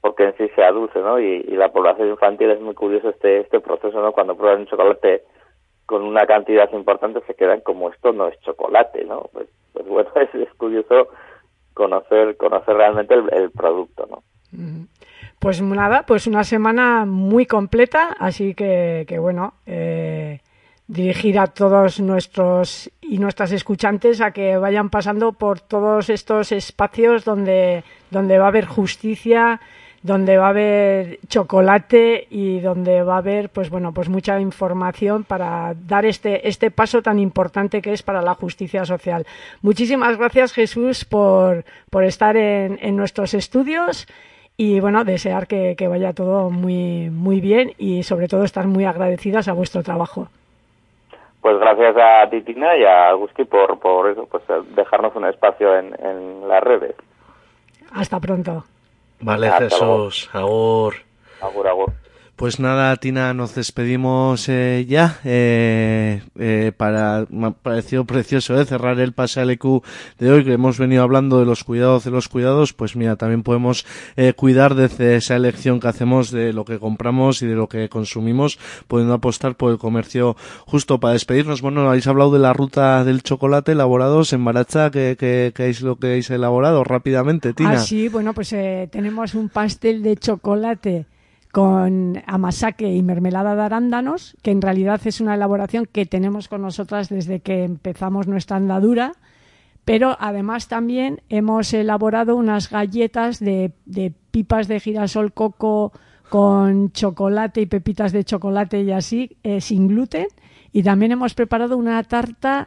[0.00, 3.40] porque en sí sea dulce no y, y, la población infantil es muy curioso este
[3.40, 5.24] este proceso no cuando prueban un chocolate
[5.86, 10.10] con una cantidad importante se quedan como esto no es chocolate no pues, pues bueno
[10.16, 11.08] es, es curioso
[11.74, 14.22] conocer conocer realmente el, producto, ¿no?
[15.38, 20.40] Pues nada, pues una semana muy completa, así que, que bueno, eh,
[20.86, 27.24] dirigir a todos nuestros y nuestras escuchantes a que vayan pasando por todos estos espacios
[27.24, 29.60] donde, donde va a haber justicia,
[30.04, 35.24] donde va a haber chocolate y donde va a haber pues bueno pues mucha información
[35.24, 39.24] para dar este este paso tan importante que es para la justicia social.
[39.62, 44.06] Muchísimas gracias Jesús por, por estar en, en nuestros estudios
[44.58, 48.84] y bueno desear que, que, vaya todo muy muy bien y sobre todo estar muy
[48.84, 50.28] agradecidas a vuestro trabajo.
[51.40, 54.44] Pues gracias a Titina y a Agustín por por eso pues
[54.76, 56.94] dejarnos un espacio en, en las redes.
[57.94, 58.64] Hasta pronto
[59.24, 60.28] Vale, Jesús.
[60.34, 60.94] Agur.
[61.40, 62.03] Agur, agur.
[62.36, 65.20] Pues nada, Tina, nos despedimos eh, ya.
[65.24, 69.84] Eh, eh, para, me ha parecido precioso eh, cerrar el PaseAleQ
[70.18, 72.72] de hoy, que hemos venido hablando de los cuidados de los cuidados.
[72.72, 73.86] Pues mira, también podemos
[74.16, 77.88] eh, cuidar desde esa elección que hacemos de lo que compramos y de lo que
[77.88, 78.58] consumimos,
[78.88, 80.36] pudiendo apostar por el comercio
[80.66, 80.98] justo.
[80.98, 85.52] Para despedirnos, bueno, habéis hablado de la ruta del chocolate elaborados en Baracha, que, que,
[85.54, 87.74] que es lo que habéis elaborado rápidamente, Tina.
[87.74, 91.06] Ah, sí, bueno, pues eh, tenemos un pastel de chocolate
[91.54, 96.62] con amasake y mermelada de arándanos, que en realidad es una elaboración que tenemos con
[96.62, 99.12] nosotras desde que empezamos nuestra andadura,
[99.84, 105.92] pero además también hemos elaborado unas galletas de, de pipas de girasol coco
[106.28, 110.26] con chocolate y pepitas de chocolate y así, eh, sin gluten,
[110.72, 112.66] y también hemos preparado una tarta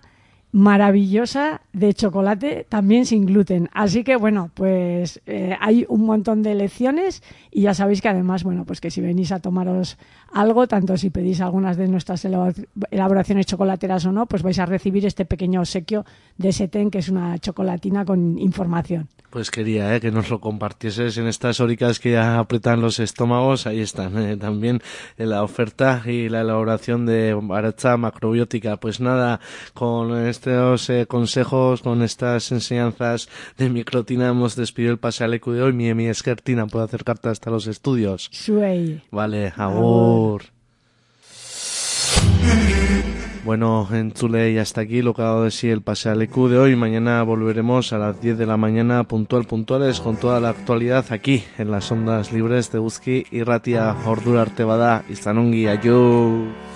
[0.52, 3.70] maravillosa de chocolate también sin gluten.
[3.74, 7.22] Así que bueno, pues eh, hay un montón de lecciones
[7.52, 9.98] y ya sabéis que además, bueno, pues que si venís a tomaros
[10.32, 15.06] algo, tanto si pedís algunas de nuestras elaboraciones chocolateras o no, pues vais a recibir
[15.06, 16.06] este pequeño obsequio
[16.38, 19.08] de Seten, que es una chocolatina con información.
[19.30, 20.00] Pues quería ¿eh?
[20.00, 23.68] que nos lo compartieses en estas hóricas que ya apretan los estómagos.
[23.68, 24.38] Ahí están ¿eh?
[24.38, 24.82] también
[25.18, 28.78] la oferta y la elaboración de baracha macrobiótica.
[28.78, 29.42] Pues nada,
[29.74, 33.28] con estos eh, consejos, con estas enseñanzas
[33.58, 35.74] de microtina, hemos despedido el pasealecu de hoy.
[35.74, 38.30] Mi, mi esquertina puede acercarte hasta los estudios.
[38.32, 39.02] Suey.
[39.10, 40.44] Vale, agur.
[43.44, 46.60] Bueno, en Chule y hasta aquí lo que ha dado de sí el pasealecu de
[46.60, 46.76] hoy.
[46.76, 51.46] Mañana volveremos a las 10 de la mañana puntual puntuales con toda la actualidad aquí
[51.58, 56.67] en las ondas libres de Uzki y Ratia Ordura Artebada y Zanongi Ayú.